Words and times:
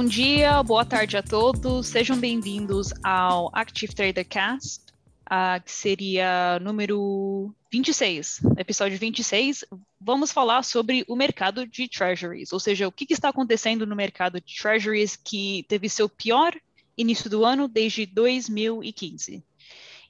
Bom 0.00 0.04
dia, 0.04 0.62
boa 0.62 0.84
tarde 0.84 1.16
a 1.16 1.22
todos. 1.22 1.88
Sejam 1.88 2.16
bem-vindos 2.16 2.90
ao 3.02 3.50
Active 3.52 3.92
Trader 3.92 4.24
Cast, 4.24 4.84
uh, 5.26 5.62
que 5.62 5.70
seria 5.70 6.58
número 6.60 7.52
26, 7.70 8.40
episódio 8.56 8.96
26. 8.96 9.64
Vamos 10.00 10.32
falar 10.32 10.62
sobre 10.62 11.04
o 11.08 11.16
mercado 11.16 11.66
de 11.66 11.88
treasuries, 11.88 12.52
ou 12.52 12.58
seja, 12.58 12.88
o 12.88 12.92
que, 12.92 13.04
que 13.04 13.12
está 13.12 13.28
acontecendo 13.28 13.84
no 13.84 13.94
mercado 13.94 14.40
de 14.40 14.54
treasuries 14.54 15.16
que 15.16 15.66
teve 15.68 15.88
seu 15.88 16.08
pior 16.08 16.54
início 17.00 17.30
do 17.30 17.44
ano 17.44 17.66
desde 17.66 18.04
2015. 18.06 19.42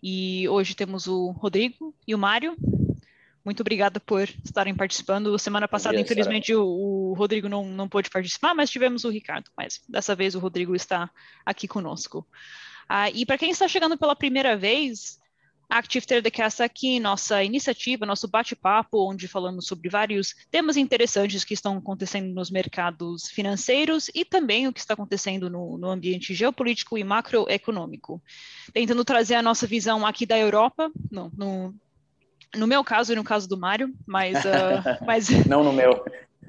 E 0.02 0.48
hoje 0.48 0.74
temos 0.74 1.06
o 1.06 1.30
Rodrigo 1.30 1.94
e 2.06 2.14
o 2.14 2.18
Mário. 2.18 2.56
Muito 3.44 3.60
obrigada 3.60 4.00
por 4.00 4.28
estarem 4.44 4.74
participando. 4.74 5.38
Semana 5.38 5.68
passada, 5.68 5.94
dia, 5.94 6.04
infelizmente, 6.04 6.54
o, 6.54 6.64
o, 6.64 7.14
Rodrigo 7.14 7.48
não, 7.48 7.64
não 7.64 7.88
pôde 7.88 8.10
participar, 8.10 8.54
mas 8.54 8.70
tivemos 8.70 9.04
o 9.04 9.10
Ricardo. 9.10 9.50
Mas 9.56 9.80
dessa 9.88 10.14
vez 10.14 10.34
o 10.34 10.38
Rodrigo 10.38 10.74
está 10.74 11.10
aqui 11.44 11.68
conosco. 11.68 12.26
Ah, 12.88 13.08
e 13.10 13.24
para 13.24 13.38
quem 13.38 13.50
está 13.50 13.68
chegando 13.68 13.96
pela 13.96 14.16
primeira 14.16 14.56
vez, 14.56 15.19
a 15.70 15.78
Active 15.78 16.04
Tradercast 16.04 16.62
aqui, 16.62 16.98
nossa 16.98 17.44
iniciativa, 17.44 18.04
nosso 18.04 18.26
bate-papo, 18.26 19.08
onde 19.08 19.28
falamos 19.28 19.66
sobre 19.66 19.88
vários 19.88 20.34
temas 20.50 20.76
interessantes 20.76 21.44
que 21.44 21.54
estão 21.54 21.78
acontecendo 21.78 22.34
nos 22.34 22.50
mercados 22.50 23.28
financeiros 23.28 24.10
e 24.12 24.24
também 24.24 24.66
o 24.66 24.72
que 24.72 24.80
está 24.80 24.94
acontecendo 24.94 25.48
no, 25.48 25.78
no 25.78 25.88
ambiente 25.88 26.34
geopolítico 26.34 26.98
e 26.98 27.04
macroeconômico. 27.04 28.20
Tentando 28.72 29.04
trazer 29.04 29.36
a 29.36 29.42
nossa 29.42 29.64
visão 29.64 30.04
aqui 30.04 30.26
da 30.26 30.36
Europa, 30.36 30.90
não, 31.10 31.30
no, 31.36 31.74
no 32.56 32.66
meu 32.66 32.82
caso 32.82 33.12
e 33.12 33.16
no 33.16 33.22
caso 33.22 33.48
do 33.48 33.56
Mário, 33.56 33.94
mas. 34.04 34.44
Uh, 34.44 35.04
mas... 35.06 35.28
Não 35.46 35.62
no 35.62 35.72
meu. 35.72 36.04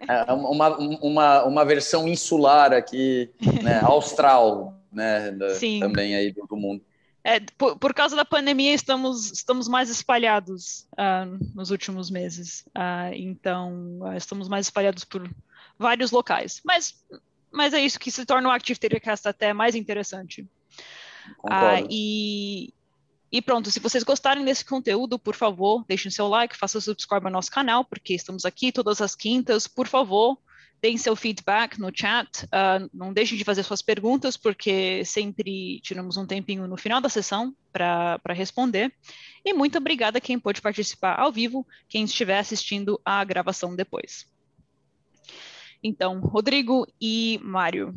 É 0.08 0.34
uma, 0.34 0.78
uma, 0.78 1.44
uma 1.44 1.64
versão 1.66 2.08
insular 2.08 2.73
aqui, 2.73 3.30
né, 3.62 3.82
austral, 3.86 4.82
né, 4.92 5.30
da, 5.30 5.48
também 5.80 6.16
aí 6.16 6.32
do, 6.32 6.48
do 6.48 6.58
mundo. 6.58 6.84
É, 7.23 7.39
por, 7.58 7.77
por, 7.77 7.94
causa 7.94 8.16
da 8.16 8.25
pandemia, 8.25 8.73
estamos, 8.73 9.31
estamos 9.31 9.67
mais 9.67 9.89
espalhados 9.89 10.88
uh, 10.94 11.55
nos 11.55 11.69
últimos 11.69 12.09
meses. 12.09 12.66
Uh, 12.69 13.14
então, 13.14 14.00
uh, 14.02 14.14
estamos 14.17 14.50
mais 14.50 14.66
espalhados 14.66 15.03
por 15.03 15.30
vários 15.77 16.09
locais. 16.11 16.61
Mas, 16.66 16.95
mas 17.52 17.73
é 17.73 17.80
isso 17.80 17.99
que 17.99 18.09
se 18.09 18.25
torna 18.25 18.49
o 18.49 18.52
Active 18.52 18.80
Telecast 18.80 19.27
até 19.27 19.53
mais 19.53 19.75
interessante. 19.75 20.47
e, 21.89 22.73
e 23.31 23.42
pronto, 23.42 23.69
se 23.69 23.80
vocês 23.80 24.03
gostarem 24.03 24.44
desse 24.44 24.66
conteúdo, 24.66 25.19
por 25.19 25.36
favor, 25.36 25.86
deixem 25.88 26.11
seu 26.11 26.27
like, 26.27 26.58
façam 26.58 26.81
subscribe 26.81 27.25
ao 27.25 27.31
nosso 27.31 27.52
canal, 27.52 27.86
porque 27.86 28.16
estamos 28.16 28.45
aqui 28.45 28.72
todas 28.72 28.99
as 28.99 29.16
quintas. 29.16 29.67
Por 29.67 29.88
favor, 29.88 30.39
deem 30.82 30.98
seu 30.98 31.16
feedback 31.16 31.80
no 31.80 31.92
chat. 31.94 32.46
Uh, 32.46 32.90
não 32.94 33.14
deixem 33.14 33.38
de 33.38 33.44
fazer 33.44 33.64
suas 33.64 33.82
perguntas, 33.82 34.36
porque 34.36 35.06
sempre 35.06 35.80
tiramos 35.82 36.18
um 36.18 36.26
tempinho 36.26 36.68
no 36.68 36.76
final 36.76 37.00
da 37.00 37.10
sessão 37.10 37.56
para 37.72 38.20
responder. 38.30 38.94
E 39.46 39.54
muito 39.54 39.78
obrigada 39.78 40.18
a 40.18 40.22
quem 40.22 40.40
pôde 40.40 40.62
participar 40.62 41.20
ao 41.20 41.32
vivo, 41.32 41.66
quem 41.88 42.04
estiver 42.04 42.40
assistindo 42.40 43.00
a 43.06 43.23
gravação 43.23 43.76
depois. 43.76 44.26
Então, 45.84 46.20
Rodrigo 46.20 46.86
e 47.00 47.40
Mário, 47.44 47.95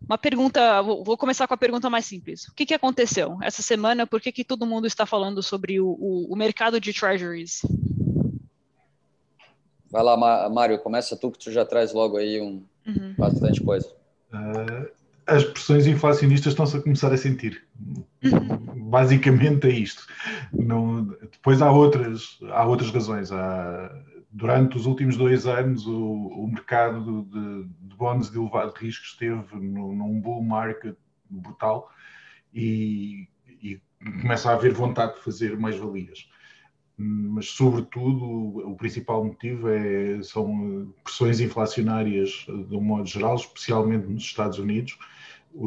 uma 0.00 0.18
pergunta, 0.18 0.82
vou 0.82 1.16
começar 1.16 1.46
com 1.46 1.54
a 1.54 1.58
pergunta 1.58 1.88
mais 1.88 2.04
simples. 2.04 2.48
O 2.48 2.54
que, 2.54 2.66
que 2.66 2.74
aconteceu 2.74 3.38
essa 3.42 3.62
semana? 3.62 4.06
Por 4.06 4.20
que, 4.20 4.32
que 4.32 4.44
todo 4.44 4.66
mundo 4.66 4.86
está 4.86 5.06
falando 5.06 5.40
sobre 5.40 5.80
o, 5.80 5.86
o, 5.86 6.32
o 6.32 6.36
mercado 6.36 6.80
de 6.80 6.92
treasuries? 6.92 7.60
Vai 9.90 10.02
lá, 10.02 10.48
Mário, 10.48 10.78
começa 10.78 11.16
tu, 11.16 11.30
que 11.30 11.38
tu 11.38 11.50
já 11.50 11.64
traz 11.64 11.92
logo 11.92 12.16
aí 12.16 12.40
um, 12.40 12.64
uhum. 12.86 13.14
bastante 13.18 13.60
coisa. 13.62 13.88
Uh, 14.32 14.88
as 15.26 15.44
pressões 15.44 15.86
inflacionistas 15.86 16.52
estão-se 16.52 16.76
a 16.76 16.82
começar 16.82 17.12
a 17.12 17.16
sentir. 17.16 17.64
Uhum. 18.22 18.88
Basicamente 18.90 19.66
é 19.66 19.70
isto. 19.70 20.06
Não, 20.52 21.04
depois 21.04 21.62
há 21.62 21.70
outras, 21.70 22.38
há 22.50 22.64
outras 22.66 22.90
razões. 22.90 23.30
Há, 23.32 23.92
durante 24.30 24.76
os 24.76 24.86
últimos 24.86 25.16
dois 25.16 25.46
anos, 25.46 25.86
o, 25.86 25.92
o 25.94 26.48
mercado 26.48 27.22
de, 27.24 27.64
de 27.88 27.96
bónus 27.96 28.30
de 28.30 28.38
elevado 28.38 28.72
risco 28.76 29.04
esteve 29.04 29.56
no, 29.56 29.94
num 29.94 30.20
bull 30.20 30.42
market 30.42 30.96
brutal 31.28 31.90
e, 32.52 33.28
e, 33.46 33.80
começa 34.22 34.50
a 34.50 34.54
haver 34.54 34.72
vontade 34.72 35.14
de 35.14 35.20
fazer 35.20 35.56
mais 35.58 35.76
valias. 35.76 36.28
Mas, 37.02 37.46
sobretudo, 37.46 38.26
o, 38.68 38.76
principal 38.76 39.24
motivo 39.24 39.68
é, 39.70 40.22
são 40.22 40.92
pressões 41.02 41.40
inflacionárias 41.40 42.44
de 42.46 42.76
um 42.76 42.80
modo 42.82 43.06
geral, 43.06 43.36
especialmente 43.36 44.06
nos 44.06 44.22
Estados 44.22 44.58
Unidos. 44.58 44.98
O, 45.54 45.66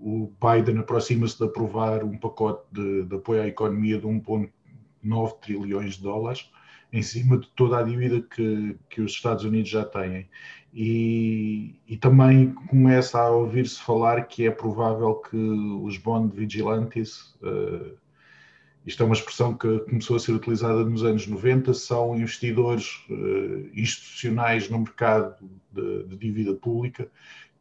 o 0.00 0.32
Biden 0.40 0.78
aproxima-se 0.78 1.36
de 1.36 1.44
aprovar 1.44 2.02
um 2.02 2.16
pacote 2.16 2.64
de, 2.72 3.04
de 3.04 3.16
apoio 3.16 3.42
à 3.42 3.46
economia 3.46 3.98
de 3.98 4.06
1,9 4.06 5.38
trilhões 5.40 5.96
de 5.96 6.02
dólares 6.02 6.50
em 6.90 7.02
cima 7.02 7.36
de 7.36 7.46
toda 7.48 7.78
a 7.78 7.82
dívida 7.82 8.22
que, 8.22 8.74
que 8.88 9.02
os 9.02 9.12
Estados 9.12 9.44
Unidos 9.44 9.68
já 9.68 9.84
têm. 9.84 10.28
E, 10.72 11.74
e 11.86 11.96
também 11.98 12.54
começa 12.54 13.20
a 13.20 13.30
ouvir-se 13.30 13.80
falar 13.80 14.22
que 14.26 14.46
é 14.46 14.50
provável 14.50 15.16
que 15.16 15.36
os 15.36 15.98
bond 15.98 16.34
vigilantes, 16.34 17.36
uh, 17.42 17.96
isto 18.88 19.02
é 19.02 19.06
uma 19.06 19.14
expressão 19.14 19.52
que 19.54 19.80
começou 19.80 20.16
a 20.16 20.18
ser 20.18 20.32
utilizada 20.32 20.82
nos 20.82 21.04
anos 21.04 21.26
90, 21.26 21.74
são 21.74 22.16
investidores 22.16 23.04
uh, 23.10 23.68
institucionais 23.74 24.70
no 24.70 24.78
mercado 24.78 25.36
de, 25.70 26.04
de 26.04 26.16
dívida 26.16 26.54
pública 26.54 27.10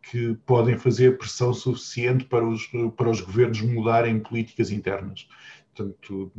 que 0.02 0.36
podem 0.46 0.78
fazer 0.78 1.18
pressão 1.18 1.54
suficiente 1.54 2.24
para 2.24 2.48
os, 2.48 2.66
para 2.96 3.10
os 3.10 3.20
governos 3.20 3.60
mudarem 3.60 4.22
políticas 4.22 4.72
internas. 4.72 5.28
Portanto, 5.76 6.32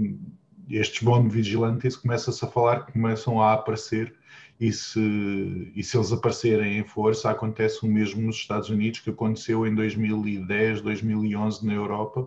estes 0.70 1.02
bond 1.02 1.28
vigilantes 1.28 1.94
começa-se 1.94 2.42
a 2.42 2.48
falar 2.48 2.86
começam 2.90 3.42
a 3.42 3.52
aparecer 3.52 4.14
e 4.58 4.72
se, 4.72 5.70
e 5.76 5.82
se 5.82 5.98
eles 5.98 6.12
aparecerem 6.12 6.78
em 6.78 6.84
força, 6.84 7.30
acontece 7.30 7.84
o 7.84 7.88
mesmo 7.88 8.22
nos 8.22 8.36
Estados 8.36 8.70
Unidos 8.70 9.00
que 9.00 9.10
aconteceu 9.10 9.66
em 9.66 9.74
2010, 9.74 10.80
2011 10.80 11.66
na 11.66 11.74
Europa, 11.74 12.26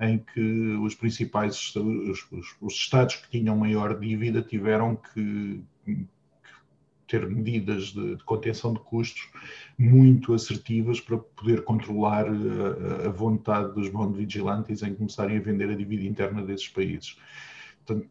em 0.00 0.18
que 0.18 0.76
os 0.82 0.94
principais 0.94 1.74
os, 1.74 2.30
os, 2.30 2.56
os 2.60 2.74
Estados 2.74 3.16
que 3.16 3.30
tinham 3.30 3.56
maior 3.56 3.98
dívida 3.98 4.42
tiveram 4.42 4.96
que, 4.96 5.62
que 5.84 6.06
ter 7.06 7.26
medidas 7.26 7.86
de, 7.92 8.16
de, 8.16 8.24
contenção 8.24 8.74
de 8.74 8.80
custos 8.80 9.28
muito 9.78 10.34
assertivas 10.34 11.00
para 11.00 11.18
poder 11.18 11.62
controlar 11.64 12.26
a, 12.26 13.06
a 13.06 13.10
vontade 13.10 13.74
dos 13.74 13.88
bond 13.88 14.16
vigilantes 14.16 14.82
em 14.82 14.94
começarem 14.94 15.38
a 15.38 15.40
vender 15.40 15.70
a 15.70 15.74
dívida 15.74 16.04
interna 16.04 16.42
desses 16.42 16.68
países. 16.68 17.16
Portanto, 17.84 18.08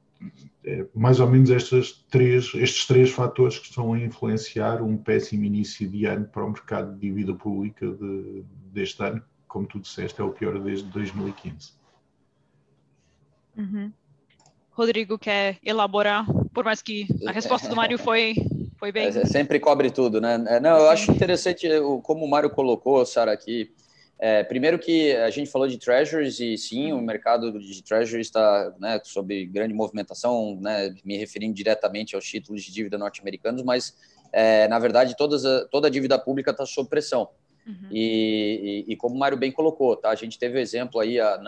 é, 0.63 0.87
mais 0.95 1.19
ou 1.19 1.29
menos 1.29 1.49
estas 1.51 1.91
três, 2.09 2.53
estes 2.55 2.87
três 2.87 3.11
fatores 3.11 3.59
que 3.59 3.67
estão 3.67 3.93
a 3.93 3.99
influenciar 3.99 4.81
um 4.81 4.97
péssimo 4.97 5.43
início 5.43 5.87
de 5.89 6.05
ano 6.05 6.25
para 6.25 6.45
o 6.45 6.51
mercado 6.51 6.93
de 6.93 7.01
dívida 7.01 7.33
pública 7.35 7.85
de, 7.85 8.43
deste 8.71 9.03
ano. 9.03 9.21
Como 9.55 9.65
tu 9.65 9.79
disseste, 9.79 10.19
é 10.19 10.23
o 10.25 10.31
pior 10.31 10.59
desde 10.59 10.85
2015. 10.89 11.71
Uhum. 13.57 13.89
Rodrigo 14.69 15.17
quer 15.17 15.59
elaborar, 15.63 16.25
por 16.53 16.65
mais 16.65 16.81
que 16.81 17.07
a 17.25 17.31
resposta 17.31 17.69
do 17.69 17.75
Mário 17.77 17.97
foi, 17.97 18.35
foi 18.77 18.91
bem. 18.91 19.07
É, 19.07 19.25
sempre 19.25 19.57
cobre 19.57 19.89
tudo, 19.89 20.19
né? 20.19 20.43
É, 20.49 20.59
não, 20.59 20.77
eu 20.77 20.89
acho 20.89 21.09
interessante 21.09 21.69
como 22.03 22.25
o 22.25 22.29
Mário 22.29 22.49
colocou, 22.49 23.05
Sara, 23.05 23.31
aqui 23.31 23.73
é, 24.19 24.43
primeiro 24.43 24.77
que 24.77 25.15
a 25.15 25.29
gente 25.29 25.49
falou 25.49 25.69
de 25.69 25.77
treasuries 25.77 26.37
e 26.41 26.57
sim, 26.57 26.91
o 26.91 26.99
mercado 26.99 27.57
de 27.57 27.81
treasuries 27.81 28.27
está 28.27 28.75
né, 28.77 28.99
sob 29.05 29.45
grande 29.45 29.73
movimentação, 29.73 30.59
né, 30.59 30.93
me 31.05 31.15
referindo 31.15 31.53
diretamente 31.53 32.13
aos 32.13 32.25
títulos 32.25 32.61
de 32.61 32.73
dívida 32.73 32.97
norte-americanos, 32.97 33.63
mas 33.63 33.95
é, 34.33 34.67
na 34.67 34.79
verdade 34.79 35.15
todas 35.15 35.45
a, 35.45 35.65
toda 35.67 35.87
a 35.87 35.89
dívida 35.89 36.19
pública 36.19 36.51
está 36.51 36.65
sob 36.65 36.89
pressão. 36.89 37.29
Uhum. 37.65 37.87
E, 37.89 38.85
e, 38.87 38.93
e, 38.93 38.95
como 38.95 39.15
o 39.15 39.17
Mário 39.17 39.37
bem 39.37 39.51
colocou, 39.51 39.95
tá, 39.95 40.09
a 40.09 40.15
gente 40.15 40.37
teve 40.37 40.57
o 40.57 40.61
exemplo 40.61 40.99
aí 40.99 41.19
há 41.19 41.39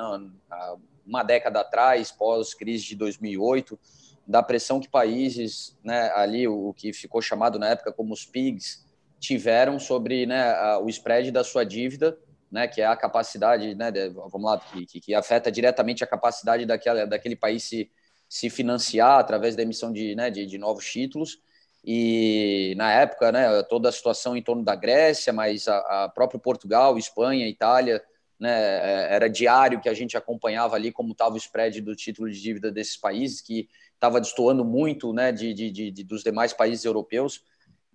uma 1.06 1.24
década 1.24 1.62
atrás, 1.62 2.12
pós-crise 2.12 2.86
de 2.86 2.96
2008, 2.96 3.80
da 4.28 4.44
pressão 4.44 4.80
que 4.80 4.90
países, 4.90 5.78
né, 5.84 6.12
ali 6.16 6.48
o, 6.48 6.70
o 6.70 6.74
que 6.74 6.92
ficou 6.92 7.22
chamado 7.22 7.58
na 7.58 7.70
época 7.70 7.94
como 7.94 8.14
os 8.14 8.26
PIGs, 8.26 8.86
tiveram 9.20 9.80
sobre 9.80 10.26
né, 10.26 10.52
a, 10.52 10.80
o 10.80 10.90
spread 10.90 11.32
da 11.32 11.44
sua 11.44 11.64
dívida 11.64 12.18
né, 12.52 12.68
que 12.68 12.82
é 12.82 12.86
a 12.86 12.96
capacidade, 12.96 13.76
né, 13.76 13.92
de, 13.92 14.10
vamos 14.10 14.44
lá, 14.44 14.60
que, 14.60 14.86
que, 14.86 15.14
afeta 15.14 15.52
diretamente 15.52 16.04
a 16.04 16.08
capacidade 16.08 16.66
daquela, 16.66 17.06
daquele 17.06 17.36
país 17.36 17.64
se, 17.64 17.92
se 18.28 18.50
financiar 18.50 19.20
através 19.20 19.56
da 19.56 19.64
emissão 19.64 19.92
de, 19.92 20.16
né, 20.16 20.30
de, 20.30 20.46
de 20.46 20.58
novos 20.58 20.86
títulos. 20.86 21.40
E 21.90 22.76
na 22.76 22.92
época, 22.92 23.32
né, 23.32 23.64
toda 23.64 23.88
a 23.88 23.94
situação 23.94 24.36
em 24.36 24.42
torno 24.42 24.62
da 24.62 24.76
Grécia, 24.76 25.32
mas 25.32 25.70
a, 25.70 25.78
a 26.04 26.10
próprio 26.10 26.38
Portugal, 26.38 26.98
Espanha, 26.98 27.48
Itália 27.48 28.04
né, 28.38 28.52
é, 28.52 29.16
era 29.16 29.30
diário 29.30 29.80
que 29.80 29.88
a 29.88 29.94
gente 29.94 30.18
acompanhava 30.18 30.76
ali 30.76 30.92
como 30.92 31.14
estava 31.14 31.36
o 31.36 31.38
spread 31.38 31.80
do 31.80 31.96
título 31.96 32.30
de 32.30 32.42
dívida 32.42 32.70
desses 32.70 32.98
países, 32.98 33.40
que 33.40 33.70
estava 33.94 34.20
destoando 34.20 34.66
muito 34.66 35.14
né, 35.14 35.32
de, 35.32 35.54
de, 35.54 35.72
de, 35.72 36.04
dos 36.04 36.24
demais 36.24 36.52
países 36.52 36.84
europeus. 36.84 37.42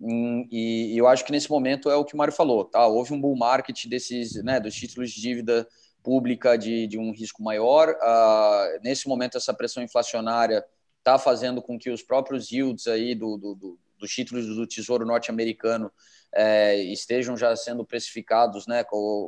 Hum, 0.01 0.47
e, 0.51 0.95
e, 0.95 0.97
eu 0.97 1.07
acho 1.07 1.23
que 1.23 1.31
nesse 1.31 1.51
momento 1.51 1.87
é 1.87 1.95
o 1.95 2.03
que 2.03 2.15
o 2.15 2.17
Mário 2.17 2.33
falou, 2.33 2.65
tá? 2.65 2.87
Houve 2.87 3.13
um 3.13 3.21
bull 3.21 3.37
market 3.37 3.85
desses, 3.85 4.43
né, 4.43 4.59
dos 4.59 4.73
títulos 4.73 5.11
de 5.11 5.21
dívida 5.21 5.67
pública 6.01 6.57
de, 6.57 6.87
de 6.87 6.97
um 6.97 7.11
risco 7.11 7.43
maior. 7.43 7.89
Uh, 7.89 8.79
nesse 8.83 9.07
momento, 9.07 9.37
essa 9.37 9.53
pressão 9.53 9.83
inflacionária 9.83 10.65
está 10.97 11.19
fazendo 11.19 11.61
com 11.61 11.77
que 11.77 11.91
os 11.91 12.01
próprios 12.01 12.51
yields 12.51 12.87
aí 12.87 13.13
do, 13.13 13.37
do, 13.37 13.53
do 13.53 13.79
dos 14.03 14.11
títulos 14.11 14.45
do 14.45 14.67
Tesouro 14.67 15.05
norte-americano 15.05 15.89
é, 16.33 16.75
estejam 16.75 17.37
já 17.37 17.55
sendo 17.55 17.85
precificados, 17.85 18.67
né, 18.67 18.83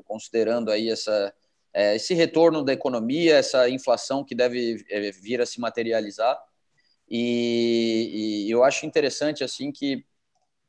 considerando 0.06 0.70
aí 0.70 0.90
essa, 0.90 1.34
é, 1.74 1.96
esse 1.96 2.14
retorno 2.14 2.62
da 2.62 2.74
economia, 2.74 3.38
essa 3.38 3.70
inflação 3.70 4.24
que 4.24 4.36
deve 4.36 4.86
é, 4.90 5.12
vir 5.12 5.40
a 5.40 5.46
se 5.46 5.62
materializar. 5.62 6.38
E, 7.10 8.46
e 8.48 8.52
eu 8.52 8.66
acho 8.66 8.86
interessante 8.86 9.46
assim 9.46 9.72
que 9.72 10.06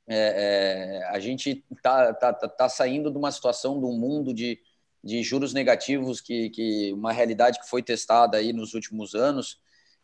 é, 0.08 1.00
é, 1.00 1.04
a 1.08 1.18
gente 1.18 1.64
está 1.74 2.14
tá, 2.14 2.32
tá, 2.32 2.48
tá, 2.48 2.68
saindo 2.68 3.10
de 3.10 3.18
uma 3.18 3.32
situação, 3.32 3.80
de 3.80 3.86
um 3.86 3.98
mundo 3.98 4.32
de, 4.32 4.60
de 5.02 5.20
juros 5.24 5.52
negativos, 5.52 6.20
que, 6.20 6.48
que 6.50 6.92
uma 6.92 7.12
realidade 7.12 7.58
que 7.58 7.68
foi 7.68 7.82
testada 7.82 8.36
aí 8.36 8.52
nos 8.52 8.72
últimos 8.72 9.16
anos, 9.16 9.58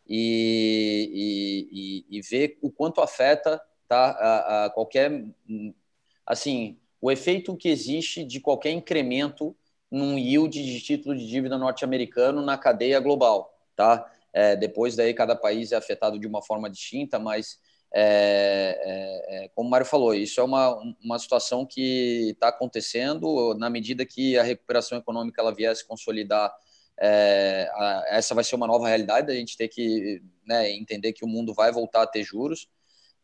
e, 0.07 2.03
e, 2.09 2.17
e 2.17 2.21
ver 2.21 2.57
o 2.61 2.71
quanto 2.71 3.01
afeta 3.01 3.61
tá, 3.93 4.11
a, 4.11 4.65
a 4.65 4.69
qualquer 4.71 5.23
assim, 6.25 6.77
o 6.99 7.11
efeito 7.11 7.55
que 7.55 7.69
existe 7.69 8.23
de 8.23 8.39
qualquer 8.39 8.71
incremento 8.71 9.55
num 9.91 10.17
yield 10.17 10.63
de 10.63 10.81
título 10.81 11.15
de 11.15 11.27
dívida 11.27 11.57
norte-americano 11.57 12.41
na 12.41 12.57
cadeia 12.57 12.99
global, 12.99 13.53
tá? 13.75 14.09
É, 14.33 14.55
depois 14.55 14.95
daí 14.95 15.13
cada 15.13 15.35
país 15.35 15.71
é 15.71 15.75
afetado 15.75 16.17
de 16.17 16.25
uma 16.25 16.41
forma 16.41 16.67
distinta, 16.69 17.19
mas 17.19 17.59
é, 17.93 18.79
é, 18.81 19.45
é 19.45 19.47
como 19.49 19.67
o 19.67 19.71
Mário 19.71 19.85
falou, 19.85 20.15
isso 20.15 20.41
é 20.41 20.43
uma, 20.43 20.75
uma 21.03 21.19
situação 21.19 21.63
que 21.63 22.31
está 22.31 22.47
acontecendo 22.47 23.53
na 23.59 23.69
medida 23.69 24.03
que 24.03 24.35
a 24.35 24.41
recuperação 24.41 24.97
econômica 24.97 25.39
ela 25.39 25.53
vier 25.53 25.75
se 25.75 25.85
consolidar. 25.85 26.51
É, 26.99 27.69
a, 27.73 28.05
essa 28.07 28.33
vai 28.33 28.43
ser 28.43 28.55
uma 28.55 28.65
nova 28.65 28.87
realidade, 28.87 29.31
a 29.31 29.35
gente 29.35 29.55
ter 29.55 29.67
que 29.67 30.23
né, 30.45 30.71
entender 30.71 31.13
que 31.13 31.23
o 31.23 31.27
mundo 31.27 31.53
vai 31.53 31.71
voltar 31.71 32.01
a 32.01 32.07
ter 32.07 32.23
juros. 32.23 32.67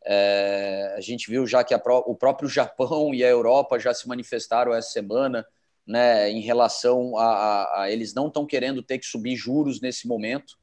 É, 0.04 0.94
a 0.96 1.00
gente 1.00 1.30
viu 1.30 1.46
já 1.46 1.62
que 1.62 1.74
a, 1.74 1.80
o 2.06 2.14
próprio 2.14 2.48
Japão 2.48 3.14
e 3.14 3.22
a 3.22 3.28
Europa 3.28 3.78
já 3.78 3.92
se 3.92 4.08
manifestaram 4.08 4.74
essa 4.74 4.90
semana 4.90 5.46
né, 5.86 6.30
em 6.30 6.40
relação 6.40 7.16
a, 7.16 7.24
a, 7.24 7.82
a 7.82 7.90
eles 7.90 8.14
não 8.14 8.28
estão 8.28 8.46
querendo 8.46 8.82
ter 8.82 8.98
que 8.98 9.06
subir 9.06 9.36
juros 9.36 9.80
nesse 9.80 10.06
momento, 10.06 10.56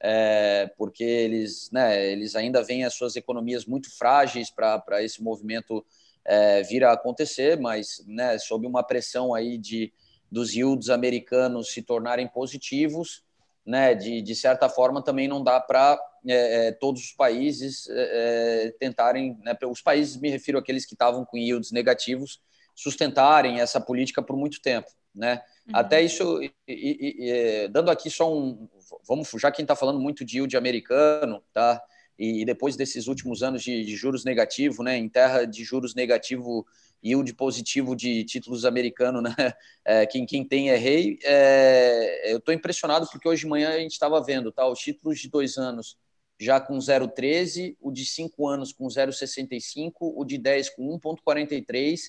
é, 0.00 0.70
porque 0.76 1.02
eles, 1.02 1.70
né, 1.72 2.06
eles 2.06 2.36
ainda 2.36 2.62
veem 2.62 2.84
as 2.84 2.94
suas 2.94 3.16
economias 3.16 3.64
muito 3.64 3.90
frágeis 3.96 4.50
para 4.50 5.02
esse 5.02 5.22
movimento 5.22 5.84
é, 6.24 6.62
vir 6.62 6.84
a 6.84 6.92
acontecer, 6.92 7.58
mas 7.58 8.04
né, 8.06 8.38
sob 8.38 8.66
uma 8.66 8.82
pressão 8.82 9.34
aí 9.34 9.56
de, 9.56 9.92
dos 10.30 10.54
yields 10.54 10.90
americanos 10.90 11.72
se 11.72 11.82
tornarem 11.82 12.28
positivos, 12.28 13.22
né, 13.64 13.94
de, 13.94 14.20
de 14.20 14.34
certa 14.34 14.68
forma 14.68 15.02
também 15.02 15.26
não 15.26 15.42
dá 15.42 15.58
para 15.58 15.98
é, 16.26 16.68
é, 16.68 16.72
todos 16.72 17.02
os 17.02 17.12
países 17.12 17.88
é, 17.88 18.66
é, 18.66 18.70
tentarem, 18.78 19.38
né, 19.42 19.56
os 19.68 19.82
países 19.82 20.16
me 20.16 20.30
refiro 20.30 20.58
àqueles 20.58 20.86
que 20.86 20.94
estavam 20.94 21.24
com 21.24 21.36
yields 21.36 21.70
negativos, 21.70 22.40
sustentarem 22.74 23.60
essa 23.60 23.80
política 23.80 24.22
por 24.22 24.36
muito 24.36 24.60
tempo, 24.60 24.90
né? 25.14 25.42
Uhum. 25.66 25.76
Até 25.76 26.02
isso, 26.02 26.42
e, 26.42 26.52
e, 26.66 27.16
e, 27.18 27.30
é, 27.30 27.68
dando 27.68 27.90
aqui 27.90 28.10
só 28.10 28.32
um, 28.32 28.68
vamos, 29.06 29.30
já 29.38 29.50
quem 29.50 29.62
está 29.62 29.76
falando 29.76 30.00
muito 30.00 30.24
de 30.24 30.38
yield 30.38 30.56
americano, 30.56 31.42
tá? 31.52 31.80
E, 32.18 32.44
depois 32.44 32.76
desses 32.76 33.06
últimos 33.06 33.42
anos 33.42 33.62
de, 33.62 33.84
de 33.84 33.96
juros 33.96 34.24
negativo, 34.24 34.82
né? 34.82 34.96
Em 34.96 35.08
terra 35.08 35.44
de 35.44 35.64
juros 35.64 35.94
negativo 35.94 36.66
yield 37.02 37.34
positivo 37.34 37.94
de 37.94 38.24
títulos 38.24 38.64
americanos, 38.64 39.22
né? 39.22 39.34
É, 39.86 40.06
quem, 40.06 40.24
quem 40.24 40.42
tem 40.42 40.70
é 40.70 40.76
rei. 40.76 41.18
É, 41.22 42.32
eu 42.32 42.38
estou 42.38 42.54
impressionado 42.54 43.06
porque 43.12 43.28
hoje 43.28 43.42
de 43.42 43.46
manhã 43.46 43.68
a 43.68 43.78
gente 43.78 43.92
estava 43.92 44.22
vendo, 44.22 44.50
tá? 44.50 44.66
Os 44.66 44.78
títulos 44.78 45.20
de 45.20 45.28
dois 45.28 45.58
anos 45.58 45.98
já 46.38 46.60
com 46.60 46.76
0,13, 46.78 47.76
o 47.80 47.90
de 47.90 48.04
5 48.04 48.48
anos 48.48 48.72
com 48.72 48.86
0,65, 48.86 49.92
o 50.00 50.24
de 50.24 50.38
10 50.38 50.70
com 50.70 50.98
1,43 50.98 52.00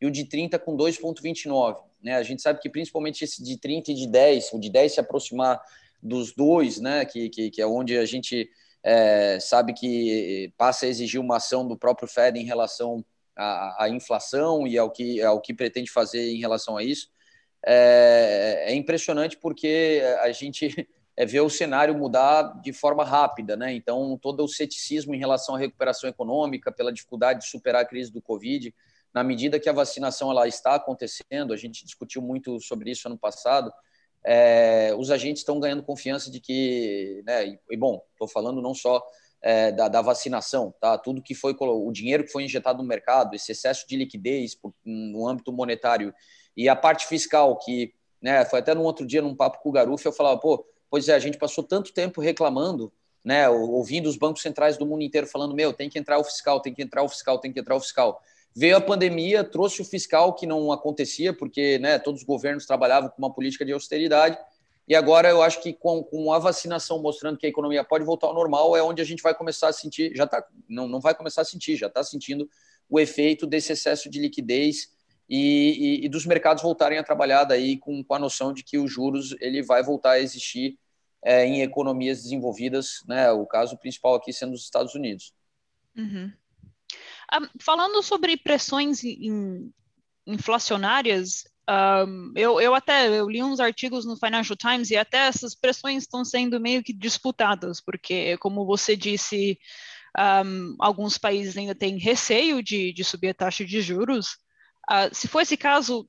e 0.00 0.06
o 0.06 0.10
de 0.10 0.24
30 0.24 0.58
com 0.58 0.76
2,29. 0.76 1.78
Né? 2.02 2.14
A 2.16 2.22
gente 2.22 2.42
sabe 2.42 2.60
que 2.60 2.68
principalmente 2.68 3.24
esse 3.24 3.42
de 3.42 3.58
30 3.58 3.92
e 3.92 3.94
de 3.94 4.06
10, 4.06 4.52
o 4.52 4.58
de 4.58 4.70
10 4.70 4.94
se 4.94 5.00
aproximar 5.00 5.60
dos 6.02 6.34
dois, 6.34 6.80
né? 6.80 7.04
que, 7.04 7.28
que, 7.28 7.50
que 7.50 7.62
é 7.62 7.66
onde 7.66 7.96
a 7.96 8.04
gente 8.04 8.48
é, 8.82 9.38
sabe 9.40 9.72
que 9.72 10.52
passa 10.56 10.86
a 10.86 10.88
exigir 10.88 11.20
uma 11.20 11.36
ação 11.36 11.66
do 11.66 11.76
próprio 11.76 12.08
Fed 12.08 12.38
em 12.38 12.44
relação 12.44 13.04
à, 13.36 13.84
à 13.84 13.88
inflação 13.88 14.66
e 14.66 14.76
ao 14.76 14.90
que, 14.90 15.22
ao 15.22 15.40
que 15.40 15.54
pretende 15.54 15.90
fazer 15.90 16.30
em 16.30 16.40
relação 16.40 16.76
a 16.76 16.84
isso. 16.84 17.08
É, 17.66 18.64
é 18.68 18.74
impressionante 18.74 19.38
porque 19.38 20.02
a 20.20 20.30
gente 20.32 20.86
é 21.16 21.24
ver 21.24 21.40
o 21.40 21.50
cenário 21.50 21.96
mudar 21.96 22.60
de 22.60 22.72
forma 22.72 23.04
rápida, 23.04 23.56
né? 23.56 23.72
Então, 23.72 24.18
todo 24.20 24.42
o 24.42 24.48
ceticismo 24.48 25.14
em 25.14 25.18
relação 25.18 25.54
à 25.54 25.58
recuperação 25.58 26.10
econômica, 26.10 26.72
pela 26.72 26.92
dificuldade 26.92 27.40
de 27.40 27.46
superar 27.46 27.82
a 27.82 27.86
crise 27.86 28.12
do 28.12 28.20
Covid, 28.20 28.74
na 29.12 29.22
medida 29.22 29.60
que 29.60 29.68
a 29.68 29.72
vacinação 29.72 30.30
ela 30.30 30.48
está 30.48 30.74
acontecendo, 30.74 31.52
a 31.52 31.56
gente 31.56 31.84
discutiu 31.84 32.20
muito 32.20 32.60
sobre 32.60 32.90
isso 32.90 33.06
ano 33.06 33.16
passado, 33.16 33.72
é, 34.26 34.92
os 34.98 35.10
agentes 35.10 35.42
estão 35.42 35.60
ganhando 35.60 35.84
confiança 35.84 36.30
de 36.30 36.40
que, 36.40 37.22
né? 37.24 37.46
E, 37.46 37.60
e 37.70 37.76
bom, 37.76 38.02
estou 38.12 38.26
falando 38.26 38.60
não 38.60 38.74
só 38.74 39.00
é, 39.40 39.70
da, 39.70 39.86
da, 39.86 40.02
vacinação, 40.02 40.74
tá? 40.80 40.98
Tudo 40.98 41.22
que 41.22 41.34
foi 41.34 41.54
o 41.56 41.92
dinheiro 41.92 42.24
que 42.24 42.32
foi 42.32 42.42
injetado 42.42 42.82
no 42.82 42.88
mercado, 42.88 43.34
esse 43.36 43.52
excesso 43.52 43.86
de 43.86 43.96
liquidez 43.96 44.56
por, 44.56 44.74
no 44.84 45.28
âmbito 45.28 45.52
monetário 45.52 46.12
e 46.56 46.68
a 46.68 46.74
parte 46.74 47.06
fiscal 47.06 47.56
que, 47.58 47.94
né? 48.20 48.44
Foi 48.46 48.58
até 48.58 48.74
no 48.74 48.82
outro 48.82 49.06
dia 49.06 49.22
num 49.22 49.36
papo 49.36 49.62
com 49.62 49.68
o 49.68 49.72
Garuf 49.72 50.04
eu 50.04 50.12
falava, 50.12 50.40
pô 50.40 50.66
Pois 50.94 51.08
é, 51.08 51.14
a 51.16 51.18
gente 51.18 51.36
passou 51.36 51.64
tanto 51.64 51.92
tempo 51.92 52.20
reclamando, 52.20 52.92
né, 53.24 53.48
ouvindo 53.48 54.08
os 54.08 54.16
bancos 54.16 54.42
centrais 54.42 54.78
do 54.78 54.86
mundo 54.86 55.02
inteiro 55.02 55.26
falando: 55.26 55.52
meu, 55.52 55.72
tem 55.72 55.90
que 55.90 55.98
entrar 55.98 56.20
o 56.20 56.22
fiscal, 56.22 56.60
tem 56.60 56.72
que 56.72 56.80
entrar 56.80 57.02
o 57.02 57.08
fiscal, 57.08 57.36
tem 57.40 57.52
que 57.52 57.58
entrar 57.58 57.74
o 57.74 57.80
fiscal. 57.80 58.22
Veio 58.54 58.76
a 58.76 58.80
pandemia, 58.80 59.42
trouxe 59.42 59.82
o 59.82 59.84
fiscal 59.84 60.32
que 60.34 60.46
não 60.46 60.70
acontecia, 60.70 61.36
porque 61.36 61.80
né, 61.80 61.98
todos 61.98 62.20
os 62.20 62.24
governos 62.24 62.64
trabalhavam 62.64 63.10
com 63.10 63.18
uma 63.18 63.34
política 63.34 63.64
de 63.64 63.72
austeridade. 63.72 64.38
E 64.86 64.94
agora 64.94 65.28
eu 65.28 65.42
acho 65.42 65.60
que 65.60 65.72
com, 65.72 66.00
com 66.04 66.32
a 66.32 66.38
vacinação 66.38 67.02
mostrando 67.02 67.38
que 67.38 67.46
a 67.46 67.48
economia 67.48 67.82
pode 67.82 68.04
voltar 68.04 68.28
ao 68.28 68.34
normal, 68.34 68.76
é 68.76 68.82
onde 68.84 69.02
a 69.02 69.04
gente 69.04 69.20
vai 69.20 69.34
começar 69.34 69.66
a 69.66 69.72
sentir, 69.72 70.12
já 70.14 70.28
tá, 70.28 70.46
não, 70.68 70.86
não 70.86 71.00
vai 71.00 71.12
começar 71.12 71.42
a 71.42 71.44
sentir, 71.44 71.74
já 71.74 71.88
está 71.88 72.04
sentindo 72.04 72.48
o 72.88 73.00
efeito 73.00 73.48
desse 73.48 73.72
excesso 73.72 74.08
de 74.08 74.20
liquidez 74.20 74.94
e, 75.28 76.02
e, 76.02 76.06
e, 76.06 76.08
dos 76.08 76.24
mercados 76.24 76.62
voltarem 76.62 76.98
a 76.98 77.02
trabalhar 77.02 77.42
daí 77.42 77.78
com, 77.78 78.04
com 78.04 78.14
a 78.14 78.18
noção 78.20 78.52
de 78.52 78.62
que 78.62 78.78
os 78.78 78.92
juros 78.92 79.34
ele 79.40 79.60
vai 79.60 79.82
voltar 79.82 80.12
a 80.12 80.20
existir 80.20 80.78
é, 81.24 81.46
em 81.46 81.62
economias 81.62 82.22
desenvolvidas, 82.22 83.02
né? 83.08 83.30
O 83.32 83.46
caso 83.46 83.78
principal 83.78 84.14
aqui 84.14 84.32
sendo 84.32 84.52
os 84.52 84.62
Estados 84.62 84.94
Unidos. 84.94 85.32
Uhum. 85.96 86.30
Um, 87.32 87.48
falando 87.58 88.02
sobre 88.02 88.36
pressões 88.36 89.02
in, 89.02 89.72
inflacionárias, 90.26 91.44
um, 92.06 92.32
eu, 92.36 92.60
eu 92.60 92.74
até 92.74 93.08
eu 93.08 93.28
li 93.28 93.42
uns 93.42 93.58
artigos 93.58 94.04
no 94.04 94.16
Financial 94.16 94.56
Times 94.56 94.90
e 94.90 94.96
até 94.96 95.26
essas 95.26 95.54
pressões 95.54 96.02
estão 96.02 96.24
sendo 96.24 96.60
meio 96.60 96.82
que 96.82 96.92
disputadas, 96.92 97.80
porque, 97.80 98.36
como 98.38 98.66
você 98.66 98.94
disse, 98.94 99.58
um, 100.44 100.76
alguns 100.78 101.16
países 101.16 101.56
ainda 101.56 101.74
têm 101.74 101.98
receio 101.98 102.62
de, 102.62 102.92
de 102.92 103.02
subir 103.02 103.30
a 103.30 103.34
taxa 103.34 103.64
de 103.64 103.80
juros. 103.80 104.36
Uh, 104.90 105.08
se 105.12 105.26
for 105.26 105.40
esse 105.40 105.56
caso, 105.56 106.06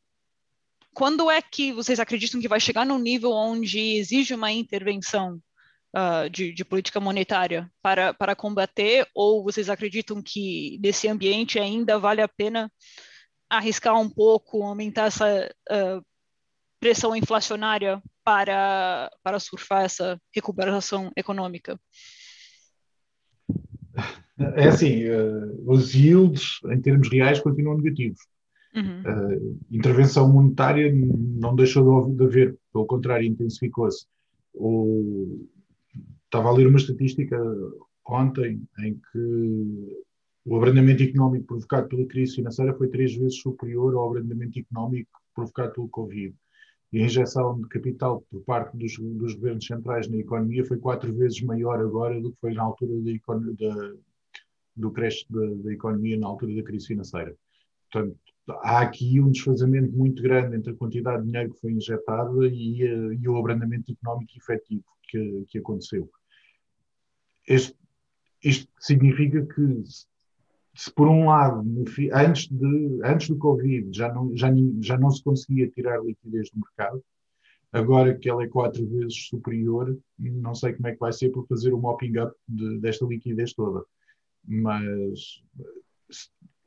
quando 0.95 1.29
é 1.29 1.41
que 1.41 1.73
vocês 1.73 1.99
acreditam 1.99 2.39
que 2.39 2.47
vai 2.47 2.59
chegar 2.59 2.85
num 2.85 2.97
nível 2.97 3.31
onde 3.31 3.97
exige 3.97 4.33
uma 4.33 4.49
intervenção 4.49 5.41
uh, 5.93 6.29
de, 6.29 6.53
de, 6.53 6.63
política 6.63 7.01
monetária 7.01 7.69
para, 7.81 8.13
para 8.13 8.33
combater, 8.33 9.05
ou 9.13 9.43
vocês 9.43 9.69
acreditam 9.69 10.23
que 10.23 10.79
nesse 10.81 11.09
ambiente 11.09 11.59
ainda 11.59 11.99
vale 11.99 12.21
a 12.21 12.29
pena 12.29 12.71
arriscar 13.49 13.99
um 13.99 14.09
pouco, 14.09 14.63
aumentar 14.63 15.07
essa 15.07 15.53
uh, 15.69 16.01
pressão 16.79 17.13
inflacionária 17.13 18.01
para, 18.23 19.11
para 19.21 19.37
surfar 19.37 19.83
essa 19.83 20.17
recuperação 20.33 21.11
econômica? 21.15 21.77
É 24.55 24.69
assim, 24.69 25.09
uh, 25.09 25.69
os 25.69 25.93
yields 25.93 26.59
em 26.71 26.81
termos 26.81 27.09
reais 27.11 27.41
continuam 27.41 27.77
negativos. 27.77 28.19
Uhum. 28.75 29.01
Uh, 29.01 29.57
intervenção 29.71 30.31
monetária 30.31 30.93
não 30.93 31.55
deixou 31.55 32.13
de 32.13 32.23
haver, 32.23 32.57
pelo 32.73 32.85
contrário, 32.85 33.25
intensificou-se. 33.25 34.05
Estava 36.25 36.49
a 36.49 36.51
ler 36.51 36.67
uma 36.67 36.77
estatística 36.77 37.37
ontem 38.07 38.61
em 38.79 38.99
que 39.11 40.05
o 40.45 40.55
abrandamento 40.57 41.01
económico 41.01 41.47
provocado 41.47 41.87
pela 41.87 42.05
crise 42.05 42.35
financeira 42.35 42.73
foi 42.75 42.87
três 42.89 43.15
vezes 43.15 43.39
superior 43.39 43.95
ao 43.95 44.09
abrandamento 44.09 44.59
económico 44.59 45.09
provocado 45.33 45.73
pelo 45.73 45.89
Covid. 45.89 46.35
E 46.93 47.01
a 47.01 47.05
injeção 47.05 47.59
de 47.59 47.67
capital 47.67 48.23
por 48.29 48.41
parte 48.43 48.77
dos, 48.77 48.97
dos 48.97 49.33
governos 49.33 49.65
centrais 49.65 50.07
na 50.07 50.17
economia 50.17 50.63
foi 50.63 50.77
quatro 50.77 51.13
vezes 51.13 51.41
maior 51.41 51.79
agora 51.79 52.21
do 52.21 52.31
que 52.31 52.39
foi 52.39 52.53
na 52.53 52.63
altura 52.63 52.93
da, 53.01 53.73
da, 53.73 53.93
do 54.75 54.91
crescimento 54.91 55.57
da, 55.57 55.63
da 55.63 55.73
economia 55.73 56.17
na 56.17 56.27
altura 56.27 56.55
da 56.55 56.63
crise 56.63 56.87
financeira. 56.87 57.35
Portanto, 57.91 58.17
há 58.47 58.81
aqui 58.81 59.19
um 59.19 59.31
desfazamento 59.31 59.91
muito 59.95 60.21
grande 60.21 60.55
entre 60.55 60.71
a 60.71 60.75
quantidade 60.75 61.23
de 61.23 61.31
dinheiro 61.31 61.53
que 61.53 61.59
foi 61.59 61.71
injetada 61.71 62.47
e, 62.47 62.81
e 62.81 63.27
o 63.27 63.37
abrandamento 63.37 63.91
económico 63.91 64.33
efetivo 64.37 64.85
que, 65.07 65.45
que 65.47 65.57
aconteceu. 65.57 66.09
Este, 67.47 67.75
isto 68.43 68.71
significa 68.79 69.45
que, 69.45 69.83
se 70.75 70.91
por 70.93 71.07
um 71.07 71.27
lado, 71.27 71.63
antes, 72.13 72.47
de, 72.47 72.99
antes 73.03 73.29
do 73.29 73.37
Covid 73.37 73.89
já 73.95 74.13
não, 74.13 74.35
já, 74.35 74.49
já 74.81 74.97
não 74.97 75.09
se 75.09 75.23
conseguia 75.23 75.69
tirar 75.69 76.03
liquidez 76.03 76.49
do 76.51 76.59
mercado, 76.59 77.03
agora 77.71 78.17
que 78.17 78.29
ela 78.29 78.43
é 78.43 78.47
quatro 78.47 78.85
vezes 78.87 79.27
superior, 79.27 79.97
não 80.17 80.53
sei 80.53 80.73
como 80.73 80.87
é 80.87 80.93
que 80.93 80.99
vai 80.99 81.11
ser 81.11 81.29
por 81.29 81.47
fazer 81.47 81.73
o 81.73 81.79
mopping 81.79 82.17
up 82.19 82.35
de, 82.47 82.79
desta 82.79 83.05
liquidez 83.05 83.53
toda. 83.53 83.83
Mas 84.47 85.43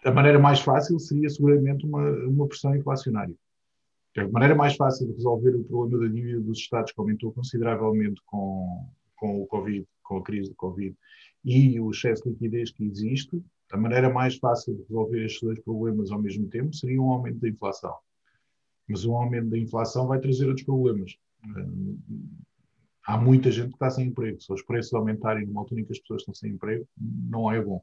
a 0.04 0.10
maneira 0.10 0.38
mais 0.38 0.60
fácil 0.60 0.98
seria 0.98 1.28
seguramente 1.28 1.86
uma, 1.86 2.08
uma 2.26 2.46
pressão 2.46 2.74
inflacionária. 2.74 3.34
A 4.16 4.28
maneira 4.28 4.54
mais 4.54 4.74
fácil 4.74 5.06
de 5.06 5.12
resolver 5.12 5.54
o 5.54 5.64
problema 5.64 6.04
da 6.04 6.12
dívida 6.12 6.40
dos 6.40 6.58
Estados, 6.58 6.92
que 6.92 7.00
aumentou 7.00 7.32
consideravelmente 7.32 8.20
com, 8.26 8.88
com 9.16 9.42
o 9.42 9.46
Covid, 9.46 9.86
com 10.02 10.18
a 10.18 10.22
crise 10.22 10.50
do 10.50 10.56
Covid, 10.56 10.96
e 11.44 11.78
o 11.78 11.90
excesso 11.90 12.24
de 12.24 12.30
liquidez 12.30 12.72
que 12.72 12.84
existe, 12.84 13.42
a 13.70 13.76
maneira 13.76 14.10
mais 14.10 14.36
fácil 14.36 14.74
de 14.74 14.82
resolver 14.82 15.24
estes 15.24 15.42
dois 15.42 15.60
problemas 15.60 16.10
ao 16.10 16.20
mesmo 16.20 16.48
tempo 16.48 16.74
seria 16.74 17.00
um 17.00 17.12
aumento 17.12 17.38
da 17.38 17.48
inflação. 17.48 17.94
Mas 18.88 19.04
um 19.04 19.14
aumento 19.14 19.50
da 19.50 19.58
inflação 19.58 20.06
vai 20.06 20.18
trazer 20.18 20.46
outros 20.46 20.64
problemas. 20.64 21.16
Há 23.04 23.18
muita 23.18 23.50
gente 23.50 23.68
que 23.68 23.74
está 23.74 23.90
sem 23.90 24.08
emprego. 24.08 24.40
Se 24.40 24.52
os 24.52 24.62
preços 24.62 24.92
aumentarem 24.94 25.46
numa 25.46 25.60
altura 25.60 25.82
em 25.82 25.84
que 25.84 25.92
as 25.92 25.98
pessoas 25.98 26.22
estão 26.22 26.34
sem 26.34 26.52
emprego, 26.52 26.86
não 26.96 27.52
é 27.52 27.62
bom. 27.62 27.82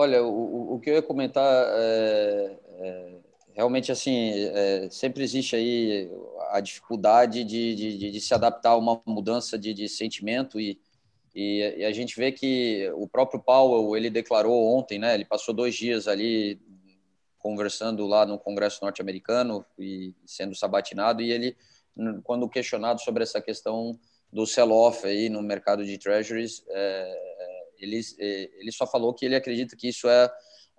Olha, 0.00 0.24
o, 0.24 0.76
o 0.76 0.80
que 0.80 0.88
eu 0.88 0.94
ia 0.94 1.02
comentar 1.02 1.44
é, 1.44 2.58
é 2.78 3.20
realmente 3.52 3.92
assim, 3.92 4.32
é, 4.32 4.88
sempre 4.90 5.22
existe 5.22 5.54
aí 5.54 6.10
a 6.52 6.60
dificuldade 6.60 7.44
de, 7.44 7.74
de, 7.74 8.10
de, 8.10 8.18
se 8.18 8.32
adaptar 8.32 8.70
a 8.70 8.76
uma 8.78 9.02
mudança 9.04 9.58
de, 9.58 9.74
de 9.74 9.90
sentimento 9.90 10.58
e, 10.58 10.80
e, 11.34 11.80
e, 11.80 11.84
a 11.84 11.92
gente 11.92 12.16
vê 12.16 12.32
que 12.32 12.90
o 12.94 13.06
próprio 13.06 13.42
Powell, 13.42 13.94
ele 13.94 14.08
declarou 14.08 14.74
ontem, 14.74 14.98
né, 14.98 15.12
ele 15.12 15.26
passou 15.26 15.52
dois 15.52 15.74
dias 15.74 16.08
ali 16.08 16.58
conversando 17.38 18.06
lá 18.06 18.24
no 18.24 18.38
Congresso 18.38 18.82
norte-americano 18.82 19.66
e 19.78 20.14
sendo 20.24 20.54
sabatinado 20.54 21.20
e 21.20 21.30
ele, 21.30 21.54
quando 22.24 22.48
questionado 22.48 23.02
sobre 23.02 23.22
essa 23.22 23.42
questão 23.42 24.00
do 24.32 24.46
sell-off 24.46 25.06
aí 25.06 25.28
no 25.28 25.42
mercado 25.42 25.84
de 25.84 25.98
treasuries, 25.98 26.64
é, 26.70 27.29
ele, 27.84 28.00
ele 28.18 28.72
só 28.72 28.86
falou 28.86 29.14
que 29.14 29.24
ele 29.24 29.36
acredita 29.36 29.76
que 29.76 29.88
isso 29.88 30.08
é 30.08 30.30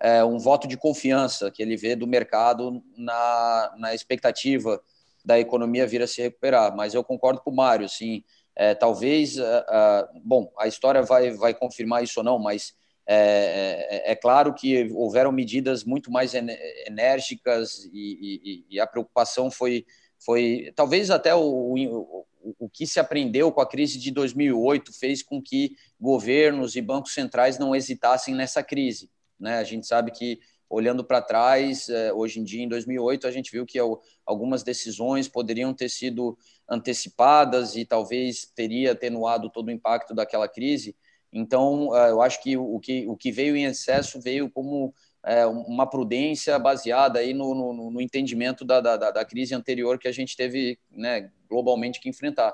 é, 0.02 0.24
um 0.24 0.36
voto 0.36 0.66
de 0.66 0.76
confiança 0.76 1.48
que 1.48 1.62
ele 1.62 1.76
vê 1.76 1.94
do 1.94 2.08
mercado 2.08 2.82
na, 2.96 3.74
na 3.78 3.94
expectativa 3.94 4.82
da 5.24 5.38
economia 5.38 5.86
vir 5.86 6.02
a 6.02 6.08
se 6.08 6.20
recuperar. 6.20 6.74
Mas 6.76 6.92
eu 6.92 7.04
concordo 7.04 7.40
com 7.40 7.50
o 7.50 7.54
Mário, 7.54 7.88
sim. 7.88 8.24
É, 8.56 8.74
talvez, 8.74 9.38
uh, 9.38 9.42
uh, 9.42 10.20
bom, 10.24 10.52
a 10.58 10.66
história 10.66 11.02
vai, 11.02 11.30
vai 11.30 11.54
confirmar 11.54 12.02
isso 12.02 12.18
ou 12.18 12.24
não, 12.24 12.38
mas 12.38 12.74
é, 13.06 14.02
é, 14.08 14.12
é 14.12 14.16
claro 14.16 14.52
que 14.52 14.90
houveram 14.92 15.30
medidas 15.30 15.84
muito 15.84 16.10
mais 16.10 16.34
enérgicas 16.34 17.88
e, 17.92 18.64
e, 18.70 18.76
e, 18.76 18.80
a 18.80 18.86
preocupação 18.86 19.50
foi, 19.50 19.86
foi 20.18 20.72
talvez 20.76 21.10
até 21.10 21.34
o, 21.34 22.24
o 22.58 22.68
que 22.68 22.86
se 22.86 22.98
aprendeu 22.98 23.52
com 23.52 23.60
a 23.60 23.68
crise 23.68 23.98
de 23.98 24.10
2008 24.10 24.92
fez 24.98 25.22
com 25.22 25.40
que 25.40 25.74
governos 26.00 26.76
e 26.76 26.80
bancos 26.80 27.14
centrais 27.14 27.58
não 27.58 27.74
hesitassem 27.74 28.34
nessa 28.34 28.62
crise. 28.62 29.10
Né? 29.38 29.58
A 29.58 29.64
gente 29.64 29.86
sabe 29.86 30.10
que, 30.10 30.40
olhando 30.68 31.04
para 31.04 31.20
trás, 31.20 31.88
é, 31.88 32.12
hoje 32.12 32.40
em 32.40 32.44
dia, 32.44 32.62
em 32.62 32.68
2008, 32.68 33.26
a 33.26 33.30
gente 33.30 33.50
viu 33.50 33.66
que 33.66 33.78
algumas 34.24 34.62
decisões 34.62 35.28
poderiam 35.28 35.74
ter 35.74 35.88
sido 35.88 36.36
antecipadas 36.68 37.76
e 37.76 37.84
talvez 37.84 38.50
teria 38.54 38.92
atenuado 38.92 39.50
todo 39.50 39.68
o 39.68 39.72
impacto 39.72 40.14
daquela 40.14 40.48
crise. 40.48 40.96
Então, 41.32 41.96
é, 41.96 42.10
eu 42.10 42.20
acho 42.20 42.42
que 42.42 42.56
o 42.56 42.78
que, 42.78 43.06
o 43.06 43.16
que 43.16 43.32
veio 43.32 43.56
em 43.56 43.64
excesso 43.64 44.20
veio 44.20 44.50
como 44.50 44.94
é, 45.24 45.46
uma 45.46 45.86
prudência 45.88 46.58
baseada 46.58 47.20
aí 47.20 47.32
no, 47.32 47.54
no, 47.54 47.90
no 47.90 48.00
entendimento 48.00 48.64
da, 48.64 48.80
da, 48.80 48.96
da, 48.96 49.24
crise 49.24 49.54
anterior 49.54 49.98
que 49.98 50.08
a 50.08 50.12
gente 50.12 50.36
teve 50.36 50.78
né, 50.90 51.30
globalmente 51.48 52.00
que 52.00 52.08
enfrentar. 52.08 52.52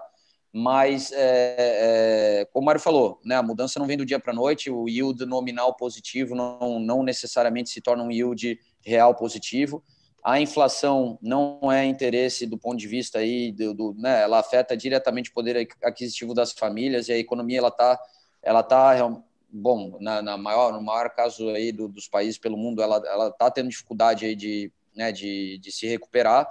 Mas, 0.53 1.13
é, 1.13 2.41
é, 2.41 2.45
como 2.53 2.63
o 2.63 2.67
Mário 2.67 2.81
falou, 2.81 3.21
né, 3.25 3.37
a 3.37 3.43
mudança 3.43 3.79
não 3.79 3.87
vem 3.87 3.97
do 3.97 4.05
dia 4.05 4.19
para 4.19 4.33
a 4.33 4.37
noite, 4.37 4.71
o 4.71 4.89
yield 4.89 5.25
nominal 5.25 5.75
positivo 5.75 6.35
não, 6.35 6.79
não 6.79 7.03
necessariamente 7.03 7.71
se 7.71 7.81
torna 7.81 8.03
um 8.03 8.11
yield 8.11 8.59
real 8.85 9.15
positivo. 9.15 9.83
A 10.25 10.41
inflação 10.41 11.19
não 11.23 11.73
é 11.73 11.85
interesse 11.87 12.47
do 12.47 12.59
ponto 12.59 12.77
de 12.77 12.87
vista 12.87 13.19
aí 13.19 13.53
do, 13.53 13.73
do 13.73 13.95
né, 13.95 14.23
ela 14.23 14.41
afeta 14.41 14.77
diretamente 14.77 15.31
o 15.31 15.35
poder 15.35 15.69
aquisitivo 15.83 16.35
das 16.35 16.53
famílias 16.53 17.09
e 17.09 17.13
a 17.13 17.19
economia 17.19 17.59
ela 17.59 17.69
está 17.69 17.99
ela 18.43 18.63
tá 18.63 18.95
bom 19.51 19.97
na, 20.01 20.21
na, 20.21 20.37
maior 20.37 20.73
no 20.73 20.83
maior 20.83 21.11
caso 21.11 21.49
aí 21.51 21.73
do, 21.73 21.89
dos 21.89 22.07
países 22.07 22.39
pelo 22.39 22.57
mundo 22.57 22.83
ela 22.83 23.29
está 23.29 23.51
tendo 23.51 23.69
dificuldade 23.69 24.27
aí 24.27 24.37
de 24.37 24.73
né, 24.95 25.11
de, 25.13 25.59
de 25.59 25.73
se 25.73 25.87
recuperar 25.87 26.49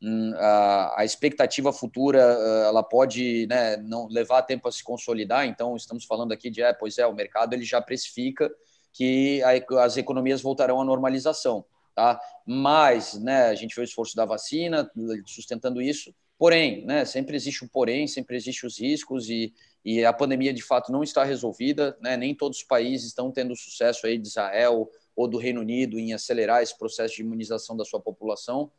Hum, 0.00 0.32
a, 0.36 1.00
a 1.00 1.04
expectativa 1.04 1.72
futura 1.72 2.20
eh, 2.20 2.68
ela 2.68 2.84
pode 2.84 3.48
né, 3.48 3.76
não 3.78 4.06
levar 4.06 4.42
tempo 4.42 4.68
a 4.68 4.72
se 4.72 4.82
consolidar. 4.82 5.44
Então, 5.46 5.74
estamos 5.76 6.04
falando 6.04 6.32
aqui 6.32 6.50
de, 6.50 6.62
é, 6.62 6.72
pois 6.72 6.98
é, 6.98 7.06
o 7.06 7.12
mercado 7.12 7.52
ele 7.52 7.64
já 7.64 7.80
precifica 7.80 8.48
que 8.92 9.42
as 9.80 9.96
economias 9.96 10.40
voltarão 10.40 10.80
à 10.80 10.84
normalização. 10.84 11.64
Tá? 11.96 12.20
Mas 12.46 13.14
né, 13.20 13.46
a 13.46 13.54
gente 13.56 13.74
vê 13.74 13.80
o 13.80 13.84
esforço 13.84 14.14
da 14.14 14.24
vacina 14.24 14.88
sustentando 15.26 15.82
isso. 15.82 16.14
Porém, 16.38 16.86
né, 16.86 17.04
sempre 17.04 17.34
existe 17.34 17.64
um 17.64 17.68
porém, 17.68 18.06
sempre 18.06 18.36
existem 18.36 18.68
os 18.68 18.78
riscos 18.78 19.28
e, 19.28 19.52
e 19.84 20.04
a 20.04 20.12
pandemia 20.12 20.52
de 20.52 20.62
fato 20.62 20.92
não 20.92 21.02
está 21.02 21.24
resolvida. 21.24 21.96
Né? 22.00 22.16
Nem 22.16 22.34
todos 22.34 22.58
os 22.58 22.64
países 22.64 23.08
estão 23.08 23.30
tendo 23.30 23.56
sucesso 23.56 24.06
aí 24.06 24.18
de 24.18 24.28
Israel 24.28 24.90
ou 25.14 25.26
do 25.26 25.38
Reino 25.38 25.60
Unido 25.60 25.98
em 25.98 26.12
acelerar 26.12 26.62
esse 26.62 26.76
processo 26.76 27.16
de 27.16 27.22
imunização 27.22 27.76
da 27.76 27.84
sua 27.84 28.00
população. 28.00 28.70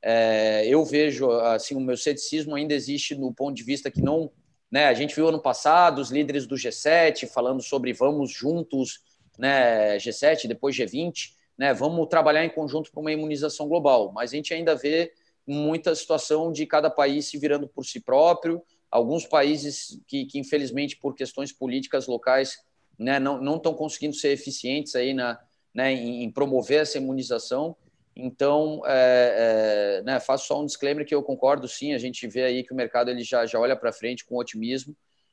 É, 0.00 0.64
eu 0.66 0.84
vejo 0.84 1.30
assim 1.30 1.74
o 1.74 1.80
meu 1.80 1.96
ceticismo 1.96 2.54
ainda 2.54 2.74
existe 2.74 3.14
no 3.16 3.32
ponto 3.34 3.56
de 3.56 3.64
vista 3.64 3.90
que 3.90 4.00
não, 4.00 4.30
né? 4.70 4.86
A 4.86 4.94
gente 4.94 5.14
viu 5.14 5.28
ano 5.28 5.40
passado 5.40 6.00
os 6.00 6.10
líderes 6.10 6.46
do 6.46 6.54
G7 6.54 7.26
falando 7.26 7.60
sobre 7.60 7.92
vamos 7.92 8.30
juntos, 8.30 9.00
né? 9.36 9.96
G7 9.96 10.46
depois 10.46 10.76
G20, 10.76 11.32
né? 11.58 11.74
Vamos 11.74 12.06
trabalhar 12.08 12.44
em 12.44 12.50
conjunto 12.50 12.92
para 12.92 13.00
uma 13.00 13.10
imunização 13.10 13.66
global, 13.66 14.12
mas 14.12 14.32
a 14.32 14.36
gente 14.36 14.54
ainda 14.54 14.76
vê 14.76 15.12
muita 15.44 15.94
situação 15.94 16.52
de 16.52 16.64
cada 16.66 16.90
país 16.90 17.26
se 17.26 17.38
virando 17.38 17.66
por 17.66 17.84
si 17.84 18.00
próprio, 18.00 18.62
alguns 18.90 19.26
países 19.26 20.00
que, 20.06 20.24
que 20.26 20.38
infelizmente 20.38 20.96
por 20.96 21.14
questões 21.14 21.52
políticas 21.52 22.06
locais, 22.06 22.58
né? 22.98 23.18
Não 23.18 23.56
estão 23.56 23.74
conseguindo 23.74 24.14
ser 24.14 24.30
eficientes 24.30 24.94
aí 24.94 25.14
na, 25.14 25.38
né? 25.74 25.92
em, 25.92 26.24
em 26.24 26.30
promover 26.30 26.82
essa 26.82 26.98
imunização 26.98 27.76
então, 28.20 28.82
é, 28.84 30.00
é, 30.00 30.02
né, 30.02 30.18
faço 30.18 30.48
só 30.48 30.60
um 30.60 30.66
disclaimer 30.66 31.06
que 31.06 31.14
eu 31.14 31.22
concordo, 31.22 31.68
sim, 31.68 31.94
a 31.94 31.98
gente 31.98 32.26
vê 32.26 32.42
aí 32.42 32.64
que 32.64 32.72
o 32.72 32.76
mercado 32.76 33.12
ele 33.12 33.22
já, 33.22 33.46
já 33.46 33.60
olha 33.60 33.76
para 33.76 33.92
frente 33.92 34.24
com 34.24 34.36
otimismo, 34.36 34.92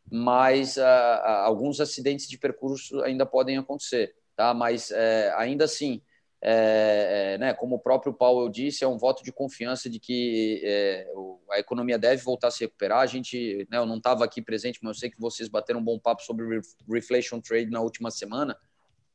mas 0.10 0.78
a, 0.78 0.88
ah, 0.88 1.16
a, 1.16 1.32
ah, 1.32 1.46
alguns 1.46 1.82
acidentes 1.82 2.28
de 2.28 2.38
percurso 2.38 3.02
ainda 3.02 3.26
podem 3.26 3.58
acontecer, 3.58 4.14
tá? 4.36 4.54
Mas 4.54 4.92
é, 4.92 5.34
ainda 5.36 5.66
assim, 5.66 6.00
é, 6.42 7.34
é, 7.34 7.38
né, 7.38 7.54
como 7.54 7.76
o 7.76 7.80
próprio 7.80 8.14
Powell 8.14 8.50
disse, 8.50 8.84
é 8.84 8.88
um 8.88 8.98
voto 8.98 9.24
de 9.24 9.32
confiança 9.32 9.90
de 9.90 10.00
que 10.00 10.62
é, 10.64 11.08
a 11.52 11.60
economia 11.60 11.98
deve 11.98 12.22
voltar 12.22 12.50
a 12.50 12.52
se 12.52 12.64
recuperar. 12.64 13.00
A 13.00 13.06
gente, 13.06 13.68
né, 13.70 13.78
eu 13.78 13.86
não 13.86 13.98
estava 13.98 14.24
aqui 14.24 14.42
presente, 14.42 14.80
mas 14.82 14.98
eu 14.98 15.00
sei 15.00 15.10
que 15.10 15.20
vocês 15.20 15.50
bateram 15.50 15.80
um 15.80 15.84
bom 15.84 15.98
papo 15.98 16.22
sobre 16.22 16.62
reflation 16.88 17.40
trade 17.40 17.72
na 17.72 17.82
última 17.82 18.12
semana, 18.12 18.56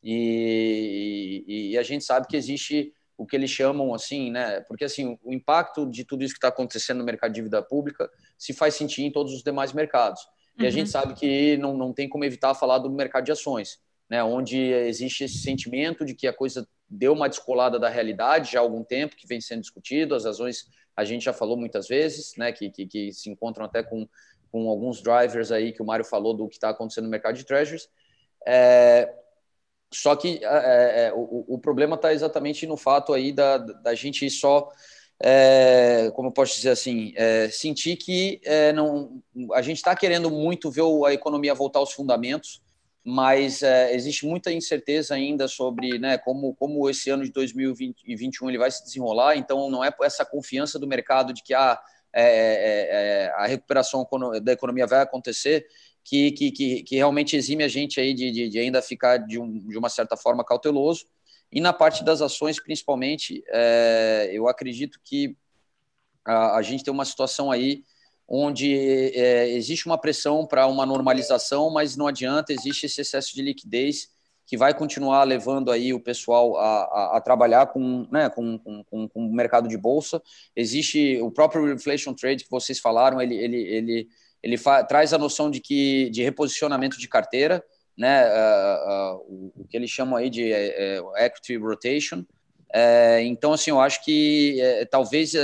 e, 0.03 1.45
e, 1.47 1.71
e 1.73 1.79
a 1.79 1.83
gente 1.83 2.05
sabe 2.05 2.27
que 2.27 2.37
existe 2.37 2.93
o 3.21 3.27
que 3.27 3.37
eles 3.37 3.51
chamam 3.51 3.93
assim, 3.93 4.31
né? 4.31 4.63
Porque 4.63 4.83
assim, 4.83 5.19
o 5.23 5.33
impacto 5.33 5.85
de 5.85 6.05
tudo 6.07 6.25
isso 6.25 6.33
que 6.33 6.39
está 6.39 6.49
acontecendo 6.49 6.99
no 6.99 7.05
mercado 7.05 7.31
de 7.31 7.35
dívida 7.35 7.63
pública 7.63 8.11
se 8.39 8.55
faz 8.55 8.75
sentir 8.75 9.03
em 9.03 9.13
todos 9.13 9.35
os 9.35 9.43
demais 9.43 9.75
mercados. 9.75 10.23
E 10.57 10.63
uhum. 10.63 10.69
a 10.69 10.71
gente 10.71 10.89
sabe 10.89 11.13
que 11.13 11.59
não, 11.59 11.77
não 11.77 11.93
tem 11.93 12.09
como 12.09 12.25
evitar 12.25 12.55
falar 12.55 12.79
do 12.79 12.91
mercado 12.91 13.25
de 13.25 13.33
ações, 13.33 13.79
né? 14.09 14.25
Onde 14.25 14.59
existe 14.59 15.25
esse 15.25 15.39
sentimento 15.39 16.03
de 16.03 16.15
que 16.15 16.27
a 16.27 16.33
coisa 16.33 16.67
deu 16.91 17.13
uma 17.13 17.29
descolada 17.29 17.79
da 17.79 17.89
realidade 17.89 18.53
já 18.53 18.59
há 18.59 18.63
algum 18.63 18.83
tempo 18.83 19.15
que 19.17 19.27
vem 19.27 19.41
sendo 19.41 19.61
discutido. 19.61 20.15
As 20.15 20.25
razões 20.25 20.67
a 20.97 21.05
gente 21.05 21.25
já 21.25 21.33
falou 21.33 21.57
muitas 21.57 21.87
vezes, 21.87 22.35
né? 22.37 22.53
Que, 22.53 22.71
que, 22.71 22.87
que 22.87 23.13
se 23.13 23.31
encontram 23.31 23.65
até 23.65 23.83
com, 23.83 24.09
com 24.51 24.69
alguns 24.69 25.01
drivers 25.01 25.53
aí 25.53 25.73
que 25.73 25.81
o 25.81 25.87
Mário 25.87 26.05
falou 26.05 26.35
do 26.35 26.49
que 26.49 26.57
está 26.57 26.71
acontecendo 26.71 27.05
no 27.05 27.11
mercado 27.11 27.37
de 27.37 27.45
treasuries. 27.45 27.89
É, 28.47 29.15
Só 29.93 30.17
que 30.17 30.41
é, 30.43 31.07
é, 31.07 31.13
o, 31.15 31.45
o, 31.49 31.59
problema 31.59 31.97
está 31.97 32.13
exatamente 32.13 32.67
no 32.67 32.77
fato 32.77 33.13
aí 33.13 33.33
da, 33.33 33.59
da 33.59 33.95
gente 33.95 34.29
só, 34.31 34.69
é, 35.23 36.11
como 36.15 36.29
eu 36.29 36.33
posso 36.33 36.55
dizer 36.57 36.71
assim, 36.71 37.13
é, 37.17 37.49
sentir 37.51 37.97
que 37.97 38.41
é, 38.45 38.73
não, 38.73 39.23
a 39.53 39.63
gente 39.63 39.77
está 39.77 39.95
querendo 39.95 40.31
muito 40.31 40.71
ver 40.71 40.85
a 41.07 41.13
economia 41.13 41.55
voltar 41.55 41.79
aos 41.81 41.93
fundamentos, 41.93 42.63
mas 43.05 43.63
é, 43.63 43.95
existe 43.95 44.27
muita 44.27 44.53
incerteza 44.53 45.15
ainda 45.15 45.49
sobre 45.49 45.99
né, 45.99 46.19
como, 46.19 46.55
como 46.55 46.89
esse 46.89 47.11
ano 47.11 47.25
de 47.25 47.33
2021 47.33 48.49
ele 48.49 48.59
vai 48.59 48.71
se 48.71 48.85
desenrolar, 48.85 49.37
então 49.37 49.71
não 49.71 49.85
é 49.85 49.91
essa 50.03 50.25
confiança 50.25 50.79
do 50.79 50.87
mercado 50.87 51.33
de 51.33 51.43
que 51.43 51.55
ah, 51.55 51.81
a 53.37 53.47
recuperação 53.47 54.07
da 54.43 54.53
economia 54.53 54.87
vai 54.87 55.01
acontecer, 55.01 55.67
que, 56.05 56.33
que, 56.33 56.51
que, 56.51 56.83
que 56.83 56.97
realmente 56.97 57.37
exime 57.37 57.63
a 57.63 57.69
gente 57.69 58.01
aí 58.01 58.15
de, 58.15 58.31
de, 58.31 58.49
de 58.49 58.59
ainda 58.59 58.83
ficar 58.83 59.19
de, 59.19 59.39
um, 59.39 59.59
de, 59.69 59.79
uma 59.79 59.89
certa 59.89 60.17
forma 60.17 60.45
cauteloso. 60.45 61.07
E 61.53 61.61
na 61.61 61.73
parte 61.73 62.05
das 62.05 62.21
ações, 62.23 62.61
principalmente, 62.63 63.43
é, 63.49 64.31
eu 64.33 64.49
acredito 64.49 65.01
que 65.05 65.37
a, 66.25 66.57
a, 66.57 66.63
gente 66.63 66.85
tem 66.85 66.93
uma 66.93 67.05
situação 67.05 67.51
aí 67.51 67.85
onde 68.31 68.73
é, 69.15 69.51
existe 69.51 69.87
uma 69.87 69.99
pressão 69.99 70.47
para 70.47 70.67
uma 70.69 70.87
normalização, 70.87 71.69
mas 71.69 71.97
não 71.97 72.07
adianta, 72.07 72.53
existe 72.53 72.87
esse 72.87 73.01
excesso 73.01 73.35
de 73.35 73.43
liquidez 73.43 74.09
que 74.47 74.57
vai 74.57 74.73
continuar 74.73 75.25
levando 75.25 75.71
aí 75.71 75.93
o 75.93 76.01
pessoal 76.01 76.57
a, 76.57 76.83
a, 76.85 77.17
a 77.17 77.21
trabalhar 77.21 77.67
com, 77.67 78.07
né, 78.11 78.29
com, 78.31 78.59
com, 78.59 79.09
com, 79.09 79.09
o 79.15 79.33
mercado 79.33 79.69
de 79.69 79.77
bolsa. 79.77 80.21
Existe 80.57 81.21
o 81.21 81.31
próprio 81.31 81.73
inflation 81.73 82.15
trade 82.15 82.45
que 82.45 82.51
vocês 82.51 82.79
falaram, 82.79 83.21
ele, 83.21 83.37
ele, 83.37 83.57
ele 83.57 84.09
ele 84.43 84.57
traz 84.89 85.13
a 85.13 85.19
noção 85.19 85.51
de 85.51 85.61
que 85.61 86.09
de 86.11 86.23
reposicionamento 86.23 86.99
de 86.99 87.09
carteira, 87.09 87.63
né, 87.97 88.27
uh, 88.27 89.17
uh, 89.19 89.53
o, 89.57 89.67
que 89.69 89.77
eles 89.77 89.91
chamam 89.91 90.17
aí 90.17 90.31
de 90.31 90.51
uh, 90.51 91.17
equity 91.17 91.57
rotation. 91.57 92.25
É, 92.73 93.21
então, 93.23 93.53
assim, 93.53 93.71
eu 93.71 93.81
acho 93.81 94.05
que 94.05 94.59
talvez 94.93 95.35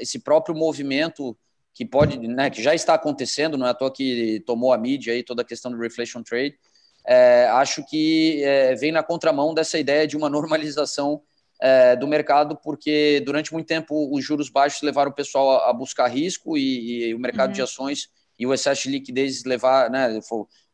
esse 0.00 0.20
próprio 0.20 0.54
movimento 0.54 1.36
que 1.76 1.84
pode, 1.84 2.18
né, 2.18 2.48
que 2.48 2.62
já 2.62 2.74
está 2.74 2.94
acontecendo, 2.94 3.58
não 3.58 3.66
é 3.66 3.70
à 3.70 3.74
toa 3.74 3.92
que 3.92 4.42
tomou 4.46 4.72
a 4.72 4.78
mídia 4.78 5.12
aí 5.12 5.22
toda 5.22 5.42
a 5.42 5.44
questão 5.44 5.70
do 5.70 5.76
reflation 5.76 6.22
trade, 6.22 6.58
acho 7.52 7.84
que 7.84 8.42
vem 8.80 8.90
na 8.90 9.02
contramão 9.02 9.52
dessa 9.52 9.78
ideia 9.78 10.06
de 10.06 10.16
uma 10.16 10.30
normalização 10.30 11.20
do 12.00 12.08
mercado, 12.08 12.56
porque 12.56 13.22
durante 13.26 13.52
muito 13.52 13.66
tempo 13.66 14.10
os 14.10 14.24
juros 14.24 14.48
baixos 14.48 14.80
levaram 14.80 15.10
o 15.10 15.14
pessoal 15.14 15.68
a, 15.68 15.72
buscar 15.74 16.06
risco 16.08 16.56
e, 16.56 17.10
e 17.10 17.14
o 17.14 17.18
mercado 17.18 17.50
uhum. 17.50 17.56
de 17.56 17.62
ações 17.62 18.08
e 18.38 18.46
o 18.46 18.54
excesso 18.54 18.84
de 18.84 18.92
liquidez 18.92 19.44
levar, 19.44 19.90
né, 19.90 20.18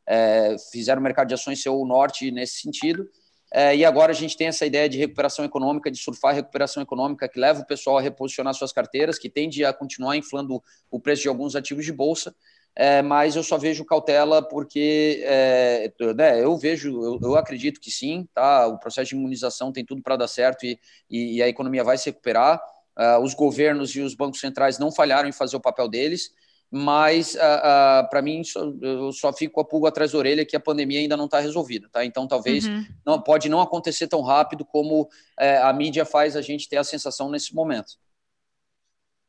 é, 0.06 0.56
fizeram 0.70 1.00
o 1.00 1.02
mercado 1.02 1.28
de 1.28 1.34
ações 1.34 1.60
ser 1.60 1.70
o 1.70 1.84
norte 1.84 2.30
nesse 2.30 2.60
sentido. 2.60 3.08
É, 3.54 3.76
e 3.76 3.84
agora 3.84 4.12
a 4.12 4.14
gente 4.14 4.34
tem 4.34 4.46
essa 4.46 4.64
ideia 4.64 4.88
de 4.88 4.96
recuperação 4.96 5.44
econômica, 5.44 5.90
de 5.90 5.98
surfar 5.98 6.30
a 6.30 6.34
recuperação 6.34 6.82
econômica, 6.82 7.28
que 7.28 7.38
leva 7.38 7.60
o 7.60 7.66
pessoal 7.66 7.98
a 7.98 8.00
reposicionar 8.00 8.54
suas 8.54 8.72
carteiras, 8.72 9.18
que 9.18 9.28
tende 9.28 9.62
a 9.62 9.74
continuar 9.74 10.16
inflando 10.16 10.62
o 10.90 10.98
preço 10.98 11.22
de 11.22 11.28
alguns 11.28 11.54
ativos 11.54 11.84
de 11.84 11.92
bolsa. 11.92 12.34
É, 12.74 13.02
mas 13.02 13.36
eu 13.36 13.42
só 13.42 13.58
vejo 13.58 13.84
cautela 13.84 14.42
porque 14.42 15.22
é, 15.26 15.92
né, 16.16 16.42
eu 16.42 16.56
vejo, 16.56 16.88
eu, 17.04 17.20
eu, 17.22 17.36
acredito 17.36 17.78
que 17.78 17.90
sim, 17.90 18.26
tá? 18.32 18.66
O 18.66 18.78
processo 18.78 19.10
de 19.10 19.14
imunização 19.14 19.70
tem 19.70 19.84
tudo 19.84 20.02
para 20.02 20.16
dar 20.16 20.26
certo 20.26 20.64
e, 20.64 20.78
e, 21.10 21.42
a 21.42 21.48
economia 21.48 21.84
vai 21.84 21.98
se 21.98 22.06
recuperar. 22.06 22.58
Uh, 22.98 23.22
os 23.22 23.34
governos 23.34 23.94
e 23.94 24.00
os 24.00 24.14
bancos 24.14 24.40
centrais 24.40 24.78
não 24.78 24.90
falharam 24.90 25.28
em 25.28 25.32
fazer 25.32 25.56
o 25.56 25.60
papel 25.60 25.88
deles 25.88 26.30
mas 26.74 27.34
uh, 27.34 27.38
uh, 27.38 28.08
para 28.08 28.22
mim 28.22 28.40
eu 28.80 29.12
só 29.12 29.30
fico 29.30 29.52
com 29.52 29.60
a 29.60 29.64
pulga 29.64 29.90
atrás 29.90 30.12
da 30.12 30.18
orelha 30.18 30.46
que 30.46 30.56
a 30.56 30.60
pandemia 30.60 31.00
ainda 31.00 31.18
não 31.18 31.26
está 31.26 31.38
resolvida, 31.38 31.86
tá? 31.92 32.02
Então 32.02 32.26
talvez 32.26 32.66
uhum. 32.66 32.86
não 33.04 33.20
pode 33.20 33.50
não 33.50 33.60
acontecer 33.60 34.08
tão 34.08 34.22
rápido 34.22 34.64
como 34.64 35.06
é, 35.38 35.58
a 35.58 35.70
mídia 35.70 36.06
faz 36.06 36.34
a 36.34 36.40
gente 36.40 36.70
ter 36.70 36.78
a 36.78 36.84
sensação 36.84 37.30
nesse 37.30 37.54
momento. 37.54 37.92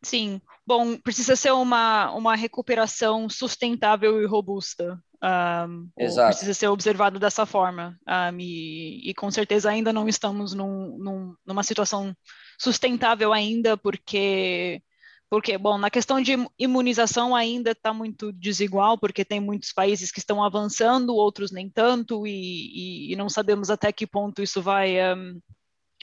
Sim, 0.01 0.41
bom, 0.65 0.95
precisa 0.97 1.36
ser 1.36 1.51
uma, 1.51 2.13
uma 2.13 2.34
recuperação 2.34 3.27
sustentável 3.29 4.21
e 4.21 4.25
robusta. 4.25 4.97
Um, 5.21 5.89
Exato. 5.97 6.29
Precisa 6.29 6.53
ser 6.53 6.67
observado 6.67 7.19
dessa 7.19 7.45
forma. 7.45 7.97
Um, 8.08 8.39
e, 8.39 9.10
e, 9.10 9.13
com 9.13 9.32
certeza 9.32 9.69
ainda 9.69 9.91
não 9.91 10.08
estamos 10.08 10.53
num, 10.53 10.97
num, 10.97 11.36
numa 11.45 11.63
situação 11.63 12.15
sustentável 12.58 13.32
ainda, 13.32 13.77
porque 13.77 14.82
porque, 15.34 15.58
bom, 15.58 15.80
na 15.80 15.89
questão 15.89 16.22
de 16.22 16.34
imunização 16.60 17.36
ainda 17.36 17.72
está 17.72 17.91
muito 17.91 18.32
desigual, 18.32 19.00
porque 19.00 19.26
tem 19.26 19.39
muitos 19.39 19.74
países 19.74 20.12
que 20.12 20.19
estão 20.19 20.43
avançando, 20.43 21.15
outros 21.15 21.52
nem 21.52 21.67
tanto, 21.67 22.28
e, 22.28 23.08
e, 23.10 23.12
e 23.12 23.15
não 23.15 23.28
sabemos 23.28 23.72
até 23.72 23.91
que 23.91 24.06
ponto 24.06 24.43
isso 24.43 24.62
vai, 24.62 24.96
um, 25.15 25.41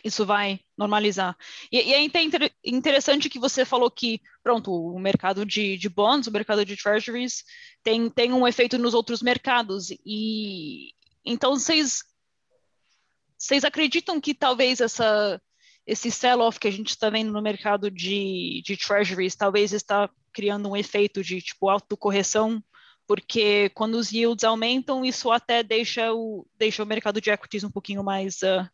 isso 0.03 0.27
vai 0.27 0.59
normalizar. 0.77 1.37
E, 1.71 1.79
e, 1.79 1.95
é 1.95 2.03
inter 2.03 2.53
interessante 2.64 3.31
que 3.31 3.38
você 3.38 3.64
falou 3.64 3.88
que, 3.88 4.21
pronto, 4.43 4.73
o 4.73 4.99
mercado 4.99 5.47
de, 5.47 5.77
de 5.77 5.88
bonds, 5.88 6.27
o 6.27 6.33
mercado 6.33 6.64
de 6.64 6.77
treasuries, 6.77 7.45
tem, 7.85 8.11
tem 8.11 8.33
um 8.33 8.49
efeito 8.49 8.79
nos 8.79 8.95
outros 8.95 9.23
mercados. 9.23 9.93
E 10.05 10.93
então 11.25 11.55
vocês, 11.55 12.03
vocês 13.38 13.62
acreditam 13.62 14.21
que 14.21 14.35
talvez 14.35 14.81
essa 14.81 15.40
esse 15.90 16.09
sell-off 16.09 16.61
que 16.61 16.68
a 16.68 16.70
gente 16.70 16.90
está 16.90 17.11
vendo 17.11 17.33
no 17.33 17.42
mercado 17.42 17.90
de, 17.90 18.62
de 18.64 18.76
treasuries 18.76 19.35
talvez 19.35 19.72
está 19.72 20.09
criando 20.33 20.70
um 20.70 20.76
efeito 20.76 21.20
de 21.20 21.42
tipo 21.42 21.68
autocorreção, 21.68 22.62
porque 23.09 23.70
quando 23.70 23.96
os 23.96 24.12
yields 24.12 24.44
aumentam, 24.44 25.05
isso 25.05 25.33
até 25.33 25.64
deixa 25.64 26.14
o, 26.14 26.46
deixa 26.57 26.85
o 26.85 26.87
mercado 26.87 27.20
de 27.20 27.31
equities 27.31 27.64
um 27.64 27.70
pouquinho 27.70 28.05
mais 28.05 28.37
uh, 28.42 28.64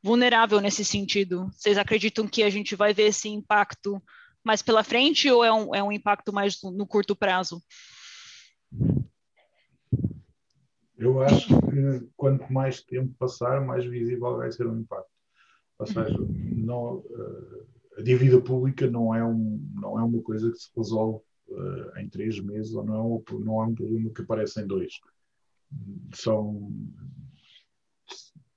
vulnerável 0.00 0.60
nesse 0.60 0.84
sentido. 0.84 1.50
Vocês 1.50 1.76
acreditam 1.76 2.28
que 2.28 2.44
a 2.44 2.50
gente 2.50 2.76
vai 2.76 2.94
ver 2.94 3.08
esse 3.08 3.28
impacto 3.28 4.00
mais 4.44 4.62
pela 4.62 4.84
frente 4.84 5.28
ou 5.28 5.44
é 5.44 5.52
um, 5.52 5.74
é 5.74 5.82
um 5.82 5.90
impacto 5.90 6.32
mais 6.32 6.62
no, 6.62 6.70
no 6.70 6.86
curto 6.86 7.16
prazo? 7.16 7.60
Eu 10.96 11.20
acho 11.20 11.48
que 11.48 12.08
quanto 12.16 12.52
mais 12.52 12.80
tempo 12.82 13.12
passar, 13.18 13.60
mais 13.60 13.84
visível 13.84 14.36
vai 14.36 14.52
ser 14.52 14.64
o 14.68 14.78
impacto. 14.78 15.15
Ou 15.78 15.86
seja, 15.86 16.16
não, 16.18 16.98
uh, 16.98 17.66
a 17.98 18.02
dívida 18.02 18.40
pública 18.40 18.90
não 18.90 19.14
é, 19.14 19.24
um, 19.24 19.60
não 19.74 19.98
é 19.98 20.02
uma 20.02 20.22
coisa 20.22 20.50
que 20.50 20.58
se 20.58 20.70
resolve 20.76 21.22
uh, 21.48 21.98
em 21.98 22.08
três 22.08 22.40
meses 22.40 22.74
ou 22.74 22.84
não 22.84 22.94
é, 22.94 23.00
um, 23.02 23.38
não 23.40 23.62
é 23.62 23.66
um 23.66 23.74
problema 23.74 24.10
que 24.10 24.22
aparece 24.22 24.60
em 24.60 24.66
dois. 24.66 25.00
São, 26.14 26.72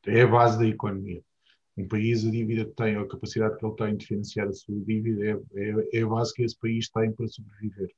é 0.05 0.21
a 0.21 0.27
base 0.27 0.58
da 0.58 0.67
economia. 0.67 1.21
Um 1.77 1.88
país, 1.88 2.25
a 2.25 2.32
dívida 2.32 2.65
que 2.65 2.75
tem, 2.75 2.97
ou 2.97 3.03
a 3.03 3.08
capacidade 3.08 3.58
que 3.58 3.65
ele 3.65 3.75
tem 3.75 3.95
de 3.95 4.05
financiar 4.05 4.47
a 4.47 4.53
sua 4.53 4.79
dívida, 4.82 5.25
é, 5.25 5.39
é, 5.55 5.99
é 5.99 6.01
a 6.01 6.08
base 6.08 6.34
que 6.34 6.43
esse 6.43 6.58
país 6.60 6.89
tem 6.89 7.12
para 7.12 7.27
sobreviver. 7.27 7.89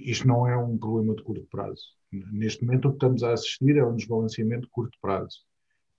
Isto 0.00 0.26
não 0.26 0.46
é 0.46 0.56
um 0.56 0.78
problema 0.78 1.14
de 1.14 1.22
curto 1.22 1.46
prazo. 1.50 1.82
Neste 2.10 2.64
momento, 2.64 2.88
o 2.88 2.90
que 2.90 2.96
estamos 2.96 3.22
a 3.22 3.32
assistir 3.32 3.76
é 3.76 3.84
um 3.84 3.94
desbalanceamento 3.94 4.62
de 4.62 4.70
curto 4.70 4.96
prazo. 5.00 5.40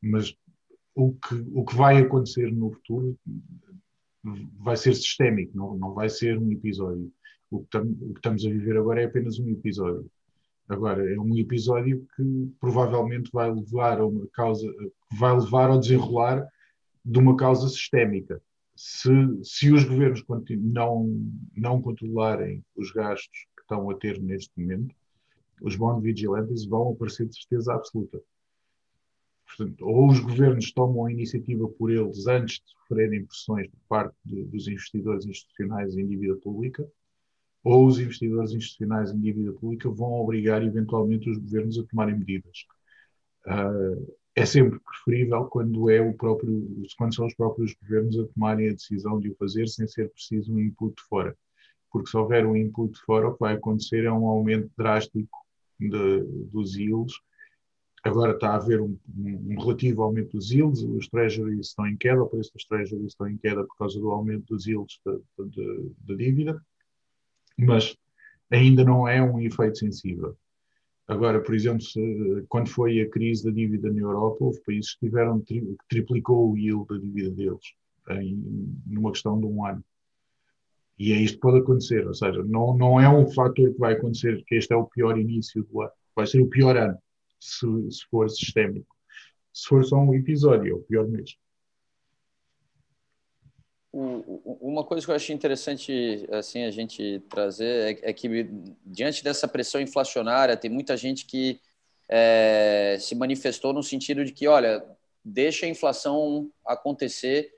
Mas 0.01 0.35
o 0.95 1.13
que, 1.13 1.35
o 1.53 1.65
que 1.65 1.75
vai 1.75 1.97
acontecer 1.97 2.51
no 2.51 2.71
futuro 2.71 3.17
vai 4.59 4.77
ser 4.77 4.93
sistémico, 4.95 5.55
não, 5.57 5.77
não 5.77 5.93
vai 5.93 6.09
ser 6.09 6.37
um 6.37 6.51
episódio. 6.51 7.11
O 7.51 7.59
que, 7.61 7.69
tam, 7.69 7.83
o 7.83 8.13
que 8.13 8.19
estamos 8.19 8.45
a 8.45 8.49
viver 8.49 8.77
agora 8.77 9.01
é 9.01 9.05
apenas 9.05 9.37
um 9.39 9.49
episódio. 9.49 10.09
Agora, 10.67 11.07
é 11.13 11.19
um 11.19 11.37
episódio 11.37 12.05
que 12.15 12.51
provavelmente 12.59 13.29
vai 13.33 13.51
levar 13.53 13.99
a 13.99 14.05
uma 14.05 14.25
causa, 14.27 14.65
vai 15.19 15.37
levar 15.37 15.69
ao 15.69 15.79
desenrolar 15.79 16.47
de 17.03 17.19
uma 17.19 17.35
causa 17.35 17.67
sistémica. 17.67 18.41
Se, 18.75 19.09
se 19.43 19.71
os 19.71 19.83
governos 19.83 20.23
não, 20.57 21.05
não 21.55 21.81
controlarem 21.81 22.63
os 22.75 22.91
gastos 22.91 23.45
que 23.55 23.61
estão 23.61 23.89
a 23.89 23.95
ter 23.95 24.19
neste 24.21 24.51
momento, 24.59 24.95
os 25.61 25.75
bond 25.75 26.01
vigilantes 26.01 26.65
vão 26.65 26.91
aparecer 26.91 27.27
de 27.27 27.35
certeza 27.35 27.73
absoluta. 27.73 28.21
Portanto, 29.55 29.85
ou 29.85 30.09
os 30.09 30.19
governos 30.19 30.71
tomam 30.71 31.05
a 31.05 31.11
iniciativa 31.11 31.67
por 31.67 31.91
eles 31.91 32.25
antes 32.27 32.55
de 32.55 32.71
sofrerem 32.71 33.25
pressões 33.25 33.67
por 33.67 33.79
parte 33.87 34.15
de, 34.25 34.43
dos 34.45 34.67
investidores 34.67 35.25
institucionais 35.25 35.95
em 35.95 36.07
dívida 36.07 36.35
pública, 36.37 36.87
ou 37.63 37.85
os 37.85 37.99
investidores 37.99 38.51
institucionais 38.51 39.11
em 39.11 39.19
dívida 39.19 39.53
pública 39.53 39.89
vão 39.89 40.13
obrigar 40.13 40.63
eventualmente 40.63 41.29
os 41.29 41.37
governos 41.37 41.77
a 41.77 41.83
tomarem 41.83 42.17
medidas. 42.17 42.65
Uh, 43.45 44.15
é 44.35 44.45
sempre 44.45 44.79
preferível 44.79 45.45
quando 45.45 45.89
é 45.89 46.01
o 46.01 46.13
próprio, 46.13 46.67
quando 46.97 47.13
são 47.13 47.27
os 47.27 47.35
próprios 47.35 47.75
governos 47.75 48.17
a 48.19 48.25
tomarem 48.25 48.69
a 48.69 48.73
decisão 48.73 49.19
de 49.19 49.29
o 49.29 49.35
fazer 49.35 49.67
sem 49.67 49.87
ser 49.87 50.09
preciso 50.09 50.51
um 50.51 50.59
input 50.59 50.95
de 50.95 51.03
fora. 51.07 51.37
Porque 51.91 52.09
se 52.09 52.17
houver 52.17 52.45
um 52.45 52.55
input 52.55 52.93
de 52.93 52.99
fora, 53.01 53.27
o 53.27 53.33
que 53.33 53.39
vai 53.39 53.53
acontecer 53.53 54.05
é 54.05 54.11
um 54.11 54.27
aumento 54.27 54.71
drástico 54.75 55.37
de, 55.79 56.23
dos 56.51 56.75
yields 56.75 57.13
Agora 58.03 58.33
está 58.33 58.49
a 58.49 58.55
haver 58.55 58.81
um, 58.81 58.97
um, 59.17 59.57
relativo 59.57 60.03
aumento 60.03 60.33
dos 60.33 60.51
yields, 60.51 60.81
os 60.81 61.07
treasuries 61.07 61.67
estão 61.67 61.87
em 61.87 61.95
queda, 61.95 62.21
o 62.21 62.27
preço 62.27 62.51
dos 62.53 62.65
treasuries 62.65 63.07
estão 63.07 63.29
em 63.29 63.37
queda 63.37 63.63
por 63.63 63.77
causa 63.77 63.97
do 63.97 64.11
aumento 64.11 64.45
dos 64.53 64.67
yields 64.67 64.99
da 65.05 66.15
dívida, 66.15 66.61
mas 67.57 67.95
ainda 68.51 68.83
não 68.83 69.07
é 69.07 69.21
um 69.21 69.39
efeito 69.39 69.77
sensível. 69.77 70.35
Agora, 71.07 71.41
por 71.41 71.55
exemplo, 71.55 71.81
se, 71.81 72.45
quando 72.49 72.69
foi 72.69 73.01
a 73.01 73.09
crise 73.09 73.45
da 73.45 73.51
dívida 73.51 73.91
na 73.91 74.01
Europa, 74.01 74.37
houve 74.41 74.61
países 74.65 74.93
que 74.95 75.05
tiveram 75.05 75.39
que 75.39 75.61
triplicou 75.87 76.51
o 76.51 76.57
yield 76.57 76.85
da 76.87 76.97
dívida 76.97 77.31
deles 77.31 77.73
em 78.09 78.35
numa 78.85 79.11
questão 79.11 79.39
de 79.39 79.45
um 79.45 79.65
ano. 79.65 79.83
E 80.99 81.13
é 81.13 81.17
isto 81.17 81.35
que 81.35 81.41
pode 81.41 81.59
acontecer, 81.59 82.05
ou 82.05 82.13
seja, 82.13 82.43
não, 82.43 82.75
não 82.75 82.99
é 82.99 83.09
um 83.09 83.27
fator 83.31 83.73
que 83.73 83.79
vai 83.79 83.93
acontecer, 83.93 84.43
que 84.45 84.55
este 84.55 84.73
é 84.73 84.75
o 84.75 84.85
pior 84.85 85.17
início 85.17 85.63
do 85.63 85.81
ano, 85.81 85.91
vai 86.15 86.27
ser 86.27 86.41
o 86.41 86.49
pior 86.49 86.77
ano, 86.77 86.97
se, 87.43 87.91
se 87.91 88.05
for 88.09 88.29
sistémico. 88.29 88.95
Se 89.51 89.67
for 89.67 89.83
só 89.83 89.97
um 89.97 90.13
episódio, 90.13 90.71
é 90.71 90.75
o 90.75 90.81
pior 90.81 91.07
mês. 91.07 91.35
Uma 93.93 94.83
coisa 94.83 95.05
que 95.05 95.11
eu 95.11 95.15
acho 95.15 95.31
interessante 95.31 96.27
assim 96.31 96.63
a 96.63 96.71
gente 96.71 97.21
trazer 97.29 97.99
é, 98.03 98.09
é 98.09 98.13
que 98.13 98.49
diante 98.83 99.23
dessa 99.23 99.47
pressão 99.47 99.79
inflacionária 99.79 100.57
tem 100.57 100.71
muita 100.71 100.97
gente 100.97 101.27
que 101.27 101.59
é, 102.09 102.97
se 102.99 103.13
manifestou 103.13 103.71
no 103.71 103.83
sentido 103.83 104.25
de 104.25 104.31
que 104.31 104.47
olha 104.47 104.83
deixa 105.23 105.67
a 105.67 105.69
inflação 105.69 106.51
acontecer 106.65 107.53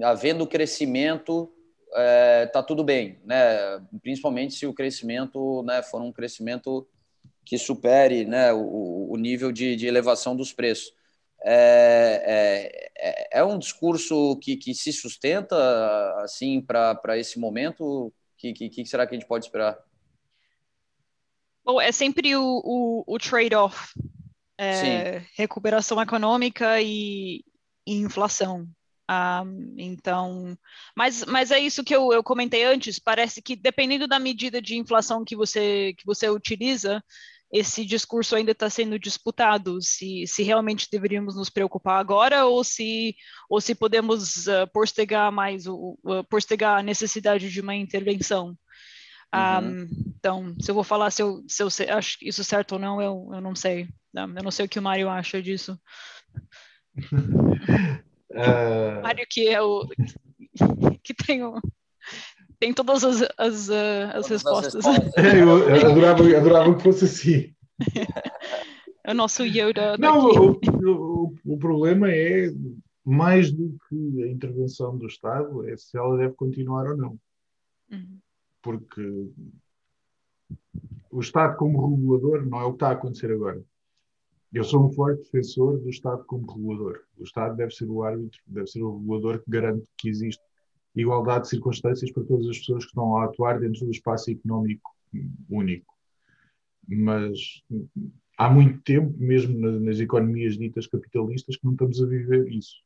havendo 0.00 0.46
crescimento 0.46 1.52
é, 1.94 2.46
tá 2.46 2.62
tudo 2.62 2.84
bem 2.84 3.18
né 3.24 3.84
principalmente 4.00 4.54
se 4.54 4.66
o 4.66 4.72
crescimento 4.72 5.64
né 5.64 5.82
for 5.82 6.00
um 6.00 6.12
crescimento 6.12 6.86
que 7.44 7.58
supere 7.58 8.24
né 8.24 8.52
o, 8.52 9.08
o 9.10 9.16
nível 9.16 9.50
de, 9.50 9.76
de 9.76 9.86
elevação 9.86 10.36
dos 10.36 10.52
preços 10.52 10.92
é, 11.42 12.92
é, 12.96 13.40
é 13.40 13.44
um 13.44 13.58
discurso 13.58 14.36
que, 14.36 14.56
que 14.56 14.74
se 14.74 14.92
sustenta 14.92 15.56
assim 16.22 16.60
para 16.60 17.18
esse 17.18 17.38
momento? 17.38 17.82
O 17.82 18.12
que, 18.36 18.52
que, 18.52 18.68
que, 18.68 18.86
será 18.86 19.06
que 19.06 19.14
a 19.14 19.18
gente 19.18 19.28
pode 19.28 19.46
esperar? 19.46 19.78
Bom, 21.64 21.80
é 21.80 21.92
sempre 21.92 22.34
o, 22.36 22.60
o, 22.64 23.04
o 23.06 23.18
trade-off. 23.18 23.92
É, 24.58 25.24
recuperação 25.36 26.00
econômica 26.02 26.80
e, 26.82 27.42
e 27.86 27.94
inflação. 27.94 28.68
Um, 29.10 29.74
então, 29.76 30.56
mas, 30.96 31.24
mas 31.24 31.50
é 31.50 31.58
isso 31.58 31.82
que 31.82 31.94
eu, 31.94 32.12
eu 32.12 32.22
comentei 32.22 32.62
antes. 32.64 33.00
Parece 33.00 33.42
que 33.42 33.56
dependendo 33.56 34.06
da 34.06 34.20
medida 34.20 34.62
de 34.62 34.76
inflação 34.76 35.24
que 35.24 35.34
você 35.34 35.94
que 35.98 36.06
você 36.06 36.28
utiliza, 36.30 37.02
esse 37.52 37.84
discurso 37.84 38.36
ainda 38.36 38.52
está 38.52 38.70
sendo 38.70 38.96
disputado, 38.98 39.82
se, 39.82 40.24
se 40.28 40.44
realmente 40.44 40.88
deveríamos 40.90 41.34
nos 41.34 41.50
preocupar 41.50 41.98
agora 41.98 42.46
ou 42.46 42.62
se, 42.62 43.16
ou 43.48 43.60
se 43.60 43.74
podemos 43.74 44.46
uh, 44.46 44.68
postergar 44.72 45.32
mais, 45.32 45.66
uh, 45.66 45.98
postergar 46.28 46.78
a 46.78 46.82
necessidade 46.82 47.50
de 47.50 47.60
uma 47.60 47.74
intervenção. 47.74 48.56
Uhum. 49.34 49.68
Um, 49.68 49.88
então, 50.16 50.54
se 50.60 50.70
eu 50.70 50.74
vou 50.74 50.84
falar 50.84 51.10
se 51.10 51.22
eu, 51.22 51.42
se 51.48 51.62
eu 51.62 51.70
sei, 51.70 51.88
acho 51.90 52.18
isso 52.22 52.44
certo 52.44 52.72
ou 52.72 52.78
não, 52.78 53.02
eu, 53.02 53.30
eu 53.32 53.40
não 53.40 53.56
sei. 53.56 53.88
Eu 54.14 54.42
não 54.44 54.50
sei 54.50 54.66
o 54.66 54.68
que 54.68 54.78
o 54.78 54.82
Mário 54.82 55.08
acha 55.08 55.42
disso. 55.42 55.76
Uh... 58.30 59.02
Mário 59.02 59.26
que 59.28 59.48
é 59.48 59.60
o 59.60 59.86
que 61.02 61.14
tem 61.14 61.42
o 61.42 61.60
tem 62.60 62.74
todas 62.74 63.02
as, 63.02 63.22
as, 63.38 63.68
uh, 63.70 64.12
as 64.12 64.28
respostas. 64.28 64.74
As 64.74 64.96
respostas. 64.96 65.24
É, 65.24 65.40
eu 65.40 65.90
adorava, 65.90 66.36
adorava 66.36 66.76
que 66.76 66.82
fosse 66.82 67.04
assim. 67.06 67.54
é 69.02 69.10
o 69.10 69.14
nosso 69.14 69.44
Yoda. 69.44 69.96
Não, 69.96 70.26
o, 70.26 70.60
o, 70.84 71.34
o, 71.42 71.58
problema 71.58 72.12
é, 72.12 72.50
mais 73.02 73.50
do 73.50 73.74
que 73.88 74.22
a 74.22 74.28
intervenção 74.28 74.96
do 74.96 75.06
Estado, 75.06 75.66
é 75.68 75.76
se 75.76 75.96
ela 75.96 76.18
deve 76.18 76.34
continuar 76.34 76.86
ou 76.86 76.96
não. 76.98 77.18
Uhum. 77.90 78.18
Porque 78.60 79.30
o 81.10 81.20
Estado 81.20 81.56
como 81.56 81.88
regulador 81.88 82.44
não 82.44 82.60
é 82.60 82.64
o 82.64 82.70
que 82.70 82.76
está 82.76 82.88
a 82.88 82.92
acontecer 82.92 83.32
agora. 83.32 83.62
Eu 84.52 84.64
sou 84.64 84.84
um 84.84 84.92
forte 84.92 85.22
defensor 85.22 85.78
do 85.78 85.88
Estado 85.88 86.24
como 86.24 86.50
regulador. 86.50 87.04
O 87.16 87.22
Estado 87.22 87.56
deve 87.56 87.72
ser 87.72 87.88
o 87.88 88.02
árbitro, 88.02 88.40
deve 88.46 88.66
ser 88.66 88.82
o 88.82 88.98
regulador 88.98 89.38
que 89.38 89.50
garante 89.50 89.86
que 89.96 90.08
existe 90.08 90.42
igualdade 90.96 91.44
de 91.44 91.50
circunstâncias 91.50 92.10
para 92.10 92.24
todas 92.24 92.48
as 92.48 92.58
pessoas 92.58 92.84
que 92.84 92.90
estão 92.90 93.16
a 93.16 93.26
atuar 93.26 93.60
dentro 93.60 93.84
do 93.84 93.92
espaço 93.92 94.30
económico 94.30 94.90
único. 95.48 95.94
Mas 96.88 97.62
há 98.36 98.50
muito 98.50 98.82
tempo, 98.82 99.14
mesmo 99.18 99.56
nas 99.80 100.00
economias 100.00 100.58
ditas 100.58 100.88
capitalistas, 100.88 101.56
que 101.56 101.64
não 101.64 101.72
estamos 101.72 102.02
a 102.02 102.06
viver 102.06 102.48
isso. 102.48 102.82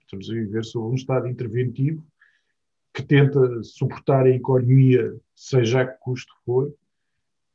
Estamos 0.00 0.28
a 0.28 0.34
viver 0.34 0.64
sob 0.64 0.92
um 0.92 0.94
Estado 0.94 1.28
interventivo 1.28 2.04
que 2.92 3.02
tenta 3.02 3.62
suportar 3.62 4.26
a 4.26 4.30
economia, 4.30 5.16
seja 5.34 5.82
a 5.82 5.86
que 5.86 5.98
custo 6.00 6.32
for, 6.44 6.72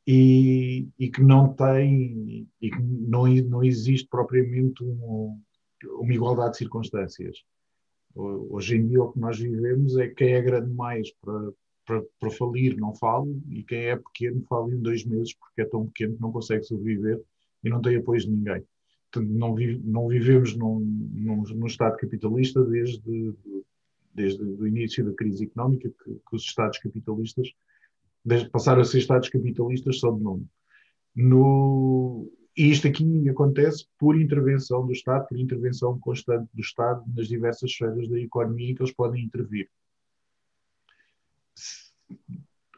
e, 0.06 0.88
e 0.98 1.10
que 1.10 1.22
não 1.22 1.52
tem, 1.52 2.48
e 2.60 2.70
que 2.70 2.82
não, 2.82 3.26
não 3.26 3.62
existe 3.62 4.08
propriamente 4.08 4.82
um, 4.82 5.40
uma 5.84 6.14
igualdade 6.14 6.52
de 6.52 6.58
circunstâncias. 6.58 7.38
Hoje 8.14 8.76
em 8.76 8.88
dia 8.88 9.02
o 9.02 9.12
que 9.12 9.20
nós 9.20 9.38
vivemos 9.38 9.96
é 9.96 10.08
quem 10.08 10.32
é 10.32 10.42
grande 10.42 10.72
mais 10.74 11.12
para, 11.20 11.52
para, 11.86 12.02
para 12.18 12.30
falir 12.30 12.76
não 12.76 12.94
fala 12.94 13.26
e 13.48 13.62
quem 13.62 13.86
é 13.86 13.96
pequeno 13.96 14.42
fala 14.48 14.74
em 14.74 14.80
dois 14.80 15.04
meses 15.04 15.32
porque 15.34 15.62
é 15.62 15.64
tão 15.64 15.86
pequeno 15.86 16.16
que 16.16 16.22
não 16.22 16.32
consegue 16.32 16.64
sobreviver 16.64 17.22
e 17.62 17.70
não 17.70 17.80
tem 17.80 17.96
apoio 17.96 18.20
de 18.20 18.30
ninguém. 18.30 18.64
Portanto, 19.12 19.32
não, 19.32 19.54
vive, 19.54 19.80
não 19.84 20.08
vivemos 20.08 20.56
num, 20.56 20.80
num, 20.80 21.42
num, 21.42 21.66
Estado 21.66 21.96
capitalista 21.96 22.64
desde, 22.64 23.34
desde 24.14 24.42
o 24.42 24.66
início 24.66 25.04
da 25.04 25.12
crise 25.14 25.44
económica 25.44 25.88
que, 25.88 26.14
que 26.14 26.36
os 26.36 26.42
Estados 26.42 26.78
capitalistas 26.78 27.52
passaram 28.52 28.82
a 28.82 28.84
ser 28.84 28.98
Estados 28.98 29.28
capitalistas 29.28 29.98
só 29.98 30.10
de 30.10 30.22
nome. 30.22 30.46
No, 31.14 32.30
e 32.56 32.70
isto 32.70 32.86
aqui 32.86 33.28
acontece 33.28 33.86
por 33.98 34.20
intervenção 34.20 34.86
do 34.86 34.92
Estado, 34.92 35.26
por 35.28 35.38
intervenção 35.38 35.98
constante 35.98 36.48
do 36.52 36.60
Estado 36.60 37.02
nas 37.14 37.26
diversas 37.28 37.70
esferas 37.70 38.08
da 38.08 38.18
economia 38.18 38.70
em 38.70 38.74
que 38.74 38.82
eles 38.82 38.94
podem 38.94 39.24
intervir. 39.24 39.68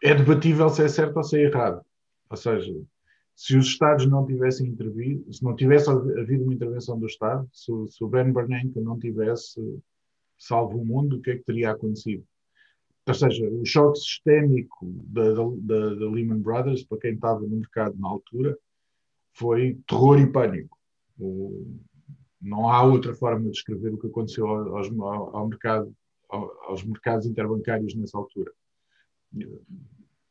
É 0.02 0.14
debatível 0.14 0.68
se 0.68 0.84
é 0.84 0.88
certo 0.88 1.16
ou 1.16 1.24
se 1.24 1.38
é 1.38 1.44
errado. 1.44 1.84
Ou 2.28 2.36
seja, 2.36 2.72
se 3.34 3.56
os 3.56 3.66
Estados 3.66 4.06
não 4.06 4.26
tivessem 4.26 4.68
intervido, 4.68 5.32
se 5.32 5.42
não 5.42 5.56
tivesse 5.56 5.90
havido 5.90 6.44
uma 6.44 6.54
intervenção 6.54 6.98
do 6.98 7.06
Estado, 7.06 7.48
se, 7.52 7.72
se 7.88 8.04
o 8.04 8.08
Ben 8.08 8.32
Bernanke 8.32 8.80
não 8.80 8.98
tivesse 8.98 9.60
salvo 10.38 10.78
o 10.78 10.84
mundo, 10.84 11.16
o 11.16 11.20
que 11.20 11.30
é 11.30 11.36
que 11.36 11.44
teria 11.44 11.70
acontecido? 11.70 12.24
Ou 13.06 13.14
seja, 13.14 13.48
o 13.48 13.64
choque 13.66 13.98
sistémico 13.98 14.86
da, 15.08 15.32
da, 15.32 15.94
da 15.94 16.10
Lehman 16.10 16.40
Brothers, 16.40 16.84
para 16.84 16.98
quem 16.98 17.14
estava 17.14 17.40
no 17.40 17.56
mercado 17.56 17.98
na 17.98 18.08
altura, 18.08 18.56
foi 19.32 19.78
terror 19.86 20.20
e 20.20 20.30
pânico. 20.30 20.78
O, 21.18 21.66
não 22.40 22.68
há 22.68 22.82
outra 22.84 23.14
forma 23.14 23.44
de 23.44 23.52
descrever 23.52 23.94
o 23.94 23.98
que 23.98 24.06
aconteceu 24.06 24.46
aos, 24.46 24.88
ao, 24.88 25.36
ao 25.36 25.48
mercado, 25.48 25.94
aos 26.28 26.84
mercados 26.84 27.26
interbancários 27.26 27.94
nessa 27.94 28.18
altura. 28.18 28.52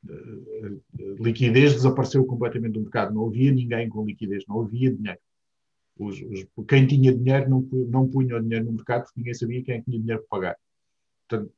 A 0.08 1.24
liquidez 1.24 1.74
desapareceu 1.74 2.26
completamente 2.26 2.74
do 2.74 2.82
mercado. 2.82 3.14
Não 3.14 3.28
havia 3.28 3.52
ninguém 3.52 3.90
com 3.90 4.06
liquidez, 4.06 4.46
não 4.48 4.62
havia 4.62 4.94
dinheiro. 4.94 5.20
Os, 5.98 6.22
os, 6.22 6.46
quem 6.68 6.88
tinha 6.88 7.14
dinheiro 7.14 7.50
não, 7.50 7.62
não 7.88 8.10
punha 8.10 8.38
o 8.38 8.42
dinheiro 8.42 8.66
no 8.66 8.74
mercado 8.74 9.04
porque 9.04 9.20
ninguém 9.20 9.34
sabia 9.34 9.64
quem 9.64 9.76
é 9.76 9.82
tinha 9.82 10.00
dinheiro 10.00 10.22
para 10.22 10.40
pagar. 10.40 10.58
Portanto, 11.28 11.54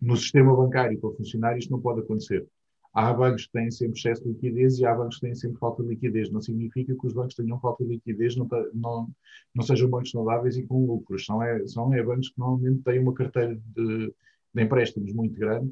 no 0.00 0.16
sistema 0.16 0.54
bancário 0.54 0.98
para 0.98 1.10
funcionar 1.10 1.58
isto 1.58 1.70
não 1.70 1.80
pode 1.80 2.00
acontecer. 2.00 2.46
Há 2.92 3.12
bancos 3.12 3.46
que 3.46 3.52
têm 3.52 3.70
sempre 3.70 3.98
excesso 3.98 4.22
de 4.22 4.30
liquidez 4.30 4.78
e 4.78 4.86
há 4.86 4.94
bancos 4.94 5.16
que 5.16 5.26
têm 5.26 5.34
sempre 5.34 5.58
falta 5.58 5.82
de 5.82 5.90
liquidez. 5.90 6.30
Não 6.30 6.40
significa 6.40 6.94
que 6.94 7.06
os 7.06 7.12
bancos 7.12 7.34
tenham 7.34 7.60
falta 7.60 7.84
de 7.84 7.90
liquidez, 7.90 8.36
não, 8.36 8.48
não, 8.72 9.08
não 9.54 9.62
sejam 9.62 9.90
bancos 9.90 10.10
saudáveis 10.10 10.56
e 10.56 10.62
com 10.62 10.86
lucros. 10.86 11.26
São, 11.26 11.42
é, 11.42 11.66
são 11.66 11.92
é 11.92 12.02
bancos 12.02 12.30
que 12.30 12.38
normalmente 12.38 12.82
têm 12.82 12.98
uma 12.98 13.12
carteira 13.12 13.54
de, 13.54 14.14
de 14.54 14.62
empréstimos 14.62 15.12
muito 15.12 15.38
grande 15.38 15.70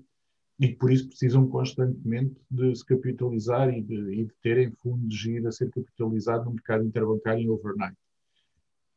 e 0.61 0.69
que 0.69 0.75
por 0.75 0.93
isso 0.93 1.09
precisam 1.09 1.49
constantemente 1.49 2.37
de 2.51 2.75
se 2.77 2.85
capitalizar 2.85 3.71
e 3.71 3.83
de, 3.83 3.95
e 3.95 4.25
de 4.25 4.35
terem 4.43 4.71
fundos 4.83 5.17
de 5.17 5.47
a 5.47 5.51
ser 5.51 5.71
capitalizado 5.71 6.45
no 6.45 6.53
mercado 6.53 6.85
interbancário 6.85 7.41
em 7.43 7.49
overnight. 7.49 7.97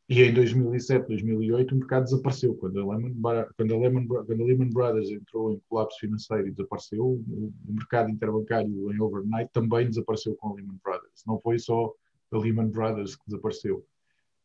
E 0.10 0.24
em 0.24 0.34
2007, 0.34 1.08
2008, 1.08 1.76
o 1.76 1.78
mercado 1.80 2.06
desapareceu. 2.06 2.56
Quando 2.56 2.80
a 2.80 2.96
Lehman, 2.96 3.13
quando 3.58 3.74
a 3.74 3.78
Lehman, 3.78 4.08
quando 4.08 4.41
a 4.41 4.46
Lehman 4.46 4.70
Brothers 4.70 5.10
entrou 5.10 5.52
em 5.52 5.62
colapso 5.67 6.00
financeiro 6.00 6.48
e 6.48 6.52
desapareceu, 6.52 7.06
o, 7.06 7.54
o 7.67 7.74
mercado 7.74 8.10
interbancário 8.10 8.93
em 8.93 9.02
overnight 9.02 9.52
também 9.52 9.89
desapareceu 9.89 10.34
com 10.36 10.50
a 10.50 10.54
Lehman 10.54 10.80
Brothers. 10.82 11.24
Não 11.28 11.39
foi 11.41 11.60
só 11.60 11.93
a 12.32 12.38
Lehman 12.38 12.70
Brothers 12.70 13.17
que 13.17 13.26
desapareceu. 13.28 13.86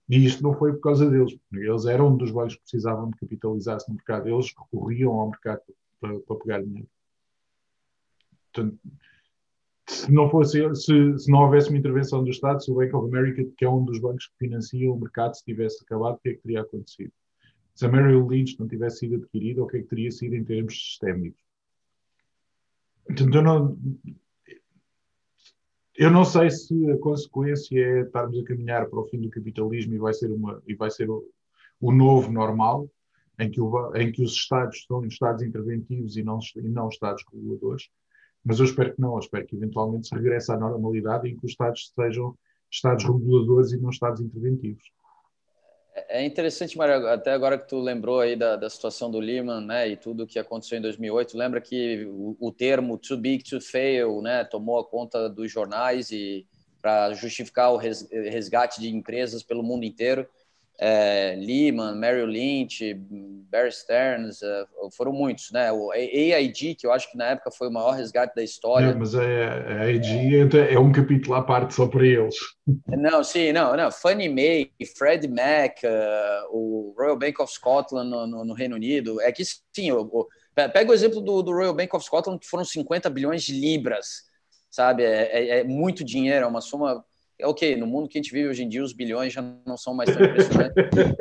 E 0.08 0.26
isto 0.26 0.42
não 0.42 0.52
foi 0.52 0.72
por 0.72 0.80
causa 0.80 1.08
deles. 1.08 1.38
Eles 1.52 1.86
eram 1.86 2.08
um 2.08 2.16
dos 2.16 2.32
bancos 2.32 2.56
que 2.56 2.62
precisavam 2.62 3.10
de 3.10 3.16
capitalizar-se 3.18 3.88
no 3.88 3.94
mercado. 3.94 4.28
Eles 4.28 4.52
recorriam 4.58 5.12
ao 5.12 5.30
mercado 5.30 5.62
para, 6.00 6.18
para 6.18 6.36
pegar 6.36 6.62
dinheiro. 6.62 6.88
Portanto, 8.52 8.78
se 9.92 10.12
não 10.12 10.30
fosse 10.30 10.62
se, 10.74 11.18
se, 11.18 11.30
não 11.30 11.40
houvesse 11.40 11.68
uma 11.68 11.78
intervenção 11.78 12.24
do 12.24 12.30
Estado, 12.30 12.62
se 12.62 12.70
o 12.70 12.74
Bank 12.74 12.94
of 12.94 13.06
America, 13.06 13.44
que 13.56 13.64
é 13.64 13.68
um 13.68 13.84
dos 13.84 13.98
bancos 14.00 14.26
que 14.26 14.46
financia 14.46 14.90
o 14.90 14.98
mercado, 14.98 15.34
se 15.34 15.44
tivesse 15.44 15.82
acabado, 15.82 16.16
o 16.16 16.18
que 16.18 16.30
é 16.30 16.34
que 16.34 16.42
teria 16.42 16.62
acontecido? 16.62 17.12
Se 17.74 17.86
a 17.86 17.88
Merrill 17.88 18.26
Lynch 18.26 18.58
não 18.58 18.68
tivesse 18.68 18.98
sido 18.98 19.16
adquirida, 19.16 19.62
o 19.62 19.66
que 19.66 19.78
é 19.78 19.82
que 19.82 19.88
teria 19.88 20.10
sido 20.10 20.34
em 20.34 20.44
termos 20.44 20.74
sistémicos? 20.74 21.40
Portanto, 23.06 23.42
não, 23.42 23.78
Eu 25.94 26.10
não 26.10 26.24
sei 26.24 26.50
se 26.50 26.90
a 26.90 26.98
consequência 26.98 27.78
é 27.78 28.00
estarmos 28.00 28.38
a 28.38 28.44
caminhar 28.44 28.88
para 28.88 29.00
o 29.00 29.06
fim 29.08 29.20
do 29.20 29.30
capitalismo 29.30 29.94
e 29.94 29.98
vai 29.98 30.14
ser, 30.14 30.30
uma, 30.32 30.62
e 30.66 30.74
vai 30.74 30.90
ser 30.90 31.10
o, 31.10 31.24
o 31.80 31.92
novo 31.92 32.32
normal, 32.32 32.90
em 33.38 33.50
que, 33.50 33.60
o, 33.60 33.94
em 33.94 34.10
que 34.10 34.22
os 34.22 34.32
Estados 34.32 34.84
são 34.86 35.04
Estados 35.04 35.42
interventivos 35.42 36.16
e 36.16 36.22
não, 36.22 36.38
e 36.56 36.68
não 36.68 36.88
Estados 36.88 37.24
reguladores, 37.32 37.88
mas 38.44 38.58
eu 38.58 38.64
espero 38.64 38.94
que 38.94 39.00
não, 39.00 39.14
eu 39.14 39.18
espero 39.18 39.46
que 39.46 39.56
eventualmente 39.56 40.08
se 40.08 40.14
regresse 40.14 40.50
à 40.50 40.56
normalidade 40.56 41.28
em 41.28 41.36
que 41.36 41.46
os 41.46 41.52
Estados 41.52 41.92
sejam 41.94 42.36
Estados 42.70 43.04
reguladores 43.04 43.72
e 43.72 43.76
não 43.76 43.90
Estados 43.90 44.20
interventivos. 44.20 44.82
É 46.08 46.24
interessante, 46.24 46.76
Mário, 46.78 47.06
até 47.06 47.32
agora 47.32 47.58
que 47.58 47.68
tu 47.68 47.78
lembrou 47.78 48.20
aí 48.20 48.34
da, 48.34 48.56
da 48.56 48.70
situação 48.70 49.10
do 49.10 49.18
Lehman, 49.18 49.60
né, 49.60 49.88
e 49.90 49.96
tudo 49.96 50.26
que 50.26 50.38
aconteceu 50.38 50.78
em 50.78 50.82
2008, 50.82 51.36
lembra 51.36 51.60
que 51.60 52.06
o, 52.06 52.34
o 52.40 52.50
termo 52.50 52.96
too 52.96 53.18
big 53.18 53.44
to 53.44 53.60
fail, 53.60 54.22
né, 54.22 54.42
tomou 54.42 54.80
a 54.80 54.86
conta 54.86 55.28
dos 55.28 55.52
jornais 55.52 56.10
e 56.10 56.46
para 56.80 57.12
justificar 57.12 57.72
o 57.72 57.76
resgate 57.76 58.80
de 58.80 58.88
empresas 58.88 59.42
pelo 59.42 59.62
mundo 59.62 59.84
inteiro 59.84 60.26
é, 60.80 61.36
Lehman, 61.38 61.94
Merrill 61.94 62.26
Lynch, 62.26 62.94
Bear 63.50 63.70
Stearns, 63.70 64.42
é, 64.42 64.64
foram 64.96 65.12
muitos, 65.12 65.50
né? 65.52 65.70
O 65.70 65.92
AIG, 65.92 66.74
que 66.74 66.86
eu 66.86 66.92
acho 66.92 67.10
que 67.10 67.16
na 67.16 67.26
época 67.26 67.50
foi 67.50 67.68
o 67.68 67.72
maior 67.72 67.92
resgate 67.92 68.34
da 68.34 68.42
história. 68.42 68.86
É, 68.86 68.94
mas 68.94 69.14
a, 69.14 69.22
a 69.22 69.82
AIG 69.82 70.48
é 70.70 70.78
um 70.78 70.90
capítulo 70.90 71.34
à 71.34 71.42
parte 71.42 71.74
só 71.74 71.86
para 71.86 72.06
eles. 72.06 72.34
Não, 72.88 73.22
sim, 73.22 73.52
não, 73.52 73.76
não. 73.76 73.90
Fannie 73.90 74.28
Mae, 74.28 74.72
Freddie 74.96 75.28
Mac, 75.28 75.78
uh, 75.84 76.48
o 76.50 76.94
Royal 76.98 77.18
Bank 77.18 77.40
of 77.40 77.52
Scotland 77.52 78.10
no, 78.10 78.26
no, 78.26 78.44
no 78.44 78.54
Reino 78.54 78.74
Unido. 78.74 79.20
É 79.20 79.30
que 79.30 79.44
sim, 79.44 79.92
o, 79.92 80.00
o, 80.00 80.28
pega 80.54 80.90
o 80.90 80.94
exemplo 80.94 81.20
do, 81.20 81.42
do, 81.42 81.52
Royal 81.52 81.74
Bank 81.74 81.94
of 81.94 82.04
Scotland, 82.04 82.40
que 82.40 82.48
foram 82.48 82.64
50 82.64 83.08
bilhões 83.10 83.42
de 83.42 83.52
libras, 83.52 84.22
sabe? 84.70 85.04
É, 85.04 85.30
é, 85.30 85.60
é 85.60 85.64
muito 85.64 86.04
dinheiro, 86.04 86.44
é 86.44 86.48
uma 86.48 86.60
soma 86.60 86.92
é 86.92 87.11
ok, 87.44 87.76
no 87.76 87.86
mundo 87.86 88.08
que 88.08 88.18
a 88.18 88.22
gente 88.22 88.32
vive 88.32 88.48
hoje 88.48 88.62
em 88.62 88.68
dia, 88.68 88.82
os 88.82 88.92
bilhões 88.92 89.32
já 89.32 89.42
não 89.66 89.76
são 89.76 89.94
mais 89.94 90.10
tão 90.14 90.24
impressionantes, 90.24 90.74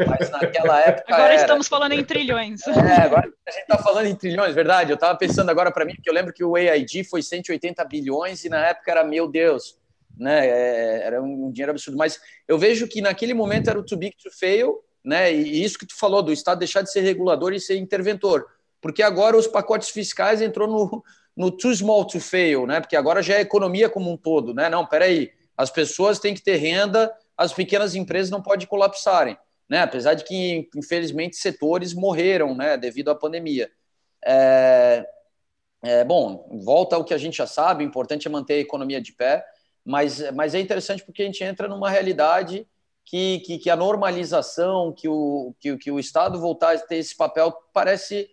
mas 0.07 0.29
naquela 0.29 0.79
época. 0.79 1.13
Agora 1.13 1.33
era. 1.33 1.41
estamos 1.41 1.67
falando 1.67 1.93
em 1.93 2.03
trilhões. 2.03 2.61
É, 2.67 3.01
agora 3.01 3.31
a 3.47 3.51
gente 3.51 3.61
está 3.61 3.77
falando 3.77 4.07
em 4.07 4.15
trilhões, 4.15 4.53
verdade. 4.53 4.91
Eu 4.91 4.95
estava 4.95 5.17
pensando 5.17 5.49
agora 5.49 5.71
para 5.71 5.85
mim, 5.85 5.95
porque 5.95 6.09
eu 6.09 6.13
lembro 6.13 6.33
que 6.33 6.43
o 6.43 6.55
AIG 6.55 7.03
foi 7.03 7.21
180 7.21 7.83
bilhões 7.85 8.43
e 8.43 8.49
na 8.49 8.67
época 8.67 8.91
era, 8.91 9.03
meu 9.03 9.27
Deus, 9.27 9.77
né? 10.17 10.47
É, 10.47 11.01
era 11.05 11.21
um 11.21 11.51
dinheiro 11.51 11.71
absurdo. 11.71 11.97
Mas 11.97 12.19
eu 12.47 12.57
vejo 12.57 12.87
que 12.87 13.01
naquele 13.01 13.33
momento 13.33 13.69
era 13.69 13.79
o 13.79 13.83
too 13.83 13.97
big 13.97 14.15
to 14.17 14.29
fail, 14.31 14.79
né? 15.03 15.33
E 15.33 15.63
isso 15.63 15.77
que 15.77 15.85
tu 15.85 15.97
falou, 15.97 16.21
do 16.21 16.31
Estado 16.31 16.59
deixar 16.59 16.81
de 16.81 16.91
ser 16.91 17.01
regulador 17.01 17.53
e 17.53 17.59
ser 17.59 17.77
interventor. 17.77 18.45
Porque 18.81 19.03
agora 19.03 19.37
os 19.37 19.47
pacotes 19.47 19.89
fiscais 19.89 20.41
entrou 20.41 20.67
no, 20.67 21.03
no 21.35 21.51
too 21.51 21.73
small 21.73 22.05
to 22.05 22.19
fail, 22.19 22.65
né? 22.65 22.79
Porque 22.79 22.95
agora 22.95 23.21
já 23.21 23.35
é 23.35 23.41
economia 23.41 23.89
como 23.89 24.11
um 24.11 24.17
todo, 24.17 24.53
né? 24.53 24.69
Não, 24.69 24.85
peraí 24.85 25.31
as 25.61 25.69
pessoas 25.69 26.17
têm 26.17 26.33
que 26.33 26.41
ter 26.41 26.55
renda, 26.55 27.13
as 27.37 27.53
pequenas 27.53 27.93
empresas 27.93 28.31
não 28.31 28.41
podem 28.41 28.65
colapsarem, 28.65 29.37
né? 29.69 29.81
Apesar 29.81 30.15
de 30.15 30.23
que, 30.23 30.67
infelizmente, 30.75 31.35
setores 31.35 31.93
morreram, 31.93 32.55
né, 32.55 32.77
devido 32.77 33.11
à 33.11 33.15
pandemia. 33.15 33.71
É, 34.25 35.05
é, 35.83 36.03
bom, 36.03 36.49
volta 36.63 36.95
ao 36.95 37.05
que 37.05 37.13
a 37.13 37.17
gente 37.17 37.37
já 37.37 37.45
sabe, 37.45 37.83
o 37.83 37.87
importante 37.87 38.27
é 38.27 38.31
manter 38.31 38.55
a 38.55 38.59
economia 38.59 38.99
de 38.99 39.13
pé, 39.13 39.45
mas, 39.85 40.31
mas 40.31 40.55
é 40.55 40.59
interessante 40.59 41.03
porque 41.03 41.21
a 41.21 41.25
gente 41.25 41.43
entra 41.43 41.67
numa 41.67 41.91
realidade 41.91 42.67
que, 43.05 43.39
que, 43.41 43.59
que 43.59 43.69
a 43.69 43.75
normalização, 43.75 44.91
que 44.91 45.07
o, 45.07 45.53
que, 45.59 45.77
que 45.77 45.91
o 45.91 45.99
Estado 45.99 46.39
voltar 46.39 46.75
a 46.75 46.79
ter 46.79 46.97
esse 46.97 47.15
papel 47.15 47.53
parece, 47.71 48.29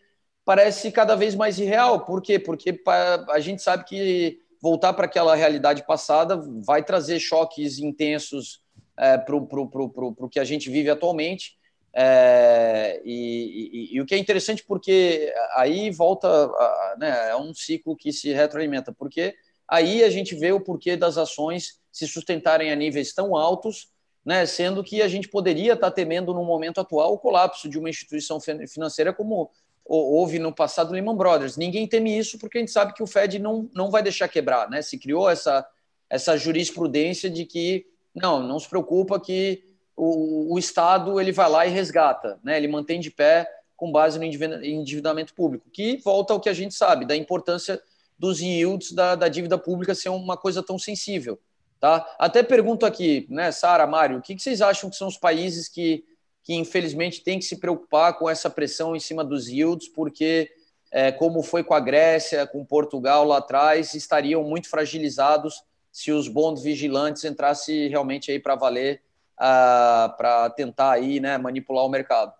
parece 0.46 0.90
cada 0.90 1.14
vez 1.14 1.34
mais 1.34 1.58
irreal. 1.58 2.06
Por 2.06 2.22
quê? 2.22 2.38
Porque 2.38 2.80
a 3.28 3.38
gente 3.38 3.60
sabe 3.60 3.84
que 3.84 4.40
voltar 4.60 4.92
para 4.92 5.06
aquela 5.06 5.34
realidade 5.34 5.86
passada 5.86 6.40
vai 6.64 6.82
trazer 6.82 7.20
choques 7.20 7.78
intensos 7.78 8.60
é, 8.96 9.16
para 9.16 9.36
o 9.36 10.28
que 10.30 10.40
a 10.40 10.44
gente 10.44 10.68
vive 10.70 10.90
atualmente. 10.90 11.56
É, 11.94 13.00
e, 13.04 13.90
e, 13.92 13.96
e, 13.96 14.00
o 14.00 14.06
que 14.06 14.14
é 14.14 14.18
interessante 14.18 14.62
porque 14.64 15.32
aí 15.54 15.90
volta, 15.90 16.28
a, 16.28 16.96
né, 16.98 17.30
é 17.30 17.36
um 17.36 17.54
ciclo 17.54 17.96
que 17.96 18.12
se 18.12 18.32
retroalimenta, 18.32 18.92
porque 18.92 19.34
aí 19.66 20.04
a 20.04 20.10
gente 20.10 20.34
vê 20.34 20.52
o 20.52 20.60
porquê 20.60 20.96
das 20.96 21.16
ações 21.16 21.80
se 21.90 22.06
sustentarem 22.06 22.70
a 22.70 22.76
níveis 22.76 23.12
tão 23.14 23.34
altos, 23.34 23.90
né, 24.24 24.44
sendo 24.44 24.84
que 24.84 25.00
a 25.00 25.08
gente 25.08 25.28
poderia 25.28 25.72
estar 25.72 25.90
temendo 25.90 26.34
no 26.34 26.44
momento 26.44 26.80
atual 26.80 27.14
o 27.14 27.18
colapso 27.18 27.68
de 27.68 27.78
uma 27.78 27.88
instituição 27.88 28.38
financeira 28.40 29.12
como 29.12 29.50
houve 29.88 30.38
no 30.38 30.54
passado 30.54 30.92
Lehman 30.92 31.16
Brothers. 31.16 31.56
Ninguém 31.56 31.86
teme 31.86 32.16
isso 32.16 32.38
porque 32.38 32.58
a 32.58 32.60
gente 32.60 32.70
sabe 32.70 32.92
que 32.92 33.02
o 33.02 33.06
Fed 33.06 33.38
não, 33.38 33.68
não 33.74 33.90
vai 33.90 34.02
deixar 34.02 34.28
quebrar, 34.28 34.68
né? 34.68 34.82
Se 34.82 34.98
criou 34.98 35.28
essa, 35.28 35.66
essa 36.10 36.36
jurisprudência 36.36 37.30
de 37.30 37.46
que 37.46 37.86
não, 38.14 38.42
não 38.42 38.58
se 38.58 38.68
preocupa 38.68 39.18
que 39.18 39.64
o, 39.96 40.54
o 40.54 40.58
Estado 40.58 41.18
ele 41.20 41.32
vai 41.32 41.48
lá 41.48 41.66
e 41.66 41.70
resgata, 41.70 42.38
né? 42.44 42.56
Ele 42.58 42.68
mantém 42.68 43.00
de 43.00 43.10
pé 43.10 43.48
com 43.76 43.90
base 43.90 44.18
no 44.18 44.24
endividamento 44.24 45.32
público, 45.34 45.70
que 45.70 45.98
volta 45.98 46.32
ao 46.32 46.40
que 46.40 46.48
a 46.48 46.52
gente 46.52 46.74
sabe 46.74 47.06
da 47.06 47.16
importância 47.16 47.80
dos 48.18 48.40
yields 48.40 48.92
da, 48.92 49.14
da 49.14 49.28
dívida 49.28 49.56
pública 49.56 49.94
ser 49.94 50.08
uma 50.08 50.36
coisa 50.36 50.62
tão 50.62 50.76
sensível, 50.78 51.38
tá? 51.78 52.04
Até 52.18 52.42
pergunto 52.42 52.84
aqui, 52.84 53.26
né, 53.30 53.52
Sara, 53.52 53.86
Mário, 53.86 54.18
o 54.18 54.22
que, 54.22 54.34
que 54.34 54.42
vocês 54.42 54.60
acham 54.60 54.90
que 54.90 54.96
são 54.96 55.06
os 55.06 55.16
países 55.16 55.68
que 55.68 56.04
que 56.48 56.54
infelizmente 56.54 57.22
tem 57.22 57.38
que 57.38 57.44
se 57.44 57.58
preocupar 57.58 58.16
com 58.16 58.26
essa 58.26 58.48
pressão 58.48 58.96
em 58.96 59.00
cima 59.00 59.22
dos 59.22 59.48
yields, 59.48 59.86
porque, 59.86 60.50
é, 60.90 61.12
como 61.12 61.42
foi 61.42 61.62
com 61.62 61.74
a 61.74 61.78
Grécia, 61.78 62.46
com 62.46 62.64
Portugal 62.64 63.22
lá 63.26 63.36
atrás, 63.36 63.92
estariam 63.92 64.42
muito 64.42 64.66
fragilizados 64.70 65.62
se 65.92 66.10
os 66.10 66.26
bons 66.26 66.62
vigilantes 66.62 67.22
entrassem 67.22 67.88
realmente 67.90 68.30
aí 68.30 68.40
para 68.40 68.54
valer, 68.54 69.02
uh, 69.34 70.16
para 70.16 70.48
tentar 70.56 70.92
aí, 70.92 71.20
né, 71.20 71.36
manipular 71.36 71.84
o 71.84 71.90
mercado. 71.90 72.32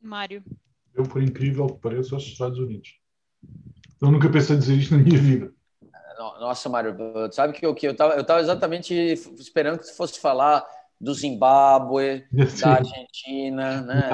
Mário. 0.00 0.42
Eu, 0.94 1.02
por 1.02 1.22
incrível 1.22 1.66
que 1.66 1.78
pareça, 1.78 2.14
aos 2.14 2.24
Estados 2.24 2.58
Unidos. 2.58 2.98
Eu 4.00 4.10
nunca 4.10 4.30
pensei 4.30 4.56
dizer 4.56 4.76
isto 4.76 4.96
na 4.96 5.02
minha 5.02 5.20
vida. 5.20 5.52
Nossa, 6.16 6.70
Mário, 6.70 6.96
sabe 7.32 7.52
que, 7.52 7.74
que 7.74 7.86
eu 7.86 7.92
estava 7.92 8.14
eu 8.14 8.24
tava 8.24 8.40
exatamente 8.40 8.94
esperando 8.94 9.78
que 9.78 9.86
você 9.86 9.94
fosse 9.94 10.18
falar 10.18 10.66
do 11.00 11.14
Zimbábue, 11.14 12.24
da 12.60 12.74
Argentina, 12.74 13.80
né? 13.82 14.10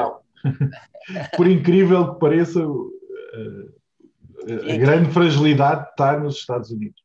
Por 1.36 1.48
incrível 1.48 2.14
que 2.14 2.20
pareça, 2.20 2.60
a 2.60 4.76
grande 4.76 5.12
fragilidade 5.12 5.88
está 5.90 6.18
nos 6.18 6.36
Estados 6.36 6.70
Unidos. 6.70 7.04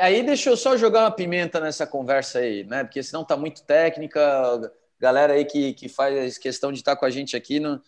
Aí 0.00 0.22
deixa 0.22 0.50
eu 0.50 0.56
só 0.56 0.76
jogar 0.76 1.00
uma 1.00 1.10
pimenta 1.10 1.60
nessa 1.60 1.86
conversa 1.86 2.38
aí, 2.38 2.64
né? 2.64 2.84
Porque 2.84 3.02
senão 3.02 3.24
tá 3.24 3.36
muito 3.36 3.62
técnica, 3.62 4.20
galera 4.98 5.34
aí 5.34 5.44
que, 5.44 5.74
que 5.74 5.88
faz 5.88 6.38
questão 6.38 6.72
de 6.72 6.78
estar 6.78 6.96
com 6.96 7.04
a 7.04 7.10
gente 7.10 7.36
aqui. 7.36 7.60
No, 7.60 7.80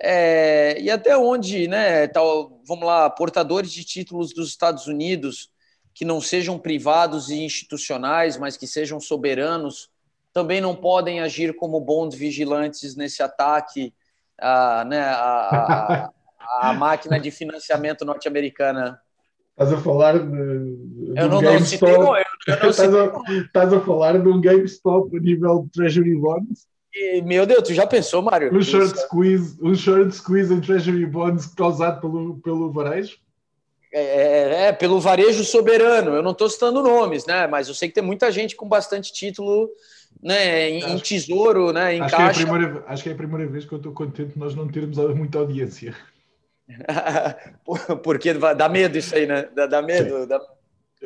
é, 0.00 0.80
e 0.80 0.90
até 0.90 1.16
onde, 1.16 1.66
né? 1.66 2.06
Tal, 2.08 2.60
vamos 2.66 2.86
lá, 2.86 3.10
portadores 3.10 3.72
de 3.72 3.84
títulos 3.84 4.32
dos 4.32 4.48
Estados 4.48 4.86
Unidos 4.86 5.50
que 5.92 6.04
não 6.04 6.20
sejam 6.20 6.58
privados 6.58 7.30
e 7.30 7.36
institucionais, 7.36 8.36
mas 8.36 8.56
que 8.56 8.66
sejam 8.66 8.98
soberanos, 8.98 9.90
também 10.34 10.60
não 10.60 10.74
podem 10.74 11.20
agir 11.20 11.54
como 11.54 11.80
bons 11.80 12.14
vigilantes 12.14 12.96
nesse 12.96 13.22
ataque 13.22 13.94
à, 14.38 14.84
né, 14.84 15.00
à, 15.00 16.10
à, 16.60 16.72
máquina 16.74 17.20
de 17.20 17.30
financiamento 17.30 18.04
norte-americana. 18.04 19.00
Estás 19.52 19.72
a 19.72 19.80
falar 19.80 20.18
de. 20.18 20.26
de 20.26 21.20
eu, 21.20 21.28
não, 21.28 21.40
não 21.40 21.60
citei, 21.60 21.92
não, 21.96 22.16
eu, 22.16 22.24
eu 22.48 22.60
não 22.60 22.68
estás, 22.70 22.94
a, 22.94 23.12
estás 23.30 23.72
a 23.72 23.80
falar 23.80 24.20
de 24.20 24.28
um 24.28 24.40
GameStop 24.40 25.16
a 25.16 25.20
nível 25.20 25.62
de 25.62 25.70
Treasury 25.70 26.16
Bonds? 26.16 26.66
E, 26.92 27.22
meu 27.22 27.46
Deus, 27.46 27.62
tu 27.62 27.72
já 27.72 27.86
pensou, 27.86 28.20
Mário? 28.20 28.52
Um 28.52 28.62
short 28.62 28.98
squeeze, 28.98 29.56
um 29.62 29.74
short 29.74 30.12
squeeze 30.12 30.52
em 30.52 30.60
Treasury 30.60 31.06
Bonds 31.06 31.46
causado 31.46 32.00
pelo, 32.00 32.38
pelo 32.40 32.72
varejo? 32.72 33.18
É, 33.92 34.02
é, 34.02 34.64
é, 34.66 34.72
pelo 34.72 35.00
varejo 35.00 35.44
soberano. 35.44 36.16
Eu 36.16 36.22
não 36.22 36.32
estou 36.32 36.48
citando 36.48 36.82
nomes, 36.82 37.24
né? 37.26 37.46
Mas 37.46 37.68
eu 37.68 37.74
sei 37.74 37.88
que 37.88 37.94
tem 37.94 38.02
muita 38.02 38.30
gente 38.32 38.56
com 38.56 38.68
bastante 38.68 39.12
título 39.12 39.70
né, 40.22 40.70
em, 40.70 40.92
em 40.92 40.98
tesouro, 40.98 41.72
né, 41.72 41.96
em 41.96 42.00
acho 42.00 42.16
caixa. 42.16 42.44
Que 42.44 42.48
é 42.48 42.50
primeira, 42.50 42.84
acho 42.86 43.02
que 43.02 43.08
é 43.08 43.12
a 43.12 43.16
primeira 43.16 43.46
vez 43.46 43.64
que 43.64 43.72
eu 43.72 43.78
estou 43.78 43.92
contente 43.92 44.32
de 44.32 44.38
nós 44.38 44.54
não 44.54 44.68
termos 44.68 44.96
muita 45.14 45.38
audiência. 45.38 45.94
Porque 48.02 48.32
dá 48.32 48.68
medo 48.68 48.96
isso 48.96 49.14
aí, 49.14 49.26
né? 49.26 49.48
Dá, 49.54 49.66
dá 49.66 49.82
medo. 49.82 50.26
Dá, 50.26 50.40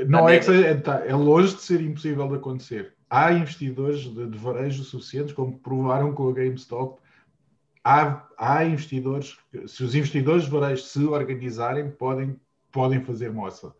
não 0.06 0.24
dá 0.24 0.30
é 0.30 0.34
medo. 0.34 0.38
que 0.38 0.44
seja, 0.44 0.66
é, 0.66 0.74
tá, 0.74 1.04
é 1.04 1.14
longe 1.14 1.54
de 1.54 1.62
ser 1.62 1.80
impossível 1.80 2.28
de 2.28 2.34
acontecer. 2.36 2.94
Há 3.10 3.32
investidores 3.32 4.00
de, 4.00 4.26
de 4.26 4.38
varejo 4.38 4.84
suficientes, 4.84 5.32
como 5.32 5.58
provaram 5.58 6.12
com 6.12 6.28
a 6.28 6.32
GameStop. 6.32 7.00
Há, 7.82 8.26
há 8.36 8.64
investidores, 8.64 9.36
se 9.66 9.82
os 9.82 9.94
investidores 9.94 10.44
de 10.44 10.50
varejo 10.50 10.82
se 10.82 11.04
organizarem, 11.04 11.90
podem, 11.90 12.38
podem 12.70 13.02
fazer 13.02 13.32
moça. 13.32 13.74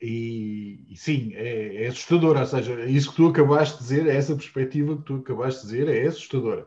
E, 0.00 0.84
e, 0.90 0.96
sim, 0.96 1.32
é, 1.34 1.84
é 1.84 1.86
assustador. 1.88 2.36
Ou 2.36 2.46
seja, 2.46 2.84
isso 2.86 3.10
que 3.10 3.16
tu 3.16 3.28
acabaste 3.28 3.78
de 3.78 3.82
dizer, 3.82 4.06
essa 4.06 4.34
perspectiva 4.34 4.96
que 4.96 5.02
tu 5.02 5.16
acabaste 5.16 5.62
de 5.62 5.72
dizer, 5.72 5.88
é 5.88 6.06
assustadora. 6.06 6.66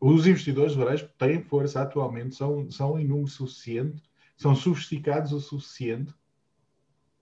Os 0.00 0.26
investidores 0.26 0.74
varejo 0.74 1.08
têm 1.18 1.42
força 1.42 1.82
atualmente, 1.82 2.34
são, 2.34 2.70
são 2.70 2.98
em 2.98 3.06
número 3.06 3.28
suficiente, 3.28 4.02
são 4.36 4.54
sofisticados 4.54 5.32
o 5.32 5.40
suficiente 5.40 6.12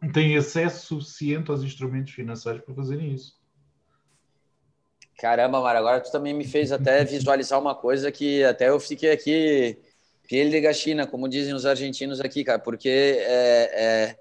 têm 0.08 0.36
acesso 0.36 0.86
suficiente 0.86 1.50
aos 1.50 1.62
instrumentos 1.62 2.12
financeiros 2.12 2.62
para 2.62 2.74
fazerem 2.74 3.12
isso. 3.12 3.38
Caramba, 5.18 5.60
Mário, 5.60 5.80
agora 5.80 6.00
tu 6.00 6.10
também 6.10 6.32
me 6.32 6.46
fez 6.46 6.72
até 6.72 7.04
visualizar 7.04 7.60
uma 7.60 7.74
coisa 7.74 8.10
que 8.10 8.42
até 8.42 8.70
eu 8.70 8.80
fiquei 8.80 9.10
aqui, 9.10 9.78
piel 10.26 10.48
de 10.48 10.60
gachina, 10.60 11.06
como 11.06 11.28
dizem 11.28 11.52
os 11.52 11.66
argentinos 11.66 12.20
aqui, 12.20 12.42
cara, 12.42 12.58
porque 12.58 12.88
é, 12.88 14.08
é, 14.08 14.18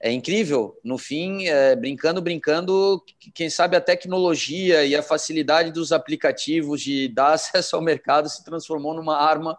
é 0.00 0.12
incrível. 0.12 0.78
No 0.84 0.96
fim, 0.96 1.46
é, 1.46 1.74
brincando, 1.74 2.22
brincando, 2.22 3.02
quem 3.34 3.50
sabe 3.50 3.76
a 3.76 3.80
tecnologia 3.80 4.84
e 4.84 4.94
a 4.94 5.02
facilidade 5.02 5.72
dos 5.72 5.92
aplicativos 5.92 6.80
de 6.80 7.08
dar 7.08 7.32
acesso 7.34 7.76
ao 7.76 7.82
mercado 7.82 8.28
se 8.28 8.44
transformou 8.44 8.94
numa 8.94 9.16
arma 9.16 9.58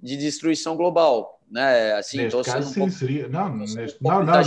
de 0.00 0.16
destruição 0.16 0.76
global, 0.76 1.40
né? 1.50 1.94
Assim, 1.94 2.18
neste 2.18 2.42
caso, 2.42 2.68
sim, 2.68 2.80
pouco, 2.80 2.92
seria. 2.92 3.28
Não, 3.28 3.56
neste, 3.56 3.98
um 4.02 4.08
não, 4.08 4.22
não, 4.22 4.42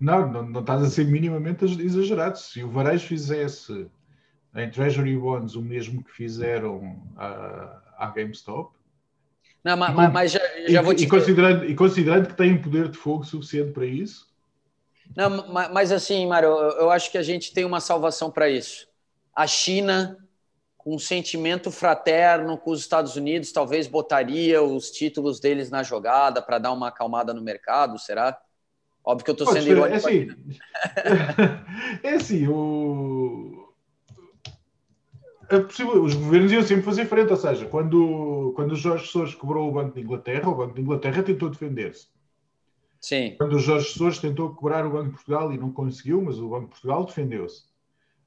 não, 0.00 0.32
não, 0.32 0.42
não 0.48 0.60
estás 0.60 0.82
a 0.82 0.90
ser 0.90 1.06
minimamente 1.06 1.64
exagerado. 1.64 2.38
Se 2.38 2.62
o 2.62 2.70
Varejo 2.70 3.06
fizesse 3.06 3.88
em 4.54 4.70
Treasury 4.70 5.16
Bonds 5.16 5.54
o 5.54 5.62
mesmo 5.62 6.02
que 6.02 6.10
fizeram 6.10 7.02
à, 7.16 7.82
à 7.98 8.10
GameStop. 8.10 8.74
Não, 9.62 9.76
mas, 9.76 9.90
e, 9.90 10.12
mas 10.12 10.32
já, 10.32 10.40
já 10.68 10.80
e, 10.80 10.84
vou 10.84 10.94
te 10.94 11.04
e 11.04 11.08
considerando, 11.08 11.64
e 11.64 11.74
considerando 11.74 12.28
que 12.28 12.34
têm 12.34 12.56
poder 12.56 12.88
de 12.88 12.96
fogo 12.96 13.24
suficiente 13.24 13.72
para 13.72 13.84
isso. 13.84 14.26
Não, 15.14 15.48
mas, 15.72 15.92
assim, 15.92 16.26
Mário, 16.26 16.48
eu 16.48 16.90
acho 16.90 17.10
que 17.10 17.18
a 17.18 17.22
gente 17.22 17.52
tem 17.52 17.64
uma 17.64 17.80
salvação 17.80 18.30
para 18.30 18.48
isso. 18.48 18.88
A 19.34 19.46
China, 19.46 20.16
com 20.76 20.94
um 20.94 20.98
sentimento 20.98 21.70
fraterno 21.70 22.56
com 22.56 22.70
os 22.70 22.80
Estados 22.80 23.16
Unidos, 23.16 23.52
talvez 23.52 23.86
botaria 23.86 24.62
os 24.62 24.90
títulos 24.90 25.40
deles 25.40 25.70
na 25.70 25.82
jogada 25.82 26.40
para 26.40 26.58
dar 26.58 26.72
uma 26.72 26.88
acalmada 26.88 27.32
no 27.32 27.42
mercado, 27.42 27.98
será? 27.98 28.38
Óbvio 29.04 29.24
que 29.24 29.30
eu 29.30 29.44
estou 29.44 29.52
sendo 29.52 29.68
irônico. 29.68 29.94
É 29.94 29.96
assim, 29.96 30.28
é 32.02 32.14
assim 32.14 32.48
o 32.48 33.66
é 35.48 35.60
possível, 35.60 36.02
os 36.02 36.14
governos 36.14 36.50
iam 36.50 36.62
sempre 36.62 36.82
fazer 36.82 37.06
frente, 37.06 37.30
ou 37.30 37.36
seja, 37.36 37.66
quando, 37.66 38.52
quando 38.56 38.72
o 38.72 38.76
Jorge 38.76 39.06
Soros 39.06 39.34
quebrou 39.34 39.68
o 39.68 39.72
Banco 39.72 39.94
de 39.94 40.00
Inglaterra, 40.00 40.48
o 40.48 40.54
Banco 40.54 40.74
de 40.74 40.80
Inglaterra 40.80 41.22
tentou 41.22 41.48
defender-se. 41.48 42.08
Sim. 43.06 43.36
Quando 43.38 43.52
o 43.52 43.60
Jorge 43.60 43.86
Soros 43.90 44.18
tentou 44.18 44.52
quebrar 44.52 44.84
o 44.84 44.90
Banco 44.90 45.10
de 45.10 45.12
Portugal 45.12 45.52
e 45.52 45.56
não 45.56 45.70
conseguiu, 45.70 46.20
mas 46.20 46.40
o 46.40 46.48
Banco 46.48 46.64
de 46.64 46.70
Portugal 46.70 47.04
defendeu-se. 47.04 47.62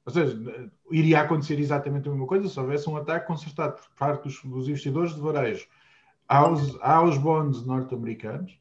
Ou 0.06 0.10
seja, 0.10 0.70
iria 0.90 1.20
acontecer 1.20 1.60
exatamente 1.60 2.08
a 2.08 2.10
mesma 2.10 2.26
coisa 2.26 2.48
se 2.48 2.58
houvesse 2.58 2.88
um 2.88 2.96
ataque 2.96 3.26
concertado 3.26 3.74
por 3.74 3.90
parte 3.98 4.22
dos, 4.22 4.42
dos 4.42 4.68
investidores 4.68 5.14
de 5.14 5.20
varejo 5.20 5.68
aos, 6.26 6.80
aos 6.80 7.18
bonds 7.18 7.62
norte-americanos, 7.66 8.58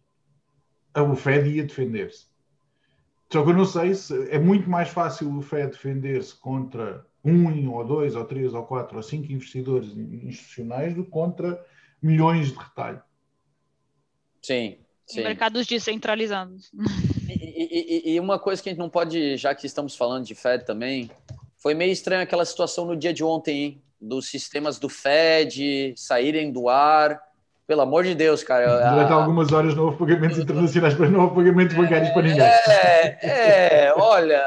o 0.93 1.15
Fed 1.15 1.49
ia 1.51 1.63
defender-se. 1.63 2.27
Só 3.31 3.41
que 3.41 3.51
eu 3.51 3.55
não 3.55 3.63
sei 3.63 3.95
se 3.95 4.29
é 4.29 4.37
muito 4.37 4.69
mais 4.69 4.89
fácil 4.89 5.33
o 5.37 5.41
Fed 5.41 5.71
defender-se 5.71 6.35
contra 6.35 7.07
um 7.23 7.71
ou 7.71 7.85
dois 7.85 8.17
ou 8.17 8.25
três 8.25 8.53
ou 8.53 8.65
quatro 8.65 8.97
ou 8.97 9.03
cinco 9.03 9.31
investidores 9.31 9.95
institucionais 9.95 10.93
do 10.93 11.05
que 11.05 11.11
contra 11.11 11.65
milhões 12.01 12.51
de 12.51 12.57
retalho. 12.57 13.01
Sim. 14.41 14.79
Sim. 15.09 15.23
Mercados 15.23 15.65
descentralizados. 15.67 16.71
E, 17.27 18.09
e, 18.09 18.13
e, 18.13 18.19
uma 18.19 18.39
coisa 18.39 18.61
que 18.61 18.69
a 18.69 18.71
gente 18.71 18.79
não 18.79 18.89
pode, 18.89 19.37
já 19.37 19.53
que 19.53 19.65
estamos 19.65 19.95
falando 19.95 20.25
de 20.25 20.35
Fed 20.35 20.65
também, 20.65 21.11
foi 21.57 21.73
meio 21.73 21.91
estranho 21.91 22.21
aquela 22.21 22.45
situação 22.45 22.85
no 22.85 22.95
dia 22.95 23.13
de 23.13 23.23
ontem, 23.23 23.63
hein? 23.63 23.81
dos 23.99 24.29
sistemas 24.29 24.79
do 24.79 24.87
Fed 24.87 25.93
saírem 25.97 26.51
do 26.51 26.69
ar. 26.69 27.19
Pelo 27.67 27.81
amor 27.81 28.03
de 28.03 28.15
Deus, 28.15 28.41
cara. 28.41 28.89
Durante 28.89 29.11
a... 29.11 29.15
algumas 29.15 29.51
horas 29.51 29.75
não 29.75 29.85
houve 29.85 29.97
pagamentos 29.97 30.39
internacionais, 30.39 30.97
mas 30.97 31.11
não 31.11 31.21
houve 31.21 31.35
pagamentos 31.35 31.75
bancários 31.75 32.09
para 32.09 32.21
ninguém. 32.23 32.41
É, 32.41 33.17
é 33.21 33.93
olha, 33.95 34.41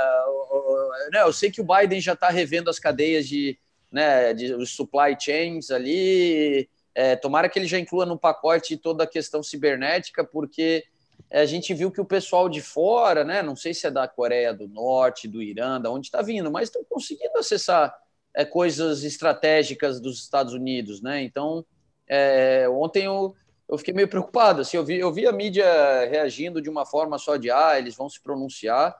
né, 1.12 1.22
eu 1.22 1.32
sei 1.32 1.50
que 1.50 1.60
o 1.60 1.64
Biden 1.64 2.00
já 2.00 2.14
está 2.14 2.30
revendo 2.30 2.68
as 2.68 2.80
cadeias 2.80 3.28
de, 3.28 3.56
né, 3.92 4.34
de 4.34 4.52
os 4.54 4.74
supply 4.74 5.16
chains 5.20 5.70
ali. 5.70 6.68
É, 6.94 7.16
tomara 7.16 7.48
que 7.48 7.58
ele 7.58 7.66
já 7.66 7.78
inclua 7.78 8.04
no 8.04 8.18
pacote 8.18 8.76
toda 8.76 9.04
a 9.04 9.06
questão 9.06 9.42
cibernética, 9.42 10.24
porque 10.24 10.84
a 11.30 11.44
gente 11.44 11.72
viu 11.72 11.90
que 11.90 12.00
o 12.00 12.04
pessoal 12.04 12.48
de 12.48 12.60
fora, 12.60 13.24
né, 13.24 13.42
não 13.42 13.56
sei 13.56 13.72
se 13.72 13.86
é 13.86 13.90
da 13.90 14.06
Coreia 14.06 14.52
do 14.52 14.68
Norte, 14.68 15.26
do 15.26 15.42
Irã, 15.42 15.80
da 15.80 15.90
onde 15.90 16.06
está 16.06 16.20
vindo, 16.20 16.50
mas 16.50 16.68
estão 16.68 16.84
conseguindo 16.88 17.38
acessar 17.38 17.94
é, 18.34 18.44
coisas 18.44 19.04
estratégicas 19.04 20.00
dos 20.00 20.18
Estados 20.20 20.52
Unidos, 20.52 21.00
né? 21.00 21.22
Então, 21.22 21.64
é, 22.06 22.68
ontem 22.68 23.04
eu, 23.04 23.34
eu 23.70 23.78
fiquei 23.78 23.94
meio 23.94 24.08
preocupado. 24.08 24.60
Assim, 24.60 24.76
eu, 24.76 24.84
vi, 24.84 24.98
eu 24.98 25.12
vi 25.12 25.26
a 25.26 25.32
mídia 25.32 25.64
reagindo 26.10 26.60
de 26.60 26.68
uma 26.68 26.84
forma 26.84 27.18
só 27.18 27.36
de 27.36 27.50
ah, 27.50 27.78
eles 27.78 27.94
vão 27.94 28.08
se 28.08 28.20
pronunciar 28.22 28.94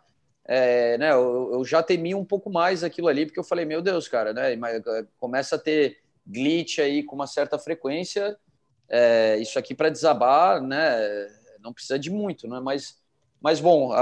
é, 0.45 0.99
né, 0.99 1.13
eu, 1.13 1.51
eu, 1.53 1.65
já 1.65 1.83
temi 1.83 2.15
um 2.15 2.25
pouco 2.25 2.51
mais 2.51 2.83
aquilo 2.83 3.09
ali, 3.09 3.27
porque 3.27 3.39
eu 3.39 3.45
falei, 3.45 3.65
meu 3.65 3.81
Deus, 3.81 4.09
cara, 4.09 4.33
né, 4.33 4.55
é, 4.55 5.07
começa 5.19 5.57
a 5.57 5.59
ter 5.59 5.99
glitch 6.27 6.79
aí 6.79 7.03
com 7.03 7.15
uma 7.15 7.27
certa 7.27 7.59
frequência, 7.59 8.37
é, 8.89 9.37
isso 9.39 9.59
aqui 9.59 9.75
para 9.75 9.89
desabar, 9.89 10.61
né, 10.61 10.97
não 11.61 11.73
precisa 11.73 11.99
de 11.99 12.11
muito, 12.11 12.49
né, 12.49 12.61
mas, 12.61 12.99
mas 13.41 13.61
bom, 13.61 13.93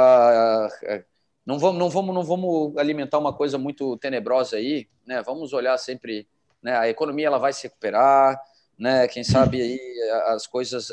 não, 1.46 1.58
vamos, 1.58 1.78
não, 1.78 1.90
vamos, 1.90 2.14
não 2.14 2.22
vamos 2.22 2.76
alimentar 2.76 3.18
uma 3.18 3.32
coisa 3.32 3.58
muito 3.58 3.96
tenebrosa 3.98 4.56
aí, 4.56 4.88
né, 5.06 5.22
vamos 5.22 5.52
olhar 5.52 5.76
sempre, 5.78 6.26
né, 6.62 6.76
a 6.76 6.88
economia 6.88 7.26
ela 7.26 7.38
vai 7.38 7.52
se 7.52 7.64
recuperar, 7.64 8.40
né, 8.78 9.06
quem 9.08 9.22
sabe 9.22 9.60
aí 9.60 9.78
as 10.26 10.46
coisas 10.46 10.92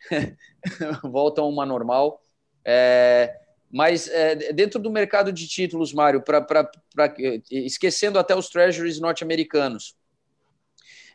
voltam 1.02 1.44
a 1.44 1.48
uma 1.48 1.66
normal, 1.66 2.22
é, 2.64 3.38
mas 3.72 4.06
é, 4.08 4.52
dentro 4.52 4.78
do 4.78 4.90
mercado 4.90 5.32
de 5.32 5.48
títulos, 5.48 5.94
Mário, 5.94 6.20
pra, 6.20 6.42
pra, 6.42 6.70
pra, 6.94 7.14
esquecendo 7.50 8.18
até 8.18 8.36
os 8.36 8.50
treasuries 8.50 9.00
norte-americanos, 9.00 9.96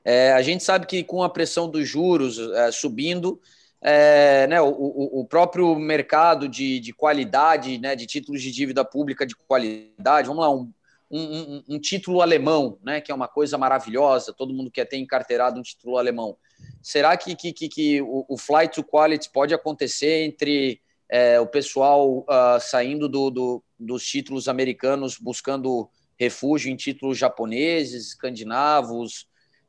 é, 0.10 0.32
a 0.32 0.42
gente 0.42 0.64
sabe 0.64 0.86
que 0.86 1.04
com 1.04 1.22
a 1.22 1.30
pressão 1.30 1.70
dos 1.70 1.86
juros 1.86 2.40
é, 2.40 2.72
subindo, 2.72 3.42
é, 3.82 4.48
né, 4.48 4.62
o, 4.62 4.70
o, 4.70 5.26
próprio 5.26 5.76
mercado 5.76 6.48
de, 6.48 6.80
de 6.80 6.94
qualidade, 6.94 7.78
né, 7.78 7.94
de 7.94 8.06
títulos 8.06 8.42
de 8.42 8.50
dívida 8.50 8.86
pública 8.86 9.26
de 9.26 9.36
qualidade, 9.36 10.30
vamos 10.30 10.42
lá, 10.42 10.50
um, 10.50 10.72
um, 11.12 11.64
um, 11.68 11.78
título 11.78 12.22
alemão, 12.22 12.80
né, 12.82 13.02
que 13.02 13.12
é 13.12 13.16
uma 13.16 13.28
coisa 13.28 13.58
maravilhosa, 13.58 14.32
todo 14.32 14.54
mundo 14.54 14.72
quer 14.72 14.86
ter 14.86 14.96
encarteirado 14.96 15.60
um 15.60 15.62
título 15.62 15.98
alemão. 15.98 16.38
Será 16.82 17.18
que, 17.18 17.36
que, 17.36 17.52
que, 17.52 17.68
que 17.68 18.02
o, 18.02 18.26
o 18.30 18.38
flight 18.38 18.76
to 18.76 18.86
quality 18.86 19.30
pode 19.30 19.54
acontecer 19.54 20.24
entre 20.24 20.80
é, 21.10 21.38
o 21.38 21.48
pessoal 21.48 22.20
uh, 22.20 22.62
saindo 22.62 23.10
do, 23.10 23.30
do, 23.30 23.64
dos 23.78 24.06
títulos 24.06 24.48
americanos 24.48 25.18
buscando 25.18 25.90
refúgio 26.18 26.72
em 26.72 26.78
títulos 26.78 27.18
japoneses, 27.18 28.08
escandinavos, 28.08 29.28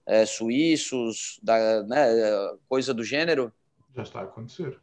é, 0.09 0.25
suíços, 0.25 1.39
da, 1.43 1.83
né, 1.83 2.07
coisa 2.67 2.95
do 2.95 3.05
gênero? 3.05 3.53
Já 3.95 4.03
está 4.03 4.21
a 4.21 4.25
acontecer. 4.25 4.81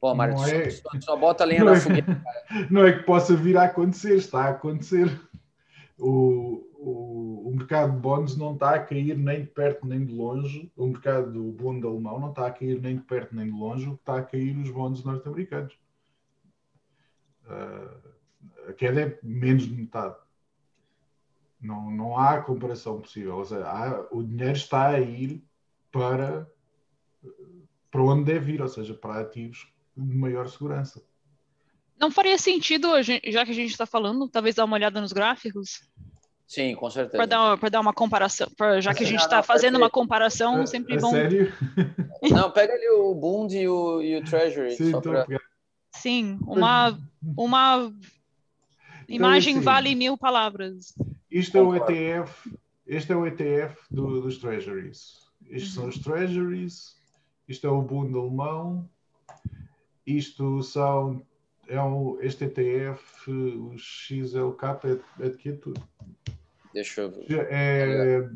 Pô, 0.00 0.14
Marcos, 0.14 0.48
é... 0.48 0.70
só, 0.70 0.88
só, 1.00 1.16
bota 1.16 1.44
a 1.44 1.46
lenha 1.46 1.62
não 1.62 1.72
na 1.72 1.76
é... 1.76 1.80
fogueira. 1.80 2.22
Não 2.70 2.86
é 2.86 2.92
que 2.98 3.04
possa 3.04 3.36
vir 3.36 3.58
a 3.58 3.64
acontecer, 3.64 4.16
está 4.16 4.44
a 4.44 4.50
acontecer. 4.50 5.20
O, 5.98 6.66
o, 6.74 7.48
o, 7.48 7.54
mercado 7.54 7.92
de 7.92 7.98
bonds 7.98 8.34
não 8.36 8.54
está 8.54 8.74
a 8.74 8.82
cair 8.82 9.16
nem 9.16 9.42
de 9.42 9.48
perto 9.48 9.86
nem 9.86 10.04
de 10.04 10.14
longe. 10.14 10.72
O 10.74 10.86
mercado 10.86 11.30
do 11.30 11.52
bond 11.52 11.86
alemão 11.86 12.18
não 12.18 12.30
está 12.30 12.46
a 12.46 12.50
cair 12.50 12.80
nem 12.80 12.96
de 12.96 13.02
perto 13.02 13.36
nem 13.36 13.44
de 13.44 13.52
longe. 13.52 13.86
O 13.86 13.96
que 13.96 14.02
está 14.02 14.16
a 14.16 14.22
cair 14.22 14.56
os 14.56 14.70
bonds 14.70 15.04
norte-americanos. 15.04 15.78
Uh, 17.44 18.70
a 18.70 18.72
queda 18.72 19.02
é 19.02 19.18
menos 19.22 19.64
de 19.64 19.74
metade. 19.74 20.16
Não, 21.60 21.90
não 21.90 22.18
há 22.18 22.40
comparação 22.40 23.00
possível. 23.00 23.36
Ou 23.36 23.44
seja, 23.44 23.66
há, 23.66 24.06
o 24.10 24.22
dinheiro 24.22 24.56
está 24.56 24.88
a 24.88 25.00
ir 25.00 25.42
para, 25.92 26.48
para 27.90 28.02
onde 28.02 28.24
deve 28.24 28.52
ir, 28.52 28.62
ou 28.62 28.68
seja, 28.68 28.94
para 28.94 29.20
ativos 29.20 29.68
de 29.96 30.16
maior 30.16 30.48
segurança. 30.48 31.02
Não 31.98 32.10
faria 32.10 32.38
sentido, 32.38 32.88
já 33.02 33.44
que 33.44 33.50
a 33.50 33.54
gente 33.54 33.70
está 33.70 33.84
falando, 33.84 34.26
talvez 34.26 34.54
dar 34.54 34.64
uma 34.64 34.76
olhada 34.76 35.00
nos 35.00 35.12
gráficos? 35.12 35.82
Sim, 36.46 36.74
com 36.74 36.90
certeza. 36.90 37.18
Para 37.18 37.26
dar, 37.26 37.70
dar 37.70 37.80
uma 37.80 37.92
comparação, 37.92 38.48
pra, 38.56 38.80
já 38.80 38.92
que 38.94 39.04
a 39.04 39.06
gente 39.06 39.20
está 39.20 39.42
fazendo 39.42 39.76
uma 39.76 39.90
comparação, 39.90 40.66
sempre 40.66 40.96
é, 40.96 40.98
bom. 40.98 41.10
Sério? 41.10 41.52
Não, 42.28 42.50
pega 42.50 42.72
ali 42.72 42.88
o 42.88 43.14
Bund 43.14 43.56
e 43.56 43.68
o, 43.68 44.02
e 44.02 44.16
o 44.16 44.24
Treasury. 44.24 44.74
Sim, 44.74 44.90
só 44.90 45.00
pra... 45.00 45.26
Sim, 45.92 46.38
uma, 46.42 46.98
uma 47.36 47.92
imagem 49.08 49.52
então, 49.52 49.60
assim, 49.60 49.64
vale 49.64 49.94
mil 49.94 50.16
palavras. 50.16 50.94
Isto 51.30 51.58
é 51.58 51.62
o 51.62 51.76
ETF, 51.76 52.58
este 52.86 53.12
é 53.12 53.16
o 53.16 53.26
ETF 53.26 53.76
do, 53.90 54.20
dos 54.20 54.38
Treasuries. 54.38 55.30
Estes 55.48 55.76
uhum. 55.76 55.82
são 55.82 55.88
os 55.88 55.98
Treasuries, 55.98 56.96
isto 57.48 57.66
é 57.66 57.70
o 57.70 57.82
Bund 57.82 58.16
alemão, 58.16 58.88
isto 60.06 60.62
são 60.62 61.24
é 61.68 61.80
um, 61.80 62.20
este 62.20 62.44
ETF, 62.44 63.30
o 63.30 63.78
XLK, 63.78 64.64
é, 65.20 65.26
é 65.26 65.28
de 65.28 65.36
que 65.36 65.52
tudo? 65.52 65.80
Deixa 66.74 67.02
eu 67.02 67.10
ver. 67.10 67.46
É 67.48 68.28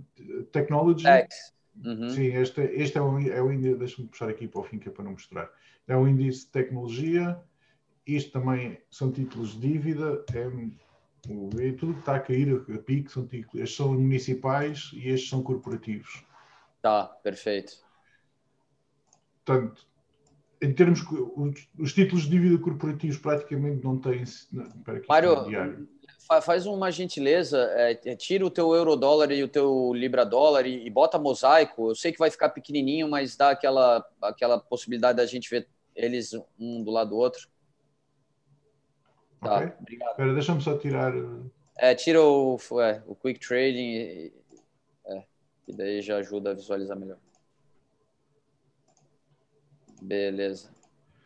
Technology. 0.53 1.07
X. 1.07 1.53
Uhum. 1.85 2.09
Sim, 2.11 2.27
este, 2.27 2.61
este 2.61 2.99
é 2.99 3.03
o, 3.03 3.19
é 3.19 3.43
o 3.43 3.53
índice, 3.53 3.75
deixa-me 3.75 4.07
puxar 4.07 4.29
aqui 4.29 4.47
para 4.47 4.61
o 4.61 4.65
fim 4.65 4.79
que 4.79 4.89
é 4.89 4.93
para 4.93 5.05
não 5.05 5.13
mostrar. 5.13 5.51
É 5.89 5.97
o 5.97 6.07
índice 6.07 6.47
de 6.47 6.53
tecnologia 6.53 7.43
isto 8.07 8.33
também 8.33 8.79
são 8.91 9.11
títulos 9.11 9.59
de 9.59 9.73
dívida, 9.73 10.25
é, 10.35 10.51
o, 11.29 11.51
é 11.61 11.73
tudo 11.73 11.95
que 11.95 12.01
está 12.01 12.17
a 12.17 12.21
cair 12.21 12.55
a 12.55 12.79
pique 12.79 13.11
são 13.11 13.27
títulos, 13.27 13.63
estes 13.63 13.77
são 13.77 13.93
municipais 13.93 14.91
e 14.93 15.09
estes 15.09 15.29
são 15.29 15.43
corporativos. 15.43 16.25
Tá, 16.81 17.05
perfeito. 17.23 17.85
Portanto, 19.45 19.87
em 20.61 20.73
termos 20.73 21.01
os, 21.37 21.69
os, 21.79 21.93
títulos 21.93 22.25
de 22.25 22.31
dívida 22.31 22.59
corporativos 22.63 23.19
praticamente 23.19 23.85
não 23.85 23.99
têm. 23.99 24.23
Espera 24.23 24.99
aqui, 24.99 25.09
Mário, 25.09 25.89
faz 26.43 26.67
uma 26.67 26.91
gentileza, 26.91 27.59
é, 27.73 28.01
é, 28.05 28.17
tira 28.17 28.47
o 28.47 28.51
teu 28.51 28.75
euro 28.75 28.97
dólar 28.97 29.31
e 29.31 29.43
o 29.43 29.49
teu 29.49 29.93
libra 29.93 30.25
dólar 30.25 30.67
e, 30.67 30.87
e, 30.87 30.91
bota 30.91 31.19
mosaico. 31.19 31.91
Eu 31.91 31.95
sei 31.95 32.13
que 32.13 32.19
vai 32.19 32.31
ficar 32.31 32.49
pequenininho, 32.49 33.09
mas 33.09 33.37
dá 33.37 33.51
aquela, 33.51 34.05
aquela 34.23 34.59
possibilidade 34.59 35.19
da 35.19 35.27
gente 35.27 35.51
ver 35.51 35.69
eles 35.95 36.33
um 36.59 36.83
do 36.83 36.91
lado 36.91 37.11
do 37.11 37.17
outro. 37.17 37.49
Tá, 39.45 39.57
okay. 39.59 39.73
obrigado. 39.79 40.11
Espera, 40.11 40.35
deixa-me 40.35 40.63
só 40.63 40.79
tirar. 40.79 41.13
É, 41.77 41.95
tira 41.95 42.23
o, 42.23 42.59
é, 42.81 43.03
o 43.07 43.15
quick 43.15 43.39
trading 43.41 43.93
e, 43.95 44.33
é, 45.07 45.25
daí 45.69 46.01
já 46.01 46.17
ajuda 46.17 46.51
a 46.51 46.55
visualizar 46.55 46.99
melhor. 46.99 47.19
Beleza. 50.03 50.71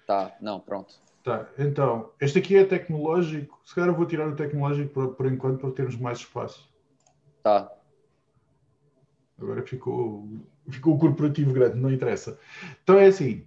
Tá, 0.06 0.36
não, 0.40 0.58
pronto. 0.58 0.94
Tá, 1.22 1.48
então, 1.58 2.12
este 2.20 2.38
aqui 2.38 2.56
é 2.56 2.64
tecnológico. 2.64 3.60
Se 3.64 3.74
calhar 3.74 3.90
eu 3.90 3.96
vou 3.96 4.06
tirar 4.06 4.28
o 4.28 4.36
tecnológico 4.36 4.92
por, 4.92 5.14
por 5.14 5.26
enquanto 5.26 5.60
para 5.60 5.70
termos 5.72 5.96
mais 5.96 6.18
espaço. 6.18 6.68
Tá. 7.42 7.70
Agora 9.38 9.62
ficou, 9.62 10.28
ficou 10.68 10.94
o 10.94 10.98
corporativo 10.98 11.52
grande, 11.52 11.78
não 11.78 11.92
interessa. 11.92 12.38
Então 12.82 12.98
é 12.98 13.06
assim, 13.06 13.46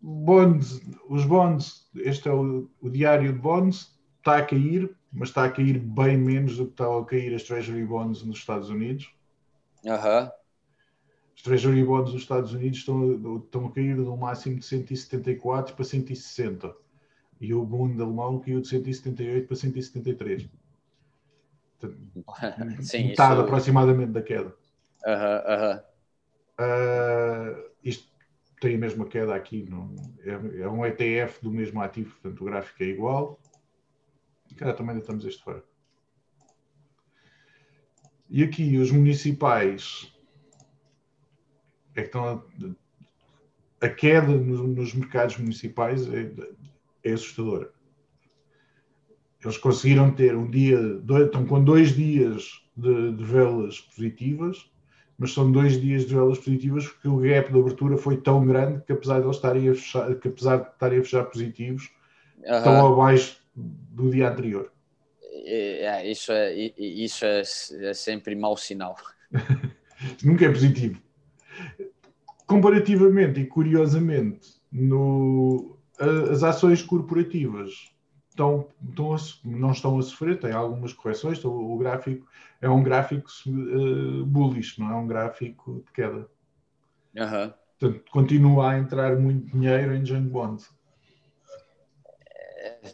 bonds, 0.00 0.80
os 1.08 1.24
bonds, 1.24 1.88
este 1.94 2.28
é 2.28 2.32
o, 2.32 2.68
o 2.80 2.88
diário 2.88 3.32
de 3.32 3.38
bonds, 3.38 3.99
está 4.20 4.38
a 4.38 4.44
cair, 4.44 4.94
mas 5.12 5.28
está 5.30 5.44
a 5.44 5.50
cair 5.50 5.78
bem 5.78 6.16
menos 6.16 6.56
do 6.56 6.66
que 6.66 6.72
está 6.72 6.86
a 6.86 7.04
cair 7.04 7.34
as 7.34 7.42
Treasury 7.42 7.84
Bonds 7.84 8.22
nos 8.22 8.38
Estados 8.38 8.70
Unidos. 8.70 9.12
Aham. 9.86 10.22
Uhum. 10.24 10.30
Os 11.34 11.42
Treasury 11.42 11.84
Bonds 11.84 12.12
dos 12.12 12.22
Estados 12.22 12.52
Unidos 12.52 12.78
estão, 12.78 13.38
estão 13.38 13.66
a 13.66 13.72
cair 13.72 13.94
de 13.96 14.02
um 14.02 14.16
máximo 14.16 14.58
de 14.58 14.64
174 14.66 15.74
para 15.74 15.84
160. 15.84 16.74
E 17.40 17.54
o 17.54 17.64
Bund 17.64 18.00
alemão 18.00 18.38
caiu 18.40 18.60
de 18.60 18.68
178 18.68 19.46
para 19.46 19.56
173. 19.56 20.48
Sim, 22.82 23.08
metade 23.08 23.32
isso... 23.32 23.42
aproximadamente 23.42 24.12
da 24.12 24.20
queda. 24.20 24.54
Uhum, 25.06 25.14
uhum. 25.48 25.80
Uh, 26.60 27.70
isto 27.82 28.06
tem 28.60 28.74
a 28.74 28.78
mesma 28.78 29.06
queda 29.06 29.34
aqui. 29.34 29.66
Não, 29.68 29.94
é, 30.22 30.60
é, 30.60 30.68
um 30.68 30.84
ETF 30.84 31.42
do 31.42 31.50
mesmo 31.50 31.80
ativo, 31.80 32.14
portanto 32.20 32.42
o 32.42 32.44
gráfico 32.44 32.82
é 32.82 32.86
igual. 32.86 33.40
Cara, 34.54 34.74
também 34.74 34.90
ainda 34.92 35.02
estamos 35.02 35.24
este 35.24 35.42
fora. 35.42 35.64
E 38.28 38.44
aqui 38.44 38.78
os 38.78 38.92
municipais 38.92 40.12
é 41.96 42.02
que 42.02 42.06
estão 42.06 42.24
a, 43.80 43.84
a 43.84 43.88
queda 43.88 44.28
nos, 44.28 44.60
nos, 44.60 44.94
mercados 44.94 45.36
municipais 45.36 46.08
é, 46.12 46.30
é, 47.02 47.12
assustadora. 47.12 47.72
Eles 49.42 49.56
conseguiram 49.58 50.12
ter 50.12 50.36
um 50.36 50.48
dia, 50.48 50.78
dois, 50.98 51.26
estão 51.26 51.44
com 51.44 51.64
dois 51.64 51.96
dias 51.96 52.62
de, 52.76 53.12
de, 53.12 53.24
velas 53.24 53.80
positivas, 53.80 54.70
mas 55.18 55.32
são 55.32 55.50
dois 55.50 55.80
dias 55.80 56.06
de 56.06 56.14
velas 56.14 56.38
positivas 56.38 56.86
porque 56.86 57.08
o 57.08 57.16
gap 57.16 57.52
de 57.52 57.58
abertura 57.58 57.96
foi 57.96 58.18
tão 58.18 58.46
grande 58.46 58.84
que 58.84 58.92
apesar 58.92 59.18
de 59.18 59.26
eles 59.26 59.36
estarem 59.36 59.68
a 59.68 59.74
fechar, 59.74 60.14
que 60.14 60.28
apesar 60.28 60.58
de 60.58 60.68
estarem 60.68 60.98
a 61.00 61.02
fechar 61.02 61.24
positivos, 61.24 61.90
uhum. 62.38 62.56
estão 62.56 62.92
abaixo 62.92 63.39
do 63.54 64.10
dia 64.10 64.30
anterior. 64.30 64.72
É, 65.22 65.84
é, 65.84 66.10
isso 66.10 66.32
é, 66.32 66.54
isso 66.54 67.24
é, 67.24 67.40
é 67.40 67.94
sempre 67.94 68.34
mau 68.34 68.56
sinal. 68.56 68.96
Nunca 70.24 70.46
é 70.46 70.48
positivo 70.48 71.00
comparativamente 72.50 73.38
e 73.38 73.46
curiosamente, 73.46 74.60
no, 74.72 75.78
as 76.32 76.42
ações 76.42 76.82
corporativas 76.82 77.92
estão, 78.28 78.66
estão 78.88 79.14
a, 79.14 79.18
não 79.44 79.70
estão 79.70 79.96
a 79.96 80.02
sofrer, 80.02 80.40
têm 80.40 80.50
algumas 80.50 80.92
correções. 80.92 81.44
O 81.44 81.76
gráfico 81.76 82.26
é 82.60 82.68
um 82.68 82.82
gráfico 82.82 83.30
uh, 83.46 84.26
bullish, 84.26 84.80
não 84.80 84.90
é 84.90 84.96
um 84.96 85.06
gráfico 85.06 85.84
de 85.86 85.92
queda. 85.92 86.28
Uhum. 87.14 87.52
Portanto, 87.78 88.10
continua 88.10 88.72
a 88.72 88.78
entrar 88.80 89.16
muito 89.16 89.52
dinheiro 89.52 89.94
em 89.94 90.04
junk 90.04 90.28
bonds. 90.28 90.68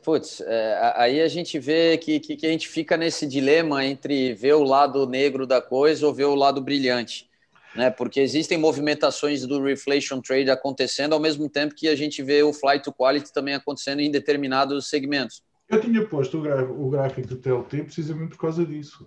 Putz, 0.02 0.40
é, 0.40 0.92
aí 0.96 1.20
a 1.20 1.28
gente 1.28 1.58
vê 1.58 1.96
que, 1.96 2.18
que, 2.18 2.36
que, 2.36 2.46
a 2.46 2.50
gente 2.50 2.68
fica 2.68 2.96
nesse 2.96 3.26
dilema 3.26 3.84
entre 3.84 4.34
ver 4.34 4.54
o 4.54 4.64
lado 4.64 5.06
negro 5.06 5.46
da 5.46 5.60
coisa 5.60 6.06
ou 6.06 6.12
ver 6.12 6.24
o 6.24 6.34
lado 6.34 6.60
brilhante 6.60 7.28
né? 7.76 7.90
Porque 7.90 8.20
existem 8.20 8.58
movimentações 8.58 9.46
do 9.46 9.62
reflation 9.62 10.20
trade 10.20 10.50
acontecendo 10.50 11.12
ao 11.12 11.20
mesmo 11.20 11.48
tempo 11.48 11.74
que 11.74 11.88
a 11.88 11.94
gente 11.94 12.22
vê 12.22 12.42
o 12.42 12.52
flight 12.52 12.82
to 12.82 12.92
quality 12.92 13.32
também 13.32 13.54
acontecendo 13.54 14.00
em 14.00 14.10
determinados 14.10 14.88
segmentos. 14.88 15.44
Eu 15.68 15.80
tinha 15.80 16.04
posto 16.06 16.38
o, 16.38 16.90
gráfico 16.90 17.28
do 17.28 17.36
TLT 17.36 17.84
precisamente 17.84 18.30
por 18.30 18.38
causa 18.38 18.64
disso. 18.64 19.06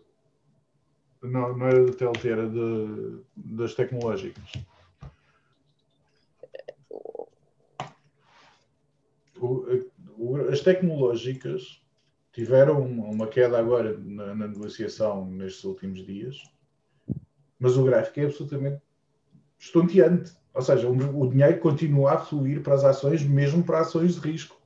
Não, 1.21 1.57
não 1.57 1.67
era 1.67 1.83
do 1.83 1.93
TLT, 1.93 2.29
era 2.29 2.47
de, 2.47 3.21
das 3.35 3.73
tecnológicas. 3.73 4.43
O, 9.41 9.65
as 10.49 10.61
tecnológicas 10.61 11.81
tiveram 12.31 12.81
uma 12.81 13.27
queda 13.27 13.57
agora 13.57 13.97
na, 13.97 14.35
na 14.35 14.47
negociação 14.47 15.25
nestes 15.25 15.63
últimos 15.63 16.05
dias 16.05 16.41
mas 17.59 17.75
o 17.75 17.83
gráfico 17.83 18.21
é 18.21 18.25
absolutamente 18.25 18.81
estonteante. 19.59 20.31
Ou 20.53 20.61
seja, 20.61 20.87
o, 20.87 21.21
o 21.21 21.29
dinheiro 21.29 21.59
continua 21.59 22.13
a 22.13 22.17
fluir 22.17 22.61
para 22.61 22.73
as 22.73 22.83
ações, 22.83 23.23
mesmo 23.23 23.63
para 23.63 23.81
ações 23.81 24.15
de 24.15 24.31
risco. 24.31 24.57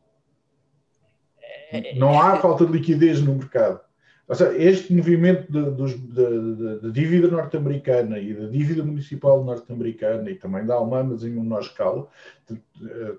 É, 1.72 1.95
Não 1.95 2.22
há 2.22 2.36
é, 2.36 2.38
é. 2.38 2.41
falta 2.41 2.66
de 2.66 2.72
liquidez 2.72 3.20
no 3.22 3.36
mercado. 3.36 3.82
Ou 4.26 4.36
seja, 4.36 4.56
este 4.58 4.93
movimento 4.93 5.51
da 5.51 6.89
dívida 6.89 7.28
norte-americana 7.28 8.18
e 8.20 8.34
da 8.34 8.47
dívida 8.47 8.82
municipal 8.82 9.43
norte-americana 9.43 10.30
e 10.30 10.36
também 10.36 10.66
da 10.66 10.76
alemã, 10.76 11.04
mas 11.04 11.26
em 11.26 11.32
menor 11.32 11.60
escala, 11.60 12.08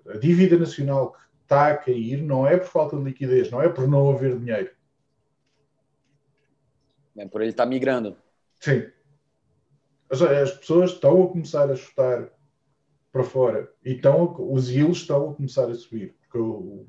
a 0.09 0.17
dívida 0.17 0.57
nacional 0.57 1.13
que 1.13 1.19
está 1.45 1.69
a 1.69 1.77
cair 1.77 2.23
não 2.23 2.47
é 2.47 2.57
por 2.57 2.67
falta 2.67 2.97
de 2.97 3.05
liquidez, 3.05 3.51
não 3.51 3.63
é 3.63 3.69
por 3.69 3.87
não 3.87 4.11
haver 4.11 4.39
dinheiro. 4.39 4.71
É 7.17 7.27
por 7.29 7.41
ele 7.41 7.51
estar 7.51 7.67
migrando. 7.67 8.17
Sim 8.59 8.85
as 10.23 10.53
pessoas 10.53 10.93
estão 10.93 11.23
a 11.23 11.29
começar 11.29 11.71
a 11.71 11.77
chutar 11.77 12.29
para 13.13 13.25
fora 13.25 13.71
e 13.85 13.93
estão, 13.93 14.35
os 14.53 14.69
yields 14.69 14.99
estão 14.99 15.31
a 15.31 15.35
começar 15.35 15.71
a 15.71 15.75
subir. 15.75 16.15
Porque 16.31 16.85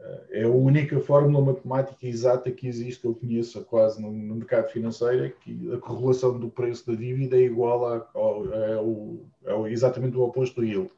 eh, 0.00 0.40
é 0.40 0.42
a 0.44 0.48
única 0.48 0.98
fórmula 1.00 1.44
matemática 1.44 2.06
exata 2.06 2.50
que 2.50 2.66
existe, 2.66 3.00
que 3.00 3.06
eu 3.06 3.14
conheço 3.14 3.64
quase 3.64 4.02
no, 4.02 4.10
no 4.10 4.36
mercado 4.36 4.68
financeiro, 4.68 5.24
é 5.24 5.28
que 5.28 5.72
a 5.72 5.78
correlação 5.78 6.38
do 6.38 6.50
preço 6.50 6.86
da 6.90 6.98
dívida 6.98 7.36
é 7.36 7.42
igual 7.42 7.86
a, 7.86 8.10
ao, 8.14 8.52
é 8.52 8.80
o, 8.80 9.24
é 9.44 9.70
exatamente 9.70 10.16
o 10.16 10.22
oposto 10.22 10.60
do 10.60 10.66
yield. 10.66 10.90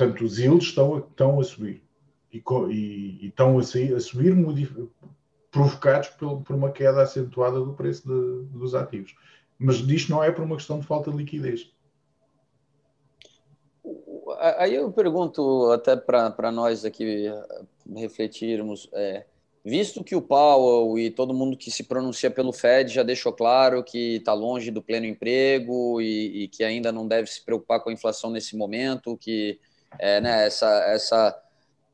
Portanto, 0.00 0.24
os 0.24 0.38
yields 0.38 0.68
estão 0.68 0.98
estão 0.98 1.40
a 1.40 1.44
subir. 1.44 1.82
E, 2.32 2.42
e, 2.70 3.18
e 3.22 3.26
estão 3.28 3.58
a, 3.58 3.60
a 3.60 4.00
subir 4.00 4.34
provocados 5.50 6.08
por, 6.10 6.42
por, 6.42 6.54
uma 6.54 6.70
queda 6.70 7.02
acentuada 7.02 7.58
do 7.58 7.72
preço 7.74 8.06
de, 8.06 8.46
dos 8.56 8.74
ativos 8.74 9.14
mas 9.60 9.76
disto 9.86 10.10
não 10.10 10.24
é 10.24 10.32
por 10.32 10.42
uma 10.42 10.56
questão 10.56 10.80
de 10.80 10.86
falta 10.86 11.10
de 11.10 11.18
liquidez. 11.18 11.70
Aí 14.56 14.74
eu 14.74 14.90
pergunto 14.90 15.70
até 15.70 15.94
para 15.94 16.50
nós 16.50 16.82
aqui 16.82 17.26
refletirmos, 17.94 18.88
é, 18.94 19.26
visto 19.62 20.02
que 20.02 20.16
o 20.16 20.22
Powell 20.22 20.98
e 20.98 21.10
todo 21.10 21.34
mundo 21.34 21.58
que 21.58 21.70
se 21.70 21.84
pronuncia 21.84 22.30
pelo 22.30 22.54
Fed 22.54 22.90
já 22.90 23.02
deixou 23.02 23.34
claro 23.34 23.84
que 23.84 24.16
está 24.16 24.32
longe 24.32 24.70
do 24.70 24.80
pleno 24.80 25.04
emprego 25.04 26.00
e, 26.00 26.44
e, 26.44 26.48
que 26.48 26.64
ainda 26.64 26.90
não 26.90 27.06
deve 27.06 27.26
se 27.26 27.44
preocupar 27.44 27.80
com 27.80 27.90
a 27.90 27.92
inflação 27.92 28.30
nesse 28.30 28.56
momento, 28.56 29.18
que 29.18 29.60
é, 29.98 30.20
né, 30.20 30.46
essa, 30.46 30.68
essa, 30.86 31.42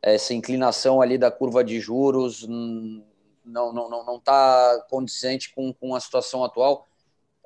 essa 0.02 0.34
inclinação 0.34 1.00
ali 1.00 1.18
da 1.18 1.30
curva 1.30 1.64
de 1.64 1.80
juros 1.80 2.46
não 2.46 3.02
não 3.44 3.72
não 3.72 4.04
não 4.04 4.16
está 4.16 4.84
condizente 4.90 5.54
com, 5.54 5.72
com 5.72 5.94
a 5.94 6.00
situação 6.00 6.44
atual. 6.44 6.86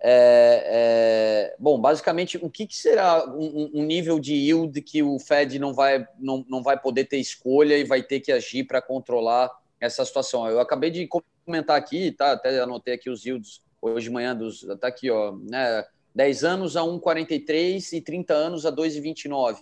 É, 0.03 1.53
é, 1.53 1.57
bom, 1.59 1.79
basicamente, 1.79 2.39
o 2.39 2.49
que, 2.49 2.67
que 2.67 2.75
será 2.75 3.29
um, 3.29 3.71
um, 3.75 3.85
nível 3.85 4.19
de 4.19 4.33
yield 4.33 4.81
que 4.81 5.03
o 5.03 5.19
Fed 5.19 5.59
não 5.59 5.75
vai, 5.75 6.07
não, 6.19 6.43
não 6.49 6.63
vai 6.63 6.81
poder 6.81 7.05
ter 7.05 7.19
escolha 7.19 7.77
e 7.77 7.85
vai 7.85 8.03
ter 8.03 8.21
que 8.21 8.33
agir 8.33 8.65
para 8.65 8.81
controlar 8.81 9.51
essa 9.79 10.03
situação? 10.03 10.49
Eu 10.49 10.59
acabei 10.59 10.91
de 10.91 11.07
comentar 11.45 11.77
aqui, 11.77 12.13
tá? 12.13 12.33
Até 12.33 12.59
anotei 12.61 12.95
aqui 12.95 13.11
os 13.11 13.27
yields 13.27 13.61
hoje 13.83 14.05
de 14.05 14.11
manhã, 14.11 14.35
dos, 14.35 14.67
tá 14.81 14.89
aqui, 14.89 15.11
ó, 15.11 15.33
né? 15.33 15.85
10 16.15 16.45
anos 16.45 16.77
a 16.77 16.81
1,43 16.81 17.93
e 17.93 18.01
30 18.01 18.35
anos 18.35 18.67
a 18.67 18.73
2,29. 18.73 19.59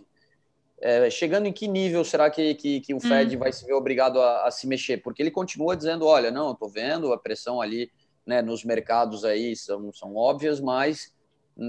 É, 0.81 1.11
chegando 1.11 1.47
em 1.47 1.53
que 1.53 1.67
nível 1.67 2.05
será 2.05 2.31
que, 2.31 2.55
que, 2.55 2.81
que 2.81 2.95
o 2.95 3.01
Fed 3.01 3.37
hum. 3.37 3.39
vai 3.39 3.53
se 3.53 3.65
ver 3.65 3.73
obrigado 3.73 4.21
a, 4.21 4.47
a, 4.47 4.51
se 4.51 4.67
mexer? 4.67 4.99
Porque 4.99 5.23
ele 5.23 5.31
continua 5.31 5.77
dizendo, 5.77 6.07
olha, 6.07 6.31
não, 6.31 6.53
estou 6.53 6.69
vendo 6.69 7.13
a 7.13 7.19
pressão 7.19 7.61
ali 7.61 7.91
né, 8.27 8.43
nos 8.43 8.65
mercados 8.65 9.25
aí 9.25 9.57
são, 9.57 9.93
são 9.93 10.15
óbvias, 10.15 10.61
mas 10.61 11.13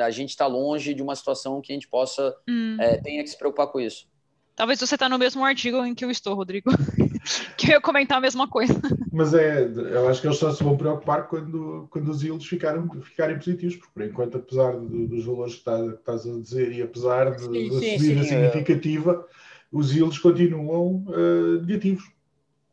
a 0.01 0.11
gente 0.11 0.29
está 0.29 0.45
longe 0.45 0.93
de 0.93 1.01
uma 1.01 1.15
situação 1.15 1.61
que 1.61 1.71
a 1.71 1.75
gente 1.75 1.87
possa 1.87 2.35
hum. 2.47 2.77
é, 2.79 2.97
tenha 2.97 3.23
que 3.23 3.29
se 3.29 3.37
preocupar 3.37 3.67
com 3.67 3.79
isso. 3.79 4.07
Talvez 4.59 4.77
você 4.77 4.95
está 4.95 5.07
no 5.07 5.17
mesmo 5.17 5.45
artigo 5.45 5.85
em 5.85 5.95
que 5.95 6.03
eu 6.03 6.11
estou, 6.11 6.35
Rodrigo. 6.35 6.69
que 7.55 7.67
eu 7.67 7.75
ia 7.75 7.81
comentar 7.81 8.17
a 8.17 8.19
mesma 8.19 8.45
coisa. 8.45 8.73
Mas 9.09 9.33
é, 9.33 9.63
eu 9.63 10.09
acho 10.09 10.19
que 10.19 10.27
eles 10.27 10.37
só 10.37 10.51
se 10.51 10.61
vão 10.61 10.75
preocupar 10.75 11.29
quando, 11.29 11.87
quando 11.89 12.11
os 12.11 12.21
yields 12.21 12.45
ficarem, 12.45 12.85
ficarem 13.01 13.37
positivos, 13.37 13.77
porque 13.77 13.93
por 13.93 14.03
enquanto, 14.03 14.37
apesar 14.37 14.77
de, 14.77 15.07
dos 15.07 15.23
valores 15.23 15.53
que, 15.53 15.59
está, 15.59 15.77
que, 15.81 15.93
estás 15.93 16.27
a 16.27 16.41
dizer 16.41 16.73
e 16.73 16.81
apesar 16.81 17.31
de, 17.37 17.41
sim, 17.43 17.69
da 17.69 17.75
subida 17.75 17.79
sim, 17.79 18.23
significativa, 18.25 19.25
é... 19.25 19.33
os 19.71 19.95
yields 19.95 20.19
continuam 20.19 21.05
uh, 21.07 21.61
negativos. 21.65 22.03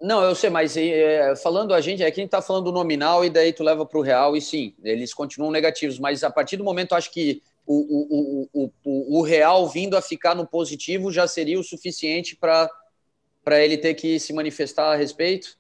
Não, 0.03 0.25
eu 0.25 0.35
sei, 0.35 0.51
mas 0.51 0.77
é, 0.77 1.37
falando 1.37 1.73
a 1.73 1.81
gente, 1.81 2.03
é 2.03 2.11
que 2.11 2.21
a 2.21 2.23
gente 2.23 2.35
está 2.35 2.43
falando 2.43 2.65
do 2.65 2.73
nominal 2.73 3.25
e 3.25 3.31
daí 3.31 3.53
tu 3.53 3.63
leva 3.63 3.87
para 3.87 3.99
o 4.01 4.03
real 4.03 4.37
e 4.37 4.41
sim, 4.41 4.75
eles 4.83 5.15
continuam 5.15 5.53
negativos, 5.53 6.01
mas 6.01 6.25
a 6.25 6.31
partir 6.31 6.57
do 6.57 6.65
momento, 6.65 6.97
acho 6.97 7.13
que 7.13 7.41
o, 7.67 8.49
o, 8.53 8.71
o, 8.85 9.19
o, 9.19 9.23
real 9.23 9.69
vindo 9.69 9.97
a 9.97 10.03
ficar 10.03 10.35
no 10.35 10.47
positivo 10.47 11.11
já 11.11 11.27
seria 11.27 11.59
o 11.59 11.65
suficiente 11.65 12.37
para 12.37 12.71
ele 13.63 13.77
ter 13.77 13.95
que 13.95 14.21
se 14.21 14.33
manifestar 14.33 14.93
a 14.93 14.97
respeito? 14.97 15.59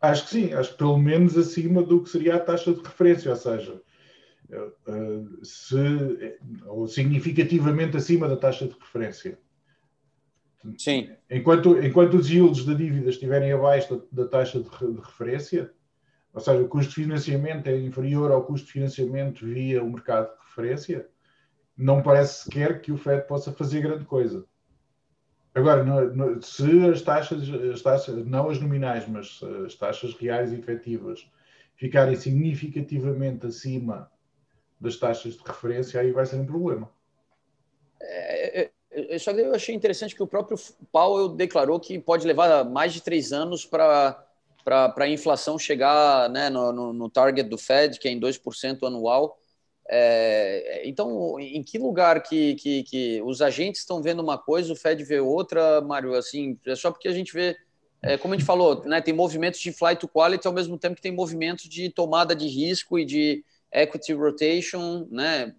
Acho 0.00 0.24
que 0.24 0.30
sim, 0.30 0.52
acho 0.52 0.72
que 0.72 0.78
pelo 0.78 0.98
menos 0.98 1.36
acima 1.36 1.82
do 1.82 2.02
que 2.02 2.10
seria 2.10 2.36
a 2.36 2.40
taxa 2.40 2.72
de 2.72 2.80
referência, 2.80 3.30
ou 3.30 3.36
seja, 3.36 3.80
eh, 4.50 5.22
se, 5.42 6.38
ou 6.66 6.86
significativamente 6.86 7.96
acima 7.96 8.28
da 8.28 8.36
taxa 8.36 8.66
de 8.66 8.74
referência. 8.74 9.38
Sim. 10.78 11.10
Enquanto, 11.30 11.78
enquanto 11.82 12.14
os 12.14 12.28
yields 12.28 12.64
da 12.64 12.74
dívida 12.74 13.10
estiverem 13.10 13.52
abaixo 13.52 13.96
da, 14.12 14.22
da 14.24 14.28
taxa 14.28 14.60
de, 14.60 14.68
de, 14.68 15.00
referência, 15.00 15.70
ou 16.32 16.40
seja, 16.40 16.62
o 16.62 16.68
custo 16.68 16.90
de 16.90 17.02
financiamento 17.02 17.66
é 17.68 17.78
inferior 17.78 18.30
ao 18.30 18.44
custo 18.44 18.66
de 18.66 18.72
financiamento 18.72 19.46
via 19.46 19.82
o 19.82 19.90
mercado 19.90 20.28
de 20.28 20.45
referência, 20.56 21.08
não 21.76 22.02
parece 22.02 22.44
sequer 22.44 22.80
que 22.80 22.90
o 22.90 22.96
FED 22.96 23.26
possa 23.26 23.52
fazer 23.52 23.82
grande 23.82 24.04
coisa. 24.04 24.46
Agora, 25.54 25.84
se 26.42 26.86
as 26.86 27.02
taxas, 27.02 27.48
as 27.72 27.82
taxas, 27.82 28.26
não 28.26 28.50
as 28.50 28.60
nominais, 28.60 29.08
mas 29.08 29.40
as 29.64 29.74
taxas 29.74 30.14
reais 30.14 30.52
e 30.52 30.56
efetivas 30.56 31.26
ficarem 31.76 32.16
significativamente 32.16 33.46
acima 33.46 34.10
das 34.80 34.96
taxas 34.96 35.34
de 35.34 35.42
referência, 35.42 36.00
aí 36.00 36.12
vai 36.12 36.26
ser 36.26 36.36
um 36.36 36.46
problema. 36.46 36.90
É, 38.00 38.62
é, 38.62 38.70
é 39.14 39.18
só 39.18 39.32
que 39.32 39.40
eu 39.40 39.54
achei 39.54 39.74
interessante 39.74 40.14
que 40.14 40.22
o 40.22 40.26
próprio 40.26 40.58
Powell 40.92 41.30
declarou 41.30 41.80
que 41.80 41.98
pode 41.98 42.26
levar 42.26 42.64
mais 42.64 42.92
de 42.92 43.02
três 43.02 43.32
anos 43.32 43.64
para 43.64 44.26
a 44.96 45.08
inflação 45.08 45.58
chegar 45.58 46.28
né, 46.28 46.50
no, 46.50 46.72
no, 46.72 46.92
no 46.92 47.10
target 47.10 47.48
do 47.48 47.56
Fed, 47.56 47.98
que 47.98 48.08
é 48.08 48.10
em 48.10 48.20
2% 48.20 48.86
anual. 48.86 49.38
É, 49.88 50.82
então, 50.84 51.38
em 51.38 51.62
que 51.62 51.78
lugar 51.78 52.22
que, 52.22 52.56
que, 52.56 52.82
que, 52.82 53.22
os 53.22 53.40
agentes 53.40 53.82
estão 53.82 54.02
vendo 54.02 54.20
uma 54.20 54.36
coisa, 54.36 54.72
o 54.72 54.76
Fed 54.76 55.02
vê 55.04 55.20
outra, 55.20 55.80
Mário? 55.80 56.14
Assim, 56.14 56.58
é 56.66 56.74
só 56.74 56.90
porque 56.90 57.08
a 57.08 57.12
gente 57.12 57.32
vê, 57.32 57.56
é, 58.02 58.18
como 58.18 58.34
a 58.34 58.36
gente 58.36 58.46
falou, 58.46 58.84
né, 58.84 59.00
tem 59.00 59.14
movimentos 59.14 59.60
de 59.60 59.72
flight 59.72 60.00
to 60.00 60.08
quality 60.08 60.46
ao 60.46 60.52
mesmo 60.52 60.76
tempo 60.76 60.96
que 60.96 61.02
tem 61.02 61.12
movimentos 61.12 61.68
de 61.68 61.88
tomada 61.88 62.34
de 62.34 62.48
risco 62.48 62.98
e 62.98 63.04
de 63.04 63.44
equity 63.72 64.12
rotation, 64.12 65.06
né? 65.10 65.54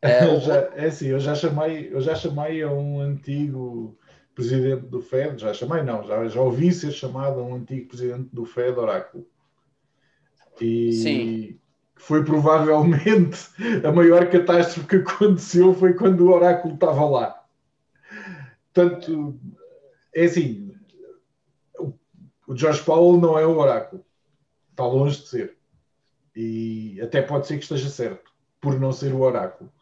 É, 0.00 0.40
já, 0.40 0.56
é 0.76 0.86
assim, 0.86 1.08
eu 1.08 1.18
já 1.18 1.34
chamei, 1.34 1.88
eu 1.92 2.00
já 2.00 2.14
chamei 2.14 2.62
a 2.62 2.70
um 2.70 3.00
antigo 3.00 3.98
presidente 4.32 4.86
do 4.86 5.00
Fed, 5.00 5.40
já 5.40 5.52
chamei 5.52 5.82
não, 5.82 6.04
já, 6.04 6.28
já 6.28 6.40
ouvi 6.40 6.72
ser 6.72 6.92
chamado 6.92 7.40
a 7.40 7.42
um 7.42 7.56
antigo 7.56 7.88
presidente 7.88 8.28
do 8.32 8.44
Fed 8.44 8.78
oráculo. 8.78 9.26
E, 10.60 10.92
Sim 10.92 11.58
foi 11.96 12.24
provavelmente 12.24 13.48
a 13.84 13.90
maior 13.90 14.30
catástrofe 14.30 14.86
que 14.86 14.96
aconteceu 14.96 15.74
foi 15.74 15.94
quando 15.94 16.20
o 16.20 16.32
oráculo 16.32 16.74
estava 16.74 17.04
lá. 17.08 17.44
Portanto, 18.72 19.40
é 20.14 20.24
assim, 20.24 20.74
o 22.46 22.56
George 22.56 22.82
Powell 22.82 23.20
não 23.20 23.38
é 23.38 23.46
o 23.46 23.56
oráculo. 23.56 24.04
Está 24.70 24.86
longe 24.86 25.22
de 25.22 25.28
ser. 25.28 25.58
E 26.34 27.00
até 27.00 27.22
pode 27.22 27.46
ser 27.46 27.56
que 27.56 27.62
esteja 27.62 27.88
certo, 27.88 28.30
por 28.60 28.78
não 28.78 28.92
ser 28.92 29.12
o 29.12 29.20
oráculo. 29.20 29.72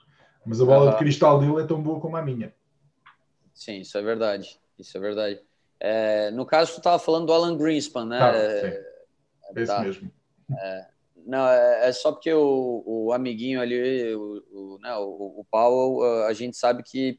Mas 0.47 0.61
a 0.61 0.65
bola 0.65 0.93
de 0.93 0.99
cristal 0.99 1.41
dele 1.41 1.63
é 1.63 1.67
tão 1.67 1.83
boa 1.83 2.01
como 2.01 2.17
a 2.17 2.23
minha. 2.23 2.55
Sim, 3.53 3.81
isso 3.81 3.99
é 3.99 4.03
verdade. 4.03 4.61
Isso 4.79 4.97
é 4.97 5.01
verdade. 5.01 5.41
É, 5.81 6.31
no 6.31 6.47
caso, 6.47 6.73
tu 6.73 6.79
estava 6.79 6.99
falando 6.99 7.27
do 7.27 7.33
Alan 7.33 7.57
Greenspan, 7.57 8.07
né? 8.07 8.19
Tá, 8.19 8.33
sim. 8.33 8.67
É, 8.67 8.83
Esse 9.57 9.67
tá. 9.67 9.81
mesmo. 9.81 10.11
É, 10.59 10.87
não, 11.27 11.49
é, 11.49 11.89
é 11.89 11.93
só 11.93 12.13
porque 12.13 12.33
o, 12.33 12.83
o 12.87 13.13
amiguinho 13.13 13.61
ali, 13.61 14.15
o, 14.15 14.43
o, 14.53 14.79
né, 14.81 14.95
o, 14.97 15.45
o 15.51 16.25
a 16.27 16.33
gente 16.33 16.57
sabe 16.57 16.83
que. 16.83 17.19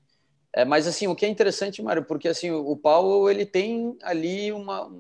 É, 0.54 0.64
mas 0.64 0.88
assim, 0.88 1.08
o 1.08 1.16
que 1.16 1.26
é 1.26 1.30
interessante, 1.30 1.82
Mário, 1.82 2.06
porque 2.06 2.28
assim, 2.28 2.52
o 2.52 2.76
Powell 2.78 3.30
ele 3.30 3.46
tem 3.46 3.98
ali 4.04 4.52
uma. 4.52 4.92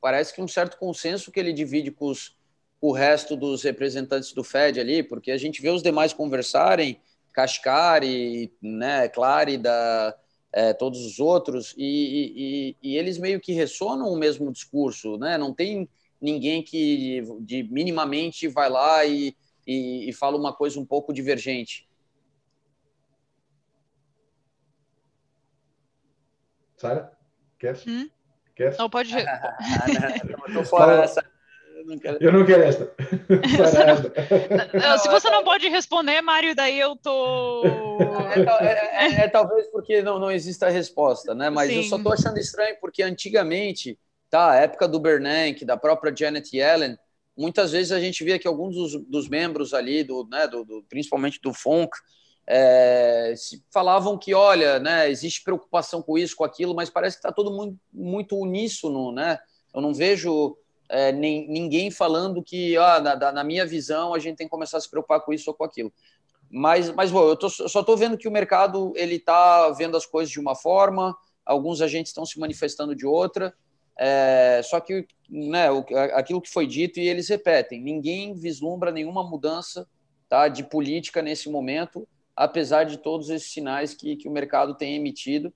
Parece 0.00 0.34
que 0.34 0.42
um 0.42 0.48
certo 0.48 0.78
consenso 0.78 1.30
que 1.30 1.38
ele 1.38 1.52
divide 1.52 1.90
com, 1.90 2.06
os, 2.06 2.36
com 2.80 2.88
o 2.88 2.92
resto 2.92 3.36
dos 3.36 3.62
representantes 3.62 4.32
do 4.32 4.42
Fed 4.42 4.80
ali, 4.80 5.02
porque 5.02 5.30
a 5.30 5.36
gente 5.36 5.60
vê 5.60 5.68
os 5.68 5.82
demais 5.82 6.12
conversarem, 6.12 7.00
Kashkari, 7.32 8.52
né, 8.62 9.08
Clary, 9.08 9.58
da, 9.58 10.16
é, 10.52 10.72
todos 10.72 11.04
os 11.04 11.20
outros, 11.20 11.74
e, 11.76 12.76
e, 12.82 12.90
e, 12.90 12.96
eles 12.96 13.18
meio 13.18 13.40
que 13.40 13.52
ressonam 13.52 14.08
o 14.08 14.16
mesmo 14.16 14.50
discurso, 14.50 15.16
né? 15.16 15.38
Não 15.38 15.54
tem 15.54 15.88
ninguém 16.20 16.62
que 16.62 17.22
de, 17.40 17.62
minimamente 17.64 18.46
vai 18.48 18.68
lá 18.68 19.04
e, 19.04 19.34
e, 19.66 20.08
e 20.08 20.12
fala 20.12 20.36
uma 20.36 20.52
coisa 20.52 20.78
um 20.78 20.84
pouco 20.84 21.12
divergente. 21.12 21.88
Sara, 26.76 27.12
quer? 27.58 27.78
Hum? 27.86 28.08
Quer? 28.56 28.76
Não, 28.78 28.88
pode. 28.88 29.14
ah, 29.14 29.56
não, 30.48 30.64
fora 30.64 30.98
dessa. 30.98 31.24
Eu 31.76 31.86
não 31.86 31.98
quero, 31.98 32.18
eu 32.20 32.32
não 32.32 32.44
quero 32.44 32.62
esta. 32.62 32.94
não, 34.74 34.98
se 34.98 35.08
você 35.08 35.30
não 35.30 35.42
pode 35.42 35.66
responder, 35.68 36.20
Mário, 36.20 36.54
daí 36.54 36.78
eu 36.78 36.94
tô. 36.96 37.62
É, 38.34 38.66
é, 38.66 39.06
é, 39.06 39.24
é 39.24 39.28
talvez 39.28 39.66
porque 39.68 40.02
não, 40.02 40.18
não 40.18 40.30
exista 40.30 40.66
a 40.66 40.70
resposta, 40.70 41.34
né? 41.34 41.48
Mas 41.48 41.70
Sim. 41.70 41.76
eu 41.76 41.82
só 41.84 41.98
tô 41.98 42.12
achando 42.12 42.38
estranho 42.38 42.76
porque 42.80 43.02
antigamente 43.02 43.98
tá? 44.30 44.52
A 44.52 44.56
época 44.56 44.86
do 44.86 45.00
Bernanke, 45.00 45.64
da 45.64 45.76
própria 45.76 46.14
Janet 46.16 46.56
Yellen, 46.56 46.96
muitas 47.36 47.72
vezes 47.72 47.92
a 47.92 48.00
gente 48.00 48.22
via 48.22 48.38
que 48.38 48.46
alguns 48.46 48.74
dos, 48.74 49.04
dos 49.06 49.28
membros 49.28 49.74
ali, 49.74 50.04
do, 50.04 50.26
né, 50.30 50.46
do, 50.46 50.64
do, 50.64 50.84
principalmente 50.88 51.40
do 51.42 51.52
FONC, 51.52 51.90
é, 52.46 53.34
falavam 53.72 54.18
que, 54.18 54.34
olha, 54.34 54.78
né, 54.78 55.10
existe 55.10 55.42
preocupação 55.42 56.02
com 56.02 56.16
isso, 56.16 56.36
com 56.36 56.44
aquilo, 56.44 56.74
mas 56.74 56.90
parece 56.90 57.16
que 57.16 57.20
está 57.20 57.32
todo 57.32 57.52
mundo 57.52 57.78
muito 57.92 58.36
uníssono, 58.36 59.12
né? 59.12 59.38
Eu 59.72 59.80
não 59.80 59.94
vejo 59.94 60.56
é, 60.88 61.12
nem, 61.12 61.48
ninguém 61.48 61.90
falando 61.90 62.42
que, 62.42 62.76
ah, 62.76 63.00
na, 63.00 63.32
na, 63.32 63.44
minha 63.44 63.64
visão, 63.64 64.12
a 64.12 64.18
gente 64.18 64.36
tem 64.36 64.46
que 64.46 64.50
começar 64.50 64.78
a 64.78 64.80
se 64.80 64.90
preocupar 64.90 65.20
com 65.20 65.32
isso 65.32 65.48
ou 65.48 65.54
com 65.54 65.64
aquilo. 65.64 65.92
Mas, 66.50 66.90
mas 66.90 67.12
bom, 67.12 67.28
eu 67.28 67.36
tô, 67.36 67.48
só 67.48 67.80
estou 67.80 67.96
vendo 67.96 68.18
que 68.18 68.26
o 68.26 68.32
mercado 68.32 68.92
ele 68.96 69.14
está 69.14 69.70
vendo 69.70 69.96
as 69.96 70.04
coisas 70.04 70.32
de 70.32 70.40
uma 70.40 70.56
forma, 70.56 71.16
alguns 71.46 71.80
agentes 71.80 72.10
estão 72.10 72.26
se 72.26 72.40
manifestando 72.40 72.94
de 72.96 73.06
outra, 73.06 73.54
é, 73.98 74.60
só 74.64 74.80
que 74.80 75.06
né, 75.28 75.66
aquilo 76.14 76.40
que 76.40 76.50
foi 76.50 76.66
dito 76.66 76.98
e 76.98 77.08
eles 77.08 77.28
repetem: 77.28 77.80
ninguém 77.80 78.34
vislumbra 78.34 78.90
nenhuma 78.90 79.22
mudança 79.22 79.86
tá, 80.28 80.48
de 80.48 80.64
política 80.64 81.22
nesse 81.22 81.50
momento, 81.50 82.06
apesar 82.34 82.84
de 82.84 82.96
todos 82.96 83.30
esses 83.30 83.52
sinais 83.52 83.94
que, 83.94 84.16
que 84.16 84.28
o 84.28 84.32
mercado 84.32 84.74
tem 84.74 84.96
emitido. 84.96 85.52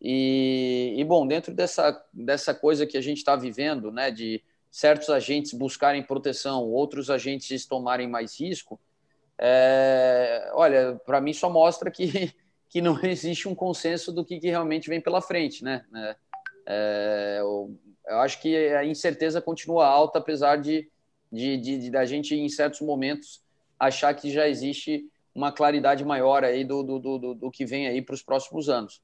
E, 0.00 0.94
e 0.96 1.04
bom, 1.04 1.26
dentro 1.26 1.52
dessa, 1.52 2.04
dessa 2.12 2.54
coisa 2.54 2.86
que 2.86 2.96
a 2.96 3.00
gente 3.00 3.18
está 3.18 3.34
vivendo, 3.34 3.90
né, 3.90 4.10
de 4.10 4.42
certos 4.70 5.10
agentes 5.10 5.52
buscarem 5.52 6.02
proteção, 6.02 6.64
outros 6.64 7.10
agentes 7.10 7.66
tomarem 7.66 8.06
mais 8.06 8.38
risco, 8.38 8.78
é, 9.38 10.50
olha, 10.52 11.00
para 11.06 11.20
mim 11.20 11.32
só 11.32 11.48
mostra 11.48 11.90
que, 11.90 12.32
que 12.68 12.80
não 12.80 12.98
existe 13.02 13.48
um 13.48 13.54
consenso 13.54 14.12
do 14.12 14.24
que, 14.24 14.38
que 14.38 14.48
realmente 14.48 14.88
vem 14.88 15.00
pela 15.00 15.20
frente, 15.20 15.64
né? 15.64 15.84
É, 15.94 16.16
é, 16.70 17.38
eu, 17.40 17.74
eu, 18.06 18.18
acho 18.20 18.40
que 18.42 18.54
a 18.74 18.84
incerteza 18.84 19.40
continua 19.40 19.86
alta, 19.86 20.18
apesar 20.18 20.56
de, 20.56 20.90
de, 21.32 21.56
de, 21.56 21.78
de, 21.78 21.90
da 21.90 22.04
gente, 22.04 22.34
em 22.34 22.48
certos 22.50 22.82
momentos, 22.82 23.42
achar 23.80 24.12
que 24.12 24.30
já 24.30 24.46
existe 24.46 25.10
uma 25.34 25.50
claridade 25.50 26.04
maior 26.04 26.44
aí 26.44 26.64
do, 26.64 26.82
do, 26.82 26.98
do, 26.98 27.34
do 27.34 27.50
que 27.50 27.64
vem 27.64 27.88
aí 27.88 28.02
para 28.02 28.14
os 28.14 28.22
próximos 28.22 28.68
anos. 28.68 29.00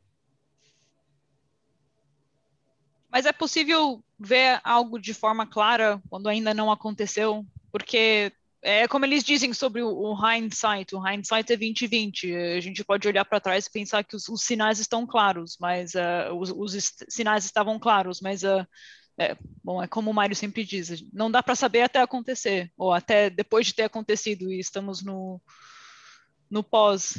Mas 3.11 3.25
é 3.25 3.33
possível 3.33 4.05
ver 4.19 4.61
algo 4.63 4.99
de 4.99 5.15
forma 5.15 5.47
clara 5.47 6.03
quando 6.11 6.29
ainda 6.29 6.53
não 6.53 6.71
aconteceu? 6.71 7.47
Porque 7.73 8.31
é 8.65 8.89
como 8.89 9.05
eles 9.05 9.23
dizem 9.23 9.53
sobre 9.53 9.83
o, 9.83 10.15
hindsight, 10.15 10.95
o 10.95 11.07
hindsight 11.07 11.53
é 11.53 11.57
2020. 11.57 12.35
A 12.35 12.61
gente 12.61 12.83
pode 12.83 13.07
olhar 13.07 13.25
para 13.25 13.39
trás 13.39 13.67
e 13.67 13.71
pensar 13.71 14.03
que 14.03 14.17
os, 14.17 14.27
os, 14.27 14.43
sinais 14.43 14.79
estão 14.79 15.07
claros, 15.07 15.59
mas 15.61 15.93
uh, 15.95 16.33
os, 16.35 16.51
os 16.51 16.93
sinais 17.09 17.45
estavam 17.45 17.79
claros, 17.79 18.23
mas 18.23 18.43
uh, 18.43 18.67
é, 19.19 19.37
bom, 19.63 19.83
é 19.83 19.87
como 19.87 20.11
o 20.11 20.15
Mário 20.15 20.35
sempre 20.35 20.65
diz, 20.65 21.05
não 21.13 21.31
dá 21.31 21.43
para 21.43 21.55
saber 21.55 21.83
até 21.83 22.01
acontecer, 22.01 22.73
ou 22.77 22.91
até 22.91 23.29
depois 23.29 23.67
de 23.67 23.75
ter 23.75 23.83
acontecido, 23.83 24.51
e 24.51 24.59
estamos 24.59 25.03
no, 25.03 25.41
no 26.51 26.65
pós. 26.65 27.19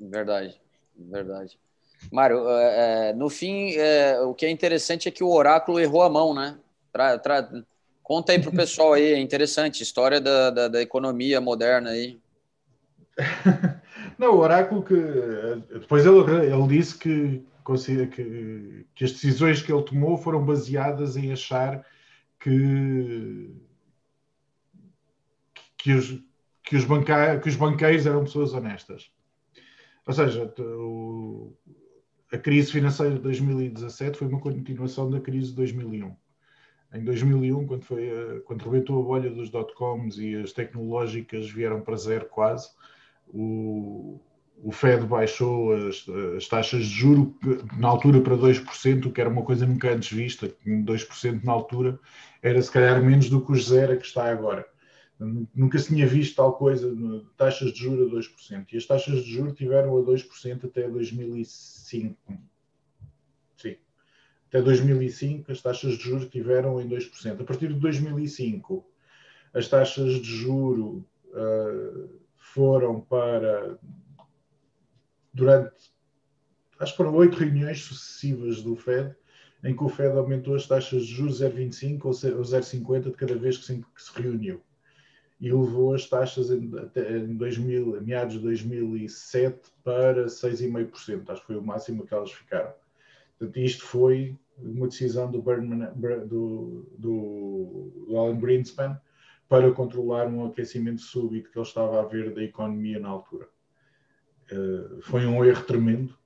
Verdade, 0.00 0.58
verdade. 0.96 1.58
Mário, 2.10 2.48
é, 2.48 3.10
é, 3.10 3.12
no 3.12 3.28
fim, 3.28 3.74
é, 3.76 4.18
o 4.20 4.34
que 4.34 4.46
é 4.46 4.50
interessante 4.50 5.06
é 5.06 5.12
que 5.12 5.22
o 5.22 5.30
oráculo 5.30 5.78
errou 5.78 6.02
a 6.02 6.10
mão, 6.10 6.34
né? 6.34 6.58
Tra, 6.92 7.18
tra, 7.18 7.48
conta 8.06 8.30
aí 8.30 8.40
para 8.40 8.50
o 8.50 8.56
pessoal 8.56 8.92
aí, 8.92 9.14
é 9.14 9.18
interessante, 9.18 9.82
história 9.82 10.20
da, 10.20 10.48
da, 10.50 10.68
da 10.68 10.80
economia 10.80 11.40
moderna 11.40 11.90
aí. 11.90 12.20
Não, 14.16 14.36
o 14.36 14.38
oráculo 14.38 14.84
que 14.84 14.94
depois 15.68 16.06
ele, 16.06 16.20
ele 16.20 16.68
disse 16.68 16.96
que, 16.96 17.44
que, 18.14 18.86
que 18.94 19.04
as 19.04 19.10
decisões 19.10 19.60
que 19.60 19.72
ele 19.72 19.82
tomou 19.82 20.16
foram 20.16 20.44
baseadas 20.44 21.16
em 21.16 21.32
achar 21.32 21.84
que, 22.38 23.50
que, 25.76 25.92
os, 25.92 26.22
que, 26.62 26.76
os, 26.76 26.84
banca, 26.84 27.40
que 27.40 27.48
os 27.48 27.56
banqueiros 27.56 28.06
eram 28.06 28.22
pessoas 28.22 28.54
honestas. 28.54 29.10
Ou 30.06 30.14
seja, 30.14 30.54
o, 30.60 31.52
a 32.32 32.38
crise 32.38 32.70
financeira 32.70 33.16
de 33.16 33.20
2017 33.20 34.16
foi 34.16 34.28
uma 34.28 34.40
continuação 34.40 35.10
da 35.10 35.20
crise 35.20 35.48
de 35.48 35.56
2001. 35.56 36.14
Em 36.96 37.04
2001, 37.04 37.66
quando, 37.66 37.82
foi 37.82 38.10
a, 38.10 38.40
quando 38.40 38.62
rebentou 38.62 39.00
a 39.00 39.04
bolha 39.04 39.30
dos 39.30 39.50
dot-coms 39.50 40.18
e 40.18 40.34
as 40.36 40.52
tecnológicas 40.52 41.50
vieram 41.50 41.80
para 41.82 41.96
zero 41.96 42.26
quase, 42.26 42.70
o, 43.28 44.18
o 44.62 44.72
Fed 44.72 45.04
baixou 45.04 45.74
as, 45.74 46.06
as, 46.36 46.48
taxas 46.48 46.86
de 46.86 46.94
juro 46.94 47.36
na 47.76 47.88
altura 47.88 48.20
para 48.20 48.36
2%, 48.36 49.12
que 49.12 49.20
era 49.20 49.28
uma 49.28 49.42
coisa 49.42 49.66
nunca 49.66 49.92
antes 49.92 50.10
vista, 50.10 50.50
2% 50.66 51.44
na 51.44 51.52
altura 51.52 51.98
era 52.42 52.60
se 52.62 52.70
calhar 52.70 53.02
menos 53.02 53.28
do 53.28 53.44
que 53.44 53.52
os 53.52 53.68
zero 53.68 53.98
que 53.98 54.06
está 54.06 54.30
agora. 54.30 54.66
Nunca 55.54 55.78
se 55.78 55.88
tinha 55.88 56.06
visto 56.06 56.36
tal 56.36 56.54
coisa, 56.54 56.94
taxas 57.36 57.72
de 57.72 57.80
juros 57.80 58.12
a 58.12 58.16
2%. 58.16 58.66
E 58.72 58.76
as 58.76 58.86
taxas 58.86 59.24
de 59.24 59.32
juros 59.32 59.54
tiveram 59.54 59.96
a 59.96 60.02
2% 60.02 60.64
até 60.64 60.88
2005. 60.88 62.16
Até 64.48 64.62
2005 64.62 65.50
as 65.50 65.60
taxas 65.60 65.96
de 65.96 66.04
juros 66.04 66.28
tiveram 66.28 66.80
em 66.80 66.88
2%. 66.88 67.40
A 67.40 67.44
partir 67.44 67.68
de 67.68 67.80
2005 67.80 68.84
as 69.52 69.68
taxas 69.68 70.14
de 70.14 70.36
juro 70.36 71.04
uh, 71.28 72.08
foram 72.36 73.00
para 73.00 73.78
durante 75.32 75.94
acho 76.78 76.92
que 76.92 76.96
foram 76.96 77.14
oito 77.14 77.36
reuniões 77.36 77.80
sucessivas 77.80 78.62
do 78.62 78.76
Fed 78.76 79.14
em 79.64 79.74
que 79.74 79.82
o 79.82 79.88
Fed 79.88 80.16
aumentou 80.16 80.54
as 80.54 80.66
taxas 80.66 81.06
de 81.06 81.14
juros 81.14 81.40
0,25 81.40 82.04
ou 82.04 82.10
0,50 82.12 83.02
de 83.04 83.10
cada 83.12 83.34
vez 83.34 83.58
que 83.58 83.64
se, 83.64 83.78
que 83.78 84.02
se 84.02 84.20
reuniu 84.20 84.62
e 85.40 85.50
levou 85.50 85.94
as 85.94 86.08
taxas 86.08 86.50
em, 86.50 86.70
em 86.96 87.36
2000, 87.36 88.00
meados 88.02 88.34
de 88.34 88.40
2007 88.40 89.70
para 89.84 90.26
6,5%. 90.26 91.28
Acho 91.28 91.40
que 91.40 91.46
foi 91.46 91.56
o 91.56 91.62
máximo 91.62 92.06
que 92.06 92.14
elas 92.14 92.32
ficaram. 92.32 92.72
Portanto, 93.38 93.58
isto 93.58 93.84
foi 93.84 94.38
uma 94.58 94.88
decisão 94.88 95.30
do, 95.30 95.42
do, 95.42 96.86
do, 96.98 98.06
do 98.08 98.16
Alan 98.16 98.38
Greenspan 98.38 98.98
para 99.48 99.70
controlar 99.72 100.26
um 100.26 100.46
aquecimento 100.46 101.00
súbito 101.00 101.50
que 101.50 101.58
ele 101.58 101.66
estava 101.66 102.00
a 102.00 102.04
ver 102.04 102.34
da 102.34 102.42
economia 102.42 102.98
na 102.98 103.08
altura. 103.08 103.48
Uh, 104.50 105.00
foi 105.02 105.26
um 105.26 105.44
erro 105.44 105.64
tremendo. 105.64 106.16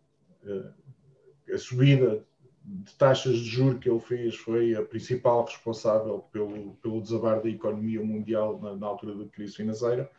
Uh, 0.44 1.52
a 1.52 1.58
subida 1.58 2.24
de 2.64 2.94
taxas 2.94 3.38
de 3.38 3.44
juros 3.44 3.80
que 3.80 3.90
ele 3.90 4.00
fez 4.00 4.36
foi 4.36 4.74
a 4.74 4.82
principal 4.82 5.44
responsável 5.44 6.20
pelo, 6.32 6.74
pelo 6.76 7.00
desabar 7.00 7.42
da 7.42 7.48
economia 7.48 8.02
mundial 8.02 8.60
na, 8.60 8.76
na, 8.76 8.86
altura 8.86 9.14
da 9.16 9.24
crise 9.26 9.56
financeira. 9.56 10.10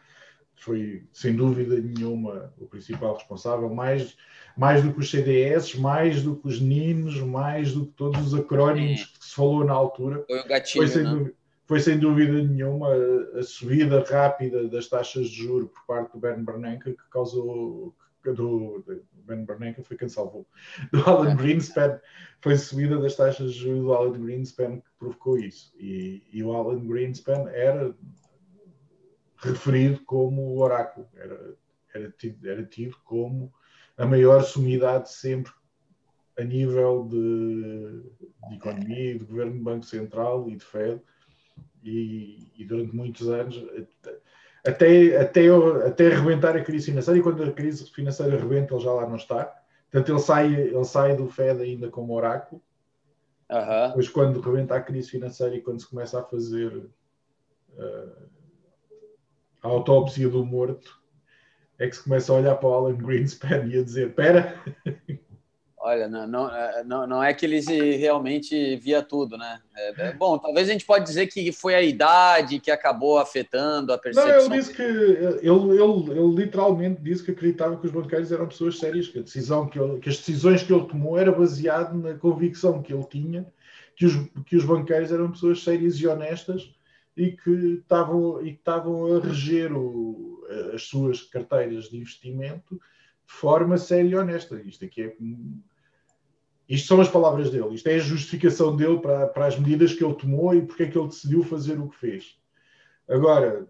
Foi, 0.61 1.03
sem 1.11 1.35
dúvida 1.35 1.75
nenhuma, 1.81 2.53
o 2.59 2.67
principal 2.67 3.15
responsável, 3.15 3.67
mais, 3.73 4.15
mais 4.55 4.83
do 4.83 4.93
que 4.93 4.99
os 4.99 5.09
CDS, 5.09 5.73
mais 5.73 6.21
do 6.21 6.35
que 6.35 6.47
os 6.47 6.61
NIMs, 6.61 7.19
mais 7.19 7.73
do 7.73 7.87
que 7.87 7.93
todos 7.93 8.27
os 8.27 8.39
acrónimos 8.39 9.05
que 9.05 9.25
se 9.25 9.33
falou 9.33 9.65
na 9.65 9.73
altura. 9.73 10.23
Foi 10.27 10.39
o 10.39 10.47
gatilho, 10.47 10.85
foi 10.85 10.87
sem, 10.87 11.03
dúvida, 11.03 11.33
foi, 11.65 11.79
sem 11.79 11.97
dúvida 11.97 12.43
nenhuma 12.43 12.89
a, 13.33 13.41
subida 13.41 14.03
rápida 14.07 14.67
das 14.67 14.87
taxas 14.87 15.29
de 15.29 15.37
juros 15.43 15.71
por 15.71 15.83
parte 15.87 16.13
do 16.13 16.19
Bern 16.19 16.43
Bernanke 16.43 16.91
que 16.91 17.09
causou, 17.09 17.95
do, 18.23 18.83
Ben 19.25 19.45
Bernanke 19.45 19.81
foi 19.81 19.97
quem 19.97 20.09
salvou, 20.09 20.45
do 20.91 21.01
Alan 21.09 21.35
Greenspan, 21.35 21.99
foi 22.39 22.53
a 22.53 22.57
subida 22.57 22.99
das 22.99 23.15
taxas 23.15 23.53
de 23.53 23.61
juros 23.61 23.81
do 23.81 23.93
Alan 23.93 24.21
Greenspan 24.21 24.77
que 24.77 24.89
provocou 24.99 25.39
isso. 25.39 25.73
E, 25.79 26.23
e 26.31 26.43
o 26.43 26.53
Alan 26.53 26.85
Greenspan 26.85 27.49
era 27.49 27.95
referido 29.41 30.01
como 30.05 30.41
o 30.41 30.59
oráculo, 30.59 31.07
era, 31.15 31.55
era, 31.93 32.11
tido, 32.11 32.49
era 32.49 32.63
tido 32.63 32.95
como 33.03 33.51
a 33.97 34.05
maior 34.05 34.43
sumidade 34.43 35.11
sempre 35.11 35.51
a 36.39 36.43
nível 36.43 37.07
de, 37.09 38.03
de 38.49 38.55
economia, 38.55 39.17
de 39.17 39.25
governo 39.25 39.53
do 39.53 39.63
Banco 39.63 39.85
Central 39.85 40.49
e 40.49 40.55
de 40.55 40.63
Fed, 40.63 41.01
e, 41.83 42.51
e 42.57 42.65
durante 42.65 42.95
muitos 42.95 43.27
anos 43.27 43.61
até, 44.65 45.17
até, 45.17 45.47
até 45.87 46.07
arrebentar 46.07 46.55
a 46.55 46.63
crise 46.63 46.85
financeira, 46.85 47.19
e 47.19 47.23
quando 47.23 47.43
a 47.43 47.51
crise 47.51 47.85
financeira 47.91 48.35
arrebenta, 48.35 48.73
ele 48.73 48.83
já 48.83 48.91
lá 48.91 49.07
não 49.07 49.15
está. 49.15 49.45
Portanto, 49.89 50.09
ele 50.09 50.19
sai, 50.19 50.53
ele 50.53 50.83
sai 50.85 51.15
do 51.15 51.27
Fed 51.27 51.61
ainda 51.61 51.89
como 51.89 52.13
oráculo. 52.13 52.61
Uhum. 53.49 53.87
Depois, 53.87 54.09
quando 54.09 54.39
rebenta 54.39 54.75
a 54.75 54.81
crise 54.81 55.09
financeira 55.09 55.55
e 55.55 55.61
quando 55.61 55.81
se 55.81 55.87
começa 55.87 56.19
a 56.19 56.23
fazer 56.23 56.73
uh, 56.77 58.29
a 59.61 59.67
autópsia 59.67 60.29
do 60.29 60.45
morto, 60.45 60.99
é 61.77 61.87
que 61.87 61.95
se 61.95 62.03
começa 62.03 62.31
a 62.31 62.35
olhar 62.35 62.55
para 62.55 62.69
o 62.69 62.73
Alan 62.73 62.95
Greenspan 62.95 63.65
e 63.67 63.79
a 63.79 63.83
dizer: 63.83 64.07
Espera, 64.09 64.61
Olha, 65.83 66.07
não, 66.07 66.27
não, 66.27 66.55
é, 66.55 66.83
não, 66.83 67.07
não 67.07 67.23
é 67.23 67.33
que 67.33 67.43
eles 67.43 67.65
realmente 67.67 68.75
via 68.75 69.01
tudo, 69.01 69.35
né? 69.35 69.59
É, 69.75 70.09
é, 70.09 70.13
bom, 70.13 70.37
talvez 70.37 70.69
a 70.69 70.73
gente 70.73 70.85
pode 70.85 71.05
dizer 71.05 71.25
que 71.25 71.51
foi 71.51 71.73
a 71.73 71.81
idade 71.81 72.59
que 72.59 72.69
acabou 72.69 73.17
afetando 73.17 73.91
a 73.91 73.97
percepção. 73.97 74.31
Não, 74.31 74.45
ele 74.45 74.61
disse 74.61 74.75
que 74.75 74.81
ele, 74.81 75.39
ele, 75.41 76.19
ele 76.19 76.35
literalmente 76.35 77.01
disse 77.01 77.23
que 77.23 77.31
acreditava 77.31 77.77
que 77.77 77.87
os 77.87 77.91
banqueiros 77.91 78.31
eram 78.31 78.47
pessoas 78.47 78.77
sérias, 78.77 79.07
que 79.07 79.17
a 79.17 79.23
decisão 79.23 79.67
que, 79.67 79.79
ele, 79.79 79.99
que 79.99 80.09
as 80.09 80.17
decisões 80.17 80.61
que 80.61 80.71
ele 80.71 80.85
tomou 80.85 81.17
era 81.17 81.31
baseado 81.31 81.97
na 81.97 82.13
convicção 82.13 82.79
que 82.83 82.93
ele 82.93 83.05
tinha 83.05 83.51
que 83.95 84.05
os, 84.05 84.13
que 84.45 84.55
os 84.55 84.65
banqueiros 84.65 85.11
eram 85.11 85.31
pessoas 85.31 85.63
sérias 85.63 85.95
e 85.95 86.07
honestas 86.07 86.71
e 87.15 87.31
que 87.31 87.79
estavam 87.81 88.41
e 88.41 88.53
que 88.53 88.59
estavam 88.59 89.15
a 89.15 89.19
reger 89.19 89.71
o, 89.73 90.45
as 90.73 90.83
suas 90.83 91.21
carteiras 91.23 91.89
de 91.89 91.97
investimento 91.97 92.75
de 92.75 93.33
forma 93.33 93.77
séria 93.77 94.09
e 94.09 94.15
honesta. 94.15 94.61
Isto 94.61 94.85
aqui 94.85 95.03
é 95.03 95.15
isto 96.71 96.87
são 96.87 97.01
as 97.01 97.09
palavras 97.09 97.49
dele, 97.51 97.75
isto 97.75 97.87
é 97.87 97.95
a 97.95 97.99
justificação 97.99 98.77
dele 98.77 98.97
para, 98.99 99.27
para 99.27 99.45
as 99.45 99.59
medidas 99.59 99.93
que 99.93 100.01
ele 100.01 100.13
tomou 100.13 100.55
e 100.55 100.61
porque 100.61 100.83
é 100.83 100.87
que 100.87 100.97
ele 100.97 101.09
decidiu 101.09 101.43
fazer 101.43 101.77
o 101.77 101.89
que 101.89 101.97
fez. 101.97 102.39
Agora, 103.09 103.67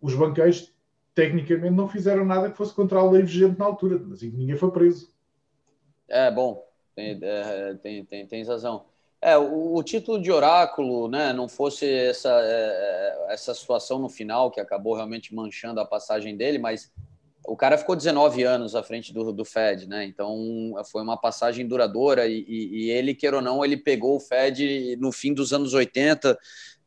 os 0.00 0.14
banqueiros 0.14 0.72
tecnicamente 1.14 1.74
não 1.74 1.86
fizeram 1.86 2.24
nada 2.24 2.50
que 2.50 2.56
fosse 2.56 2.72
contra 2.72 2.98
a 2.98 3.10
lei 3.10 3.20
vigente 3.20 3.58
na 3.58 3.66
altura, 3.66 3.98
mas 3.98 4.22
ninguém 4.22 4.56
foi 4.56 4.70
preso. 4.70 5.12
É, 6.08 6.30
bom, 6.30 6.66
tem, 6.94 7.18
é, 7.22 7.74
tem, 7.74 8.04
tem, 8.06 8.26
tem 8.26 8.42
razão. 8.42 8.86
É, 9.22 9.36
o, 9.36 9.74
o, 9.74 9.82
título 9.82 10.20
de 10.20 10.32
oráculo, 10.32 11.06
né, 11.06 11.32
não 11.32 11.46
fosse 11.46 11.86
essa, 11.86 12.30
é, 12.42 13.26
é 13.28 13.34
essa 13.34 13.54
situação 13.54 13.98
no 13.98 14.08
final 14.08 14.50
que 14.50 14.60
acabou 14.60 14.94
realmente 14.94 15.34
manchando 15.34 15.78
a 15.78 15.84
passagem 15.84 16.36
dele, 16.36 16.58
mas 16.58 16.90
o 17.46 17.56
cara 17.56 17.76
ficou 17.76 17.94
19 17.94 18.42
anos 18.42 18.74
à 18.74 18.82
frente 18.82 19.12
do, 19.12 19.32
do 19.32 19.44
Fed, 19.44 19.86
né? 19.86 20.04
Então 20.04 20.74
foi 20.90 21.02
uma 21.02 21.16
passagem 21.16 21.66
duradoura 21.66 22.26
e, 22.26 22.44
e, 22.46 22.84
e, 22.84 22.90
ele, 22.90 23.14
queira 23.14 23.36
ou 23.36 23.42
não, 23.42 23.64
ele 23.64 23.76
pegou 23.76 24.16
o 24.16 24.20
Fed 24.20 24.96
no 24.96 25.10
fim 25.10 25.34
dos 25.34 25.52
anos 25.52 25.74
80, 25.74 26.38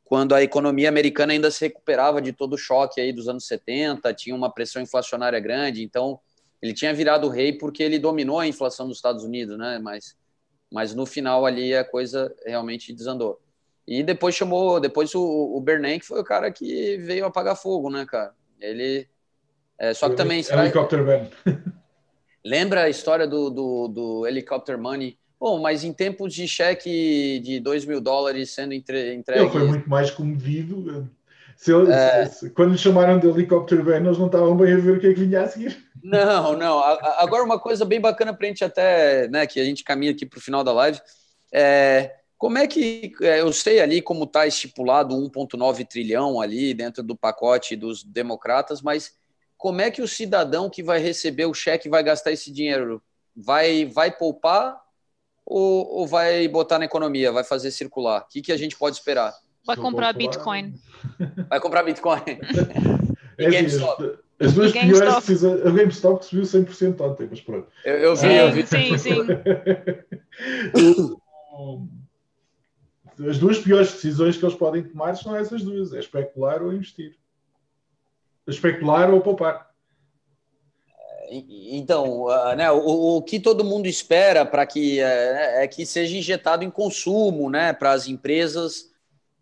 quando 0.04 0.34
a 0.34 0.44
economia 0.44 0.90
americana 0.90 1.34
ainda 1.34 1.50
se 1.50 1.66
recuperava 1.66 2.22
de 2.22 2.34
todo 2.34 2.54
o 2.54 2.58
choque 2.58 3.02
aí 3.02 3.12
dos 3.12 3.28
anos 3.28 3.46
70, 3.48 4.14
tinha 4.14 4.36
uma 4.36 4.52
pressão 4.52 4.82
inflacionária 4.82 5.40
grande, 5.40 5.84
então 5.84 6.20
ele 6.62 6.74
tinha 6.74 6.94
virado 6.94 7.30
rei 7.30 7.54
porque 7.54 7.84
ele 7.84 8.00
dominou 8.00 8.40
a 8.40 8.48
inflação 8.48 8.88
dos 8.88 8.98
Estados 8.98 9.24
Unidos, 9.24 9.58
né? 9.58 9.80
Mas, 9.80 10.16
mas 10.74 10.96
no 10.96 11.06
final 11.06 11.46
ali 11.46 11.76
a 11.76 11.84
coisa 11.84 12.34
realmente 12.44 12.92
desandou. 12.92 13.40
E 13.88 14.02
depois 14.02 14.34
chamou, 14.34 14.80
depois 14.80 15.14
o, 15.14 15.22
o 15.22 15.62
Bernanke 15.62 16.04
foi 16.04 16.20
o 16.20 16.24
cara 16.24 16.52
que 16.52 16.98
veio 16.98 17.28
apagar 17.28 17.56
fogo, 17.56 17.92
né, 17.92 18.08
cara? 18.08 18.34
Ele 18.60 19.08
é, 19.78 19.94
só 19.94 20.10
que 20.10 20.16
também. 20.16 20.44
Helicopter 20.50 21.06
Man. 21.06 21.30
Lembra 22.44 22.84
a 22.84 22.90
história 22.90 23.28
do, 23.28 23.52
do, 23.52 23.88
do 23.88 24.28
Helicopter 24.28 24.78
Money? 24.78 25.18
Bom, 25.40 25.62
mas 25.62 25.84
em 25.84 25.94
tempos 25.94 26.34
de 26.34 26.48
cheque 26.48 27.40
de 27.40 27.60
2 27.60 27.86
mil 27.86 28.02
dólares 28.02 28.50
sendo 28.50 28.74
entre, 28.74 29.14
entregue. 29.14 29.42
Ele 29.42 29.52
foi 29.52 29.68
muito 29.68 29.88
mais 29.88 30.10
comedido. 30.10 31.08
Se 31.64 31.72
ele, 31.72 31.94
é... 31.94 32.26
se, 32.26 32.50
quando 32.50 32.74
lhe 32.74 32.78
chamaram 32.78 33.18
de 33.18 33.26
helicóptero 33.26 33.86
bem, 33.86 33.96
eles 33.96 34.18
não 34.18 34.26
estavam 34.26 34.54
bem 34.58 34.74
a 34.74 34.78
ver 34.78 34.98
o 34.98 35.00
que 35.00 35.08
é 35.08 35.14
que 35.14 35.24
vinha 35.24 35.44
a 35.44 35.48
seguir. 35.48 35.82
Não, 36.04 36.58
não. 36.58 36.78
Agora, 36.80 37.42
uma 37.42 37.58
coisa 37.58 37.86
bem 37.86 38.02
bacana 38.02 38.34
para 38.34 38.46
a 38.46 38.50
gente 38.50 38.66
até, 38.66 39.30
né, 39.30 39.48
que 39.48 39.62
a 39.62 39.64
gente 39.64 39.82
caminha 39.82 40.12
aqui 40.12 40.26
para 40.26 40.40
o 40.40 40.42
final 40.42 40.62
da 40.62 40.74
live, 40.74 41.00
é, 41.54 42.16
como 42.38 42.58
é 42.58 42.68
que, 42.68 43.14
é, 43.22 43.40
eu 43.40 43.54
sei 43.54 43.80
ali 43.80 44.02
como 44.02 44.26
está 44.26 44.46
estipulado 44.46 45.16
1,9 45.16 45.88
trilhão 45.88 46.42
ali 46.42 46.74
dentro 46.74 47.02
do 47.02 47.16
pacote 47.16 47.78
dos 47.78 48.04
democratas, 48.04 48.82
mas 48.82 49.14
como 49.56 49.80
é 49.80 49.90
que 49.90 50.02
o 50.02 50.08
cidadão 50.08 50.70
que 50.70 50.84
vai 50.84 51.00
receber 51.00 51.46
o 51.46 51.54
cheque 51.54 51.88
vai 51.88 52.04
gastar 52.04 52.34
esse 52.34 52.52
dinheiro? 52.52 53.02
Vai, 53.34 53.86
vai 53.86 54.12
poupar 54.12 54.78
ou, 55.46 56.00
ou 56.00 56.08
vai 56.08 56.46
botar 56.50 56.78
na 56.78 56.84
economia, 56.84 57.32
vai 57.32 57.46
fazer 57.46 57.72
circular? 57.72 58.24
O 58.24 58.28
que, 58.28 58.42
que 58.42 58.52
a 58.52 58.58
gente 58.58 58.78
pode 58.78 58.98
esperar? 58.98 59.34
Vai 59.66 59.78
comprar 59.78 60.14
Bitcoin. 60.14 60.76
Vai 61.50 61.60
comprar 61.60 61.82
Bitcoin. 61.84 62.22
e 63.38 63.46
é 63.46 63.50
GameStop. 63.50 64.18
As 64.40 64.54
duas 64.54 64.72
piores 64.72 65.16
decisões. 65.16 65.66
A 65.66 65.72
GameStop 65.72 66.26
subiu 66.26 66.44
100% 66.44 67.02
ontem, 67.02 67.28
mas 67.30 67.42
pronto. 67.42 67.68
Eu, 67.86 67.98
eu 67.98 68.16
vi, 68.16 68.36
eu 68.36 68.52
vi. 68.52 68.68
Sim, 68.68 68.98
sim. 68.98 69.14
as 73.30 73.38
duas 73.38 73.60
piores 73.60 73.94
decisões 73.94 74.38
que 74.38 74.46
eles 74.46 74.56
podem 74.56 74.84
tomar 74.84 75.16
são 75.16 75.36
essas 75.36 75.64
duas: 75.64 75.94
é 75.94 76.00
especular 76.00 76.62
ou 76.62 76.74
investir. 76.74 77.16
Especular 78.46 79.14
ou 79.14 79.22
poupar. 79.22 79.72
Então, 81.30 82.28
né, 82.56 82.70
o, 82.70 83.18
o, 83.18 83.22
que 83.24 83.40
todo 83.40 83.64
mundo 83.64 83.88
espera 83.88 84.46
para 84.46 84.68
que 84.68 85.00
é, 85.00 85.64
é, 85.64 85.68
que 85.68 85.86
seja 85.86 86.16
injetado 86.16 86.64
em 86.64 86.70
consumo, 86.70 87.50
né, 87.50 87.74
para 87.74 87.92
as 87.92 88.08
empresas 88.08 88.93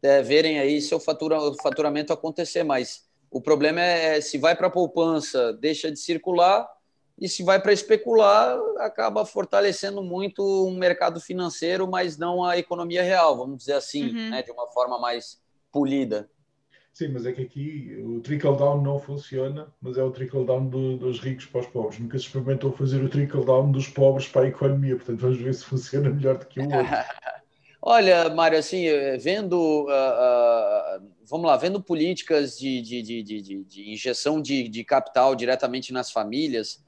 é, 0.03 0.21
verem 0.21 0.59
aí 0.59 0.81
seu 0.81 0.99
fatura, 0.99 1.37
faturamento 1.61 2.11
acontecer, 2.11 2.63
mas 2.63 3.03
o 3.29 3.41
problema 3.41 3.81
é, 3.81 4.17
é 4.17 4.21
se 4.21 4.37
vai 4.37 4.55
para 4.55 4.67
a 4.67 4.71
poupança, 4.71 5.53
deixa 5.53 5.91
de 5.91 5.99
circular, 5.99 6.67
e 7.19 7.29
se 7.29 7.43
vai 7.43 7.61
para 7.61 7.71
especular, 7.71 8.57
acaba 8.79 9.25
fortalecendo 9.25 10.03
muito 10.03 10.43
um 10.67 10.75
mercado 10.75 11.19
financeiro, 11.19 11.87
mas 11.87 12.17
não 12.17 12.43
a 12.43 12.57
economia 12.57 13.03
real, 13.03 13.37
vamos 13.37 13.59
dizer 13.59 13.73
assim, 13.73 14.07
uhum. 14.07 14.29
né, 14.31 14.41
de 14.41 14.51
uma 14.51 14.67
forma 14.67 14.99
mais 14.99 15.39
polida. 15.71 16.29
Sim, 16.91 17.09
mas 17.09 17.25
é 17.25 17.31
que 17.31 17.41
aqui 17.41 18.03
o 18.03 18.19
trickle-down 18.19 18.81
não 18.81 18.99
funciona, 18.99 19.71
mas 19.79 19.97
é 19.97 20.03
o 20.03 20.11
trickle-down 20.11 20.67
do, 20.67 20.97
dos 20.97 21.19
ricos 21.19 21.45
para 21.45 21.61
os 21.61 21.67
pobres. 21.67 21.99
Nunca 21.99 22.17
se 22.17 22.25
experimentou 22.25 22.73
fazer 22.73 23.01
o 23.01 23.07
trickle-down 23.07 23.71
dos 23.71 23.87
pobres 23.87 24.27
para 24.27 24.41
a 24.41 24.49
economia, 24.49 24.97
portanto 24.97 25.19
vamos 25.19 25.37
ver 25.37 25.53
se 25.53 25.63
funciona 25.63 26.09
melhor 26.09 26.37
do 26.37 26.45
que 26.47 26.59
o 26.59 26.63
outro. 26.63 26.79
Olha, 27.83 28.29
Mário, 28.29 28.59
assim, 28.59 28.85
eh, 28.85 29.17
vendo, 29.17 29.57
uh, 29.57 31.01
uh, 31.01 31.11
vamos 31.25 31.47
lá, 31.47 31.57
vendo 31.57 31.81
políticas 31.81 32.55
de, 32.59 32.79
de, 32.79 33.01
de, 33.01 33.63
de, 33.63 33.91
injeção 33.91 34.39
de, 34.39 34.83
capital 34.83 35.33
diretamente 35.33 35.91
nas 35.91 36.11
famílias, 36.11 36.83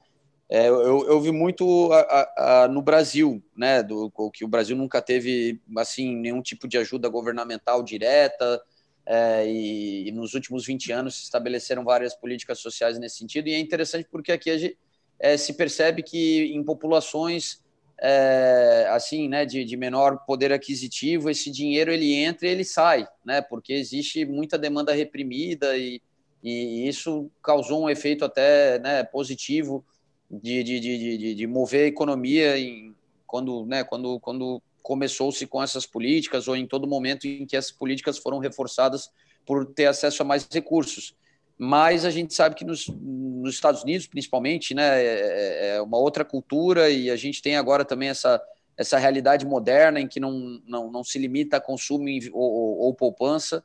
é, 0.48 0.68
eu, 0.68 1.04
eu, 1.08 1.20
vi 1.20 1.32
muito 1.32 1.90
a, 1.92 2.62
a, 2.62 2.68
no 2.68 2.80
Brasil, 2.80 3.42
né, 3.56 3.82
do, 3.82 4.12
que 4.32 4.44
o 4.44 4.48
Brasil 4.48 4.76
nunca 4.76 5.02
teve 5.02 5.60
assim 5.78 6.14
nenhum 6.14 6.40
tipo 6.40 6.68
de 6.68 6.78
ajuda 6.78 7.08
governamental 7.08 7.82
direta, 7.82 8.62
é, 9.04 9.44
e, 9.48 10.08
e, 10.08 10.12
nos 10.12 10.34
últimos 10.34 10.64
20 10.64 10.92
anos 10.92 11.16
se 11.16 11.22
estabeleceram 11.24 11.82
várias 11.82 12.14
políticas 12.14 12.60
sociais 12.60 13.00
nesse 13.00 13.16
sentido, 13.16 13.48
e 13.48 13.54
é 13.54 13.58
interessante 13.58 14.06
porque 14.08 14.30
aqui 14.30 14.56
gente, 14.56 14.78
é, 15.18 15.36
se 15.36 15.54
percebe 15.54 16.04
que 16.04 16.52
em 16.54 16.62
populações 16.62 17.63
é, 18.00 18.86
assim, 18.90 19.28
né, 19.28 19.44
de, 19.44 19.64
de, 19.64 19.76
menor 19.76 20.24
poder 20.26 20.52
aquisitivo, 20.52 21.30
esse 21.30 21.50
dinheiro 21.50 21.92
ele 21.92 22.14
entra 22.14 22.46
e 22.46 22.50
ele 22.50 22.64
sai, 22.64 23.06
né, 23.24 23.40
porque 23.40 23.72
existe 23.72 24.24
muita 24.24 24.58
demanda 24.58 24.92
reprimida 24.92 25.76
e, 25.76 26.02
e 26.42 26.88
isso 26.88 27.30
causou 27.42 27.82
um 27.84 27.90
efeito 27.90 28.24
até 28.24 28.78
né, 28.80 29.04
positivo 29.04 29.84
de, 30.30 30.62
de, 30.62 30.80
de, 30.80 31.34
de, 31.34 31.46
mover 31.46 31.84
a 31.84 31.88
economia 31.88 32.58
em, 32.58 32.94
quando, 33.26 33.64
né, 33.66 33.84
quando, 33.84 34.18
quando 34.20 34.62
começou-se 34.82 35.46
com 35.46 35.62
essas 35.62 35.86
políticas 35.86 36.48
ou 36.48 36.56
em 36.56 36.66
todo 36.66 36.86
momento 36.86 37.26
em 37.26 37.46
que 37.46 37.56
essas 37.56 37.72
políticas 37.72 38.18
foram 38.18 38.38
reforçadas 38.38 39.10
por 39.46 39.64
ter 39.66 39.86
acesso 39.86 40.22
a 40.22 40.26
mais 40.26 40.46
recursos 40.50 41.14
mas 41.56 42.04
a 42.04 42.10
gente 42.10 42.34
sabe 42.34 42.54
que 42.54 42.64
nos, 42.64 42.88
nos 42.88 43.54
Estados 43.54 43.82
Unidos, 43.82 44.06
principalmente, 44.06 44.74
né, 44.74 45.02
é, 45.02 45.06
é, 45.06 45.76
é, 45.76 45.82
uma 45.82 45.98
outra 45.98 46.24
cultura 46.24 46.90
e 46.90 47.10
a 47.10 47.16
gente 47.16 47.40
tem 47.40 47.56
agora 47.56 47.84
também 47.84 48.08
essa, 48.08 48.42
essa 48.76 48.98
realidade 48.98 49.46
moderna 49.46 50.00
em 50.00 50.08
que 50.08 50.18
não, 50.18 50.60
não, 50.66 50.90
não 50.90 51.04
se 51.04 51.18
limita 51.18 51.58
a 51.58 51.60
consumo 51.60 52.06
ou, 52.32 52.42
ou, 52.42 52.78
ou 52.78 52.94
poupança, 52.94 53.62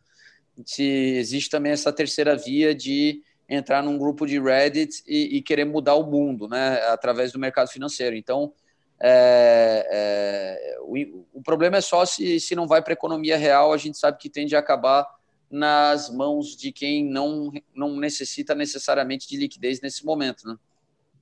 se 0.66 0.84
existe 0.84 1.50
também 1.50 1.72
essa 1.72 1.92
terceira 1.92 2.36
via 2.36 2.76
de 2.76 3.22
entrar 3.48 3.82
num 3.82 3.98
grupo 3.98 4.28
de 4.28 4.40
Reddit 4.40 5.02
e, 5.08 5.38
e 5.38 5.42
querer 5.42 5.66
mudar 5.66 5.96
o 5.96 6.06
mundo, 6.06 6.48
né, 6.48 6.80
através 6.88 7.32
do 7.32 7.40
mercado 7.40 7.70
financeiro. 7.70 8.16
Então, 8.16 8.54
é, 9.02 9.88
é, 9.90 10.78
o, 10.82 11.26
o, 11.34 11.42
problema 11.42 11.78
é 11.78 11.82
só 11.82 12.06
se, 12.06 12.40
se 12.40 12.54
não 12.54 12.68
vai 12.68 12.82
para 12.82 12.92
a 12.92 12.94
economia 12.94 13.38
real, 13.38 13.74
a 13.74 13.78
gente 13.78 13.98
sabe 13.98 14.18
que 14.20 14.30
tende 14.30 14.56
a 14.56 14.60
acabar 14.60 15.08
nas 15.50 16.14
mãos 16.14 16.56
de 16.56 16.72
quem 16.72 17.10
não, 17.10 17.52
não 17.74 17.97
necessita 17.97 18.54
necessariamente 18.54 19.28
de 19.28 19.38
liquidez 19.38 19.82
nesse 19.82 20.06
momento, 20.06 20.47
né? 20.47 20.56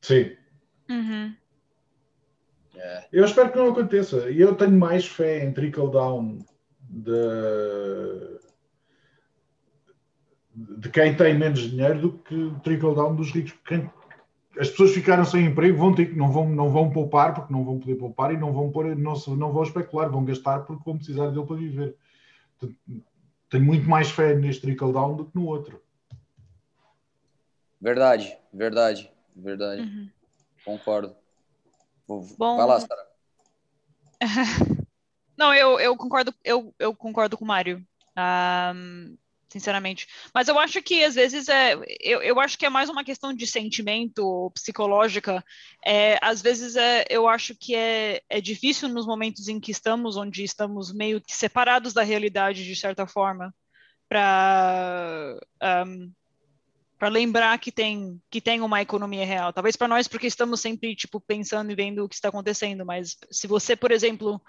Sim. 0.01 0.31
Uhum. 0.89 1.33
É. 2.75 3.07
Eu 3.11 3.25
espero 3.25 3.51
que 3.51 3.57
não 3.57 3.69
aconteça. 3.69 4.29
E 4.29 4.39
eu 4.39 4.55
tenho 4.55 4.77
mais 4.77 5.05
fé 5.05 5.43
em 5.43 5.51
trickle 5.51 5.89
down 5.89 6.39
de, 6.89 8.39
de 10.79 10.89
quem 10.89 11.15
tem 11.15 11.37
menos 11.37 11.59
dinheiro 11.59 12.01
do 12.01 12.11
que 12.19 12.53
trickle 12.63 12.95
down 12.95 13.15
dos 13.15 13.31
ricos. 13.31 13.53
Quem, 13.65 13.89
as 14.59 14.69
pessoas 14.69 14.91
ficaram 14.91 15.25
sem 15.25 15.45
emprego, 15.45 15.77
vão 15.77 15.93
ter, 15.93 16.15
não, 16.15 16.31
vão, 16.31 16.49
não 16.49 16.69
vão 16.69 16.89
poupar 16.89 17.33
porque 17.33 17.53
não 17.53 17.63
vão 17.63 17.79
poder 17.79 17.95
poupar 17.95 18.33
e 18.33 18.37
não 18.37 18.53
vão, 18.53 18.71
pôr, 18.71 18.95
não, 18.95 19.13
não 19.37 19.51
vão 19.51 19.63
especular, 19.63 20.09
vão 20.09 20.25
gastar 20.25 20.59
porque 20.61 20.83
vão 20.83 20.97
precisar 20.97 21.29
dele 21.29 21.45
para 21.45 21.55
viver 21.55 21.95
tenho 23.49 23.63
muito 23.63 23.87
mais 23.89 24.09
fé 24.09 24.35
neste 24.35 24.61
trickle 24.61 24.93
down 24.93 25.15
do 25.15 25.25
que 25.25 25.35
no 25.35 25.45
outro. 25.45 25.81
Verdade, 27.79 28.37
verdade, 28.51 29.11
verdade. 29.35 29.81
Uhum. 29.81 30.09
Concordo. 30.65 31.15
Bom, 32.07 32.57
Vai 32.57 32.65
lá, 32.65 32.79
Sara. 32.79 33.07
Não, 35.37 35.53
eu, 35.53 35.79
eu 35.79 35.95
concordo, 35.95 36.33
eu, 36.43 36.73
eu 36.79 36.95
concordo 36.95 37.37
com 37.37 37.45
o 37.45 37.47
Mário. 37.47 37.85
Um, 38.17 39.15
sinceramente. 39.49 40.07
Mas 40.33 40.47
eu 40.47 40.59
acho 40.59 40.81
que 40.81 41.03
às 41.03 41.15
vezes 41.15 41.47
é, 41.47 41.75
eu, 42.01 42.21
eu 42.21 42.39
acho 42.39 42.57
que 42.57 42.65
é 42.65 42.69
mais 42.69 42.89
uma 42.89 43.03
questão 43.03 43.33
de 43.33 43.47
sentimento 43.47 44.51
psicológica. 44.53 45.43
É, 45.85 46.17
às 46.21 46.41
vezes 46.41 46.75
é, 46.75 47.05
eu 47.09 47.27
acho 47.27 47.55
que 47.55 47.75
é, 47.75 48.21
é 48.29 48.41
difícil 48.41 48.89
nos 48.89 49.05
momentos 49.05 49.47
em 49.47 49.59
que 49.59 49.71
estamos, 49.71 50.17
onde 50.17 50.43
estamos 50.43 50.93
meio 50.93 51.21
que 51.21 51.35
separados 51.35 51.93
da 51.93 52.03
realidade 52.03 52.65
de 52.65 52.75
certa 52.75 53.07
forma, 53.07 53.53
para 54.09 55.37
um, 55.87 56.11
para 56.97 57.09
lembrar 57.09 57.59
que 57.59 57.71
tem 57.71 58.19
que 58.29 58.41
tem 58.41 58.61
uma 58.61 58.81
economia 58.81 59.25
real. 59.25 59.53
Talvez 59.53 59.75
para 59.75 59.87
nós 59.87 60.07
porque 60.07 60.27
estamos 60.27 60.59
sempre 60.59 60.95
tipo 60.95 61.21
pensando 61.21 61.71
e 61.71 61.75
vendo 61.75 62.03
o 62.03 62.09
que 62.09 62.15
está 62.15 62.29
acontecendo, 62.29 62.85
mas 62.85 63.15
se 63.29 63.47
você, 63.47 63.75
por 63.75 63.91
exemplo, 63.91 64.41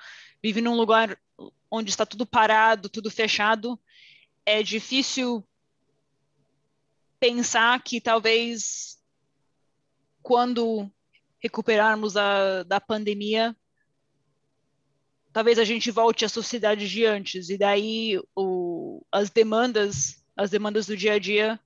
vive 0.42 0.60
num 0.60 0.76
lugar 0.76 1.18
onde 1.70 1.90
está 1.90 2.06
tudo 2.06 2.24
parado, 2.24 2.88
tudo 2.88 3.10
fechado, 3.10 3.78
é 4.48 4.62
difícil 4.62 5.46
pensar 7.20 7.82
que 7.82 8.00
talvez 8.00 8.96
quando 10.22 10.90
recuperarmos 11.38 12.16
a, 12.16 12.62
da 12.62 12.80
pandemia, 12.80 13.54
talvez 15.34 15.58
a 15.58 15.64
gente 15.64 15.90
volte 15.90 16.24
à 16.24 16.30
sociedade 16.30 16.88
de 16.88 17.04
antes 17.04 17.50
e 17.50 17.58
daí 17.58 18.18
o, 18.34 19.04
as 19.12 19.28
demandas, 19.28 20.24
as 20.34 20.48
demandas 20.48 20.86
do 20.86 20.96
dia 20.96 21.12
a 21.12 21.18
dia, 21.18 21.60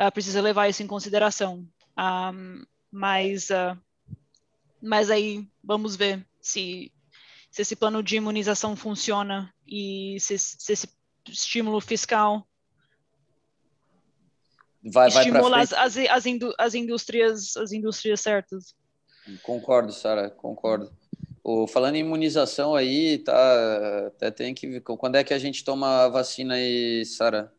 uh, 0.00 0.12
precisa 0.12 0.40
levar 0.40 0.68
isso 0.68 0.84
em 0.84 0.86
consideração. 0.86 1.68
Um, 1.98 2.64
mas, 2.92 3.50
uh, 3.50 3.76
mas 4.80 5.10
aí 5.10 5.48
vamos 5.64 5.96
ver 5.96 6.24
se, 6.40 6.92
se 7.50 7.62
esse 7.62 7.74
plano 7.74 8.04
de 8.04 8.14
imunização 8.14 8.76
funciona 8.76 9.52
e 9.66 10.16
se, 10.20 10.38
se 10.38 10.72
esse 10.72 10.99
estímulo 11.28 11.80
fiscal. 11.80 12.46
Vai, 14.82 15.08
estimula 15.08 15.50
vai 15.50 15.62
as, 15.62 15.72
as, 15.72 15.96
as, 15.96 16.26
indú 16.26 16.54
as, 16.58 16.74
indústrias, 16.74 17.56
as 17.56 17.72
indústrias 17.72 18.20
certas. 18.20 18.74
Concordo, 19.42 19.92
Sara, 19.92 20.30
concordo. 20.30 20.90
O, 21.44 21.66
falando 21.66 21.96
em 21.96 22.00
imunização 22.00 22.74
aí, 22.74 23.18
tá, 23.18 24.06
até 24.06 24.30
tem 24.30 24.54
que 24.54 24.80
quando 24.80 25.16
é 25.16 25.24
que 25.24 25.34
a 25.34 25.38
gente 25.38 25.64
toma 25.64 26.04
a 26.04 26.08
vacina 26.08 26.54
aí, 26.54 27.04
Sara? 27.04 27.52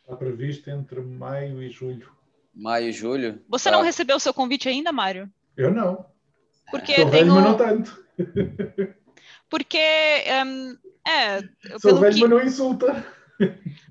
Está 0.00 0.16
previsto 0.16 0.68
entre 0.70 1.00
maio 1.00 1.62
e 1.62 1.70
julho. 1.70 2.10
Maio 2.54 2.88
e 2.88 2.92
julho? 2.92 3.42
Você 3.48 3.70
tá. 3.70 3.76
não 3.76 3.82
recebeu 3.82 4.16
o 4.16 4.20
seu 4.20 4.34
convite 4.34 4.68
ainda, 4.68 4.92
Mário? 4.92 5.30
Eu 5.56 5.72
não. 5.72 6.04
Porque 6.70 7.04
velho, 7.04 7.34
mas 7.34 7.44
não 7.44 7.56
tanto. 7.56 8.04
Porque 9.48 9.78
um, 10.44 10.76
é. 11.06 11.40
Sou 11.78 11.98
velho, 11.98 12.14
que... 12.14 12.20
mas 12.20 12.30
não 12.30 12.42
insulta. 12.42 13.06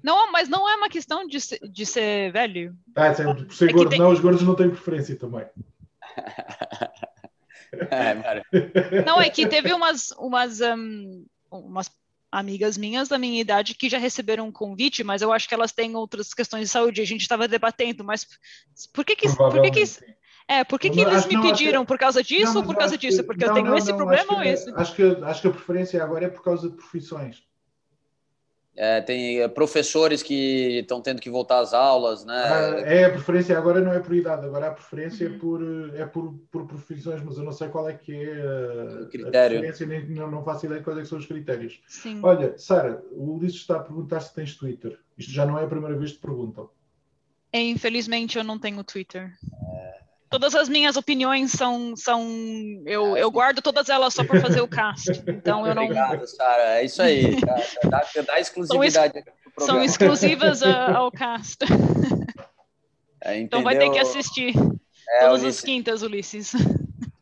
Não, 0.03 0.31
mas 0.31 0.47
não 0.47 0.69
é 0.69 0.75
uma 0.75 0.89
questão 0.89 1.27
de 1.27 1.39
ser, 1.41 1.59
de 1.59 1.85
ser 1.85 2.31
velho. 2.31 2.75
Ah, 2.95 3.11
por 3.13 3.53
ser 3.53 3.69
é 3.69 3.73
gordo. 3.73 3.89
Tem... 3.89 3.99
Não, 3.99 4.11
os 4.11 4.19
gordos 4.19 4.43
não 4.43 4.55
têm 4.55 4.69
preferência 4.69 5.15
também. 5.15 5.45
é, 7.89 9.03
não, 9.05 9.21
é 9.21 9.29
que 9.29 9.47
teve 9.47 9.73
umas, 9.73 10.11
umas, 10.17 10.61
um, 10.61 11.25
umas 11.51 11.91
amigas 12.31 12.77
minhas 12.77 13.09
da 13.09 13.17
minha 13.17 13.41
idade 13.41 13.75
que 13.75 13.89
já 13.89 13.97
receberam 13.97 14.47
um 14.47 14.51
convite, 14.51 15.03
mas 15.03 15.21
eu 15.21 15.31
acho 15.33 15.47
que 15.47 15.53
elas 15.53 15.71
têm 15.71 15.95
outras 15.95 16.33
questões 16.33 16.63
de 16.63 16.69
saúde. 16.69 17.01
A 17.01 17.05
gente 17.05 17.21
estava 17.21 17.47
debatendo, 17.47 18.03
mas 18.03 18.25
por 18.93 19.03
que 19.03 19.15
que, 19.15 19.35
por 19.35 19.61
que, 19.61 19.71
que 19.71 19.83
é, 20.51 20.63
por 20.65 20.77
que, 20.77 20.89
que 20.89 20.99
eles 20.99 21.25
me 21.25 21.41
pediram? 21.41 21.85
Por 21.85 21.97
causa 21.97 22.21
disso 22.21 22.57
ou 22.57 22.63
por 22.65 22.75
causa 22.75 22.97
disso? 22.97 23.23
Porque 23.23 23.45
eu 23.45 23.53
tenho 23.53 23.73
esse 23.73 23.93
problema 23.93 24.33
ou 24.33 24.43
esse? 24.43 24.69
Acho 24.75 24.93
que, 24.93 25.03
acho 25.23 25.41
que 25.41 25.47
a 25.47 25.51
preferência 25.51 26.03
agora 26.03 26.25
é 26.25 26.27
por 26.27 26.43
causa 26.43 26.69
de 26.69 26.75
profissões. 26.75 27.41
É, 28.75 28.99
tem 28.99 29.39
é, 29.39 29.47
professores 29.47 30.21
que 30.21 30.79
estão 30.79 31.01
tendo 31.01 31.21
que 31.21 31.29
voltar 31.29 31.59
às 31.59 31.73
aulas, 31.73 32.25
né? 32.25 32.33
Ah, 32.33 32.81
é, 32.81 33.05
a 33.05 33.09
preferência 33.11 33.57
agora 33.57 33.79
não 33.79 33.93
é 33.93 33.99
por 33.99 34.13
idade, 34.13 34.45
agora 34.45 34.67
a 34.67 34.71
preferência 34.71 35.29
uhum. 35.29 35.35
é, 35.35 35.37
por, 35.37 35.95
é 35.95 36.05
por, 36.05 36.33
por 36.51 36.67
profissões, 36.67 37.21
mas 37.21 37.37
eu 37.37 37.43
não 37.43 37.51
sei 37.53 37.69
qual 37.69 37.87
é 37.87 37.93
que 37.93 38.13
é 38.13 39.03
a, 39.03 39.05
critério. 39.07 39.57
a 39.57 39.61
preferência, 39.61 39.85
nem, 39.85 40.05
não, 40.09 40.29
não 40.29 40.43
faço 40.43 40.65
ideia 40.65 40.79
de 40.79 40.83
quais 40.83 40.99
é 40.99 41.05
são 41.05 41.17
os 41.17 41.25
critérios. 41.25 41.81
Sim. 41.87 42.19
Olha, 42.23 42.57
Sara, 42.57 43.01
o 43.11 43.35
Ulisses 43.35 43.61
está 43.61 43.77
a 43.77 43.83
perguntar 43.83 44.19
se 44.19 44.33
tens 44.33 44.55
Twitter. 44.55 44.99
Isto 45.17 45.31
já 45.31 45.45
não 45.45 45.57
é 45.57 45.63
a 45.63 45.67
primeira 45.67 45.97
vez 45.97 46.11
que 46.11 46.17
te 46.17 46.21
perguntam. 46.21 46.69
É, 47.53 47.61
infelizmente 47.61 48.37
eu 48.37 48.43
não 48.43 48.57
tenho 48.57 48.83
Twitter. 48.83 49.33
É 49.75 49.90
todas 50.31 50.55
as 50.55 50.69
minhas 50.69 50.95
opiniões 50.95 51.51
são, 51.51 51.93
são 51.95 52.25
eu, 52.85 53.17
eu 53.17 53.29
guardo 53.29 53.61
todas 53.61 53.89
elas 53.89 54.13
só 54.13 54.23
para 54.23 54.39
fazer 54.39 54.61
o 54.61 54.67
cast. 54.67 55.11
Então 55.27 55.67
eu 55.67 55.75
não. 55.75 55.83
Obrigado, 55.83 56.25
Sara. 56.25 56.79
É 56.79 56.85
isso 56.85 57.01
aí. 57.01 57.35
Dá, 57.83 58.01
dá 58.25 58.39
exclusividade. 58.39 59.23
São, 59.59 59.67
são 59.67 59.83
exclusivas 59.83 60.63
a, 60.63 60.97
ao 60.97 61.11
cast. 61.11 61.59
É, 63.23 63.37
então 63.37 63.61
vai 63.61 63.77
ter 63.77 63.91
que 63.91 63.99
assistir 63.99 64.55
é, 65.07 65.19
todas 65.19 65.43
Ulisses. 65.43 65.59
as 65.59 65.65
quintas, 65.65 66.01
Ulisses. 66.01 66.53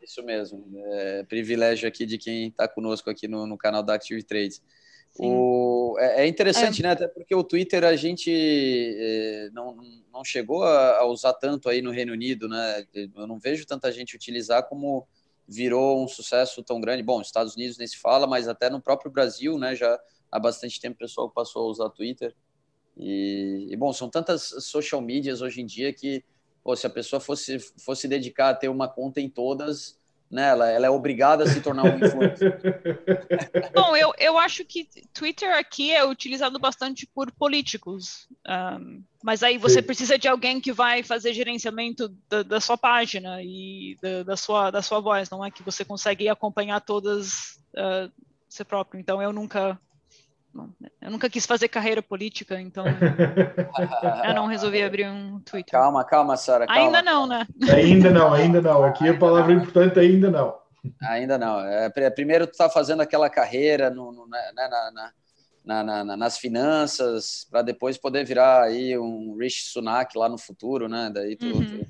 Isso 0.02 0.24
mesmo. 0.24 0.64
É, 0.94 1.24
privilégio 1.24 1.88
aqui 1.88 2.06
de 2.06 2.18
quem 2.18 2.48
está 2.48 2.68
conosco 2.68 3.10
aqui 3.10 3.28
no, 3.28 3.46
no 3.46 3.58
canal 3.58 3.84
da 3.84 3.96
Active 3.96 4.24
Trades. 4.24 4.62
O, 5.18 5.98
é, 6.00 6.24
é, 6.24 6.28
interessante, 6.28 6.82
é. 6.82 6.84
né? 6.84 6.92
Até 6.92 7.08
porque 7.08 7.34
o 7.36 7.44
Twitter 7.44 7.84
a 7.84 7.96
gente 7.96 8.32
é, 8.32 9.50
não, 9.52 9.78
não 10.14 10.24
chegou 10.24 10.64
a, 10.64 11.00
a, 11.00 11.06
usar 11.06 11.34
tanto 11.34 11.68
aí 11.68 11.82
no 11.82 11.92
Reino 11.92 12.14
Unido, 12.14 12.48
né? 12.48 12.86
Eu 12.94 13.28
não 13.28 13.40
vejo 13.40 13.66
tanta 13.66 13.92
gente 13.92 14.16
utilizar 14.16 14.68
como 14.68 15.08
virou 15.48 16.04
um 16.04 16.08
sucesso 16.08 16.64
tão 16.64 16.80
grande. 16.80 17.04
Bom, 17.04 17.22
Estados 17.22 17.56
Unidos 17.56 17.78
nem 17.78 17.88
se 17.88 17.98
fala, 17.98 18.28
mas 18.28 18.48
até 18.48 18.70
no 18.70 18.82
próprio 18.82 19.12
Brasil, 19.12 19.58
né? 19.58 19.76
Já 19.76 20.00
há 20.32 20.40
bastante 20.40 20.80
tempo 20.80 20.96
o 20.96 21.00
pessoal 21.00 21.30
passou 21.30 21.64
a 21.64 21.72
usar 21.72 21.90
Twitter. 21.90 22.36
E, 22.96 23.68
e 23.70 23.76
bom, 23.76 23.92
são 23.92 24.10
tantas 24.10 24.44
social 24.60 25.02
medias 25.02 25.42
hoje 25.42 25.62
em 25.62 25.66
dia 25.66 25.92
que, 25.92 26.24
pô, 26.64 26.76
se 26.76 26.86
a 26.86 26.90
pessoa 26.90 27.20
fosse, 27.20 27.60
fosse 27.60 28.08
dedicar 28.08 28.50
a 28.50 28.56
ter 28.56 28.70
uma 28.70 28.88
conta 28.88 29.20
em 29.20 29.30
todas, 29.30 29.99
né? 30.30 30.50
Ela, 30.50 30.70
ela 30.70 30.86
é 30.86 30.90
obrigada 30.90 31.44
a 31.44 31.48
se 31.48 31.60
tornar 31.62 31.84
um 31.86 31.98
influencer. 31.98 32.60
Bom, 33.74 33.96
eu, 33.96 34.14
eu 34.18 34.38
acho 34.38 34.64
que 34.64 34.88
Twitter 35.14 35.52
aqui 35.58 35.92
é 35.92 36.06
utilizado 36.06 36.60
bastante 36.60 37.08
por 37.08 37.32
políticos, 37.32 38.28
um, 38.48 39.04
mas 39.24 39.42
aí 39.42 39.58
você 39.58 39.82
Sim. 39.82 39.88
precisa 39.88 40.18
de 40.18 40.28
alguém 40.28 40.62
que 40.62 40.72
vai 40.72 41.02
fazer 41.02 41.34
gerenciamento 41.34 42.10
da, 42.30 42.44
da 42.44 42.62
sua 42.62 42.78
página 42.78 43.42
e 43.42 43.98
da, 44.02 44.24
da, 44.24 44.38
sua, 44.38 44.70
da 44.70 44.82
sua 44.82 45.00
voz, 45.00 45.30
não 45.30 45.44
é 45.44 45.50
que 45.50 45.64
você 45.64 45.84
consegue 45.84 46.30
acompanhar 46.30 46.80
todas 46.82 47.58
uh, 47.76 48.12
você 48.48 48.64
próprio. 48.64 49.00
Então 49.00 49.22
eu 49.22 49.34
nunca 49.34 49.80
eu 51.02 51.12
nunca 51.12 51.30
quis 51.30 51.46
fazer 51.46 51.68
carreira 51.68 52.02
política, 52.02 52.60
então 52.60 52.86
eu 54.26 54.34
não 54.34 54.48
resolvi 54.48 54.82
abrir 54.84 55.08
um 55.08 55.40
Twitter. 55.40 55.72
Calma, 55.72 56.04
calma, 56.04 56.36
Sara. 56.36 56.66
Ainda 56.70 57.02
não, 57.02 57.28
né? 57.28 57.48
Ainda 57.74 58.10
não, 58.10 58.34
ainda 58.34 58.62
não. 58.62 58.84
Aqui 58.84 59.08
a 59.08 59.18
palavra 59.18 59.54
importante 59.54 60.00
ainda 60.00 60.30
não. 60.30 60.58
Ainda 61.04 61.38
não. 61.38 61.60
É, 61.62 61.90
primeiro 62.10 62.48
tu 62.48 62.52
está 62.52 62.70
fazendo 62.70 63.02
aquela 63.02 63.30
carreira 63.30 63.90
no, 63.90 64.12
no 64.12 64.28
né, 64.28 64.52
na, 64.54 65.14
na, 65.84 66.04
na, 66.04 66.18
nas 66.18 66.38
finanças, 66.38 67.46
para 67.50 67.62
depois 67.62 67.98
poder 67.98 68.26
virar 68.26 68.64
aí 68.64 68.98
um 68.98 69.36
Rishi 69.38 69.66
Sunak 69.66 70.18
lá 70.18 70.28
no 70.28 70.38
futuro, 70.38 70.88
né? 70.88 71.12
Daí 71.14 71.36
tu. 71.36 71.46
Uhum. 71.46 71.66
tu... 71.66 71.88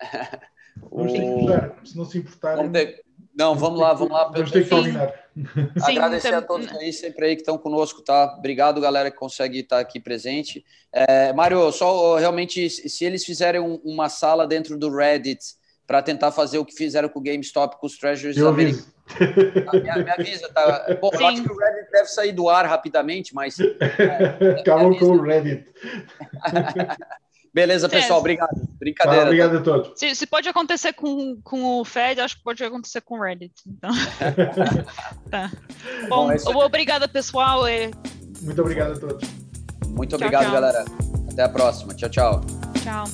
Mudar, 0.90 1.76
se 1.84 1.96
não 1.96 2.04
se 2.04 2.18
importarem. 2.18 2.70
Não, 3.36 3.54
vamos 3.54 3.80
lá, 3.80 3.92
vamos 3.92 4.12
lá. 4.12 4.24
Vamos 4.28 4.50
ter 4.50 4.64
que 4.64 4.70
combinar. 4.70 5.12
Agradecer 5.82 6.28
Sim, 6.28 6.34
a 6.34 6.42
todos 6.42 6.68
aí, 6.76 6.92
sempre 6.92 7.26
aí 7.26 7.34
que 7.34 7.42
estão 7.42 7.58
conosco, 7.58 8.00
tá? 8.00 8.36
Obrigado, 8.38 8.80
galera, 8.80 9.10
que 9.10 9.16
consegue 9.16 9.60
estar 9.60 9.80
aqui 9.80 9.98
presente. 9.98 10.64
É, 10.92 11.32
Mário, 11.32 11.72
só 11.72 12.16
realmente, 12.16 12.70
se 12.70 13.04
eles 13.04 13.24
fizerem 13.24 13.60
um, 13.60 13.80
uma 13.84 14.08
sala 14.08 14.46
dentro 14.46 14.78
do 14.78 14.94
Reddit 14.94 15.40
para 15.86 16.00
tentar 16.00 16.30
fazer 16.30 16.58
o 16.58 16.64
que 16.64 16.74
fizeram 16.74 17.08
com 17.08 17.18
o 17.18 17.22
GameStop, 17.22 17.78
com 17.78 17.86
os 17.86 17.98
Treasures 17.98 18.38
americanos. 18.38 18.94
Me, 19.20 20.04
me 20.04 20.10
avisa, 20.10 20.48
tá? 20.52 20.96
Bom, 21.00 21.10
eu 21.12 21.26
acho 21.26 21.42
que 21.42 21.52
o 21.52 21.58
Reddit 21.58 21.90
deve 21.90 22.08
sair 22.08 22.32
do 22.32 22.48
ar 22.48 22.64
rapidamente, 22.66 23.34
mas. 23.34 23.58
É, 23.58 24.62
Calma 24.64 24.96
com 24.96 25.06
o 25.06 25.20
Reddit. 25.20 25.66
Beleza, 27.54 27.88
pessoal, 27.88 28.18
obrigado. 28.18 28.50
Brincadeira. 28.80 29.20
Tá, 29.20 29.26
obrigado 29.26 29.56
a 29.58 29.60
todos. 29.60 29.92
Se, 29.94 30.12
se, 30.16 30.26
pode 30.26 30.48
acontecer 30.48 30.92
com, 30.92 31.40
com 31.44 31.80
o 31.80 31.84
Fed, 31.84 32.20
acho 32.20 32.36
que 32.36 32.42
pode 32.42 32.64
acontecer 32.64 33.00
com 33.02 33.16
o 33.16 33.22
Reddit. 33.22 33.54
Então. 33.64 33.90
tá. 35.30 35.52
Bom, 36.08 36.26
Bom 36.26 36.62
é 36.62 36.64
obrigada, 36.64 37.06
pessoal. 37.06 37.68
E... 37.68 37.92
Muito 38.42 38.60
obrigado 38.60 38.94
a 38.94 38.98
todos. 38.98 39.28
Muito 39.86 40.16
obrigado, 40.16 40.42
tchau, 40.42 40.50
tchau. 40.50 40.60
galera. 40.60 40.84
Até 41.30 41.44
a 41.44 41.48
próxima. 41.48 41.94
Tchau, 41.94 42.08
tchau. 42.10 42.40
Tchau. 42.82 43.04